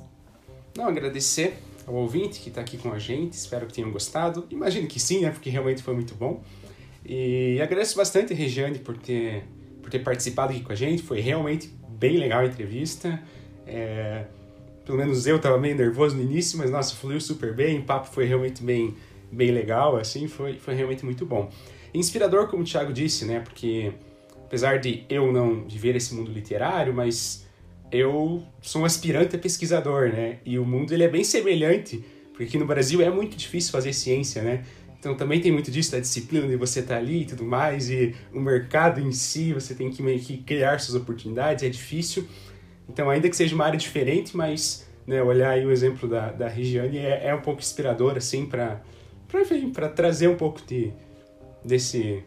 Não, 0.75 0.85
agradecer 0.85 1.57
ao 1.87 1.95
ouvinte 1.95 2.41
que 2.41 2.49
está 2.49 2.59
aqui 2.59 2.77
com 2.77 2.91
a 2.91 2.99
gente, 2.99 3.33
espero 3.33 3.65
que 3.65 3.73
tenham 3.73 3.89
gostado. 3.89 4.45
Imagino 4.51 4.85
que 4.87 4.99
sim, 4.99 5.21
né, 5.21 5.31
porque 5.31 5.49
realmente 5.49 5.81
foi 5.81 5.93
muito 5.93 6.13
bom. 6.13 6.43
E 7.05 7.59
agradeço 7.61 7.95
bastante 7.95 8.33
a 8.33 8.35
Regiane 8.35 8.77
por 8.77 8.97
ter, 8.97 9.45
por 9.81 9.89
ter 9.89 9.99
participado 9.99 10.51
aqui 10.51 10.61
com 10.61 10.73
a 10.73 10.75
gente, 10.75 11.01
foi 11.01 11.21
realmente 11.21 11.71
bem 11.87 12.17
legal 12.17 12.41
a 12.41 12.45
entrevista. 12.45 13.23
É, 13.65 14.25
pelo 14.85 14.97
menos 14.97 15.25
eu 15.25 15.37
estava 15.37 15.57
meio 15.57 15.75
nervoso 15.75 16.17
no 16.17 16.21
início, 16.21 16.57
mas 16.57 16.69
nossa, 16.69 16.93
fluiu 16.93 17.21
super 17.21 17.55
bem, 17.55 17.79
o 17.79 17.83
papo 17.83 18.07
foi 18.07 18.25
realmente 18.25 18.61
bem, 18.61 18.93
bem 19.31 19.51
legal, 19.51 19.95
assim, 19.95 20.27
foi, 20.27 20.57
foi 20.57 20.75
realmente 20.75 21.05
muito 21.05 21.25
bom. 21.25 21.49
Inspirador, 21.93 22.47
como 22.47 22.63
o 22.63 22.65
Thiago 22.65 22.91
disse, 22.91 23.23
né, 23.23 23.39
porque 23.39 23.93
apesar 24.35 24.79
de 24.79 25.05
eu 25.09 25.31
não 25.31 25.63
viver 25.67 25.95
esse 25.95 26.13
mundo 26.13 26.31
literário, 26.31 26.93
mas 26.93 27.46
eu 27.91 28.43
sou 28.61 28.81
um 28.81 28.85
aspirante 28.85 29.35
a 29.35 29.39
pesquisador, 29.39 30.09
né? 30.09 30.39
E 30.45 30.59
o 30.59 30.65
mundo 30.65 30.93
ele 30.93 31.03
é 31.03 31.07
bem 31.07 31.23
semelhante, 31.23 32.03
porque 32.31 32.43
aqui 32.43 32.57
no 32.57 32.65
Brasil 32.65 33.01
é 33.01 33.09
muito 33.09 33.35
difícil 33.37 33.71
fazer 33.71 33.93
ciência, 33.93 34.41
né? 34.41 34.63
Então 34.99 35.15
também 35.15 35.39
tem 35.39 35.51
muito 35.51 35.71
disso 35.71 35.91
da 35.91 35.99
disciplina 35.99 36.47
de 36.47 36.55
você 36.55 36.79
estar 36.79 36.95
tá 36.95 36.99
ali 36.99 37.21
e 37.21 37.25
tudo 37.25 37.43
mais, 37.43 37.89
e 37.89 38.15
o 38.33 38.39
mercado 38.39 38.99
em 38.99 39.11
si, 39.11 39.53
você 39.53 39.73
tem 39.73 39.89
que 39.89 40.01
meio 40.01 40.19
que 40.19 40.37
criar 40.37 40.79
suas 40.79 40.99
oportunidades, 41.01 41.63
é 41.63 41.69
difícil. 41.69 42.27
Então, 42.89 43.09
ainda 43.09 43.29
que 43.29 43.35
seja 43.35 43.53
uma 43.53 43.65
área 43.65 43.77
diferente, 43.77 44.35
mas 44.35 44.87
né, 45.05 45.21
olhar 45.21 45.51
aí 45.51 45.65
o 45.65 45.71
exemplo 45.71 46.07
da, 46.07 46.31
da 46.31 46.47
Regiane 46.47 46.97
é, 46.97 47.27
é 47.27 47.35
um 47.35 47.41
pouco 47.41 47.59
inspirador, 47.59 48.17
assim, 48.17 48.45
para 48.45 48.79
trazer 49.95 50.27
um 50.27 50.35
pouco 50.35 50.61
de, 50.65 50.91
desse, 51.63 52.23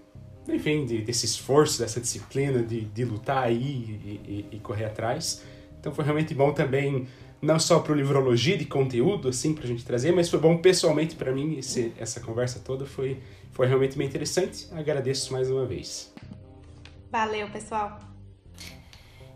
enfim, 0.55 0.85
de, 0.85 1.03
desse 1.03 1.27
esforço, 1.27 1.79
dessa 1.79 2.01
disciplina 2.01 2.63
de, 2.63 2.83
de 2.83 3.05
lutar 3.05 3.45
aí 3.45 3.61
e, 4.05 4.47
e, 4.53 4.57
e 4.57 4.59
correr 4.61 4.87
atrás. 4.87 5.43
Então 5.79 5.93
foi 5.95 6.05
realmente 6.05 6.35
bom 6.35 6.53
também, 6.53 7.07
não 7.41 7.59
só 7.59 7.81
para 7.81 7.93
o 7.93 7.97
Livrologia 7.97 8.57
de 8.57 8.67
conteúdo, 8.67 9.29
assim, 9.29 9.55
para 9.55 9.65
a 9.65 9.67
gente 9.67 9.85
trazer, 9.85 10.13
mas 10.13 10.29
foi 10.29 10.39
bom 10.39 10.59
pessoalmente 10.59 11.17
para 11.17 11.33
mim, 11.33 11.59
esse, 11.59 11.93
essa 11.99 12.21
conversa 12.21 12.61
toda 12.61 12.85
foi, 12.85 13.19
foi 13.53 13.67
realmente 13.67 13.97
bem 13.97 14.07
interessante. 14.07 14.69
Agradeço 14.73 15.33
mais 15.33 15.51
uma 15.51 15.65
vez. 15.65 16.13
Valeu, 17.11 17.49
pessoal. 17.51 17.99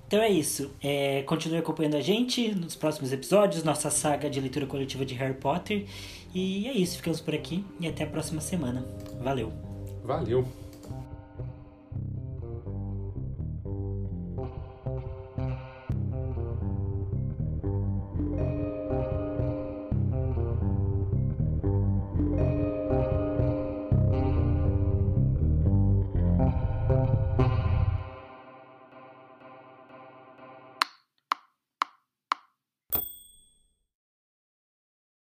Então 0.07 0.23
é 0.23 0.29
isso. 0.29 0.71
É, 0.83 1.23
continue 1.23 1.59
acompanhando 1.59 1.97
a 1.97 2.01
gente 2.01 2.55
nos 2.55 2.77
próximos 2.77 3.13
episódios, 3.13 3.65
nossa 3.65 3.91
saga 3.91 4.29
de 4.31 4.39
leitura 4.41 4.67
coletiva 4.67 5.05
de 5.05 5.15
Harry 5.15 5.35
Potter. 5.35 5.87
E 6.35 6.69
é 6.69 6.73
isso, 6.73 6.97
ficamos 6.99 7.21
por 7.21 7.35
aqui 7.35 7.65
e 7.81 7.89
até 7.89 8.05
a 8.05 8.07
próxima 8.07 8.41
semana. 8.41 8.85
Valeu. 9.21 9.53
Valeu. 10.05 10.64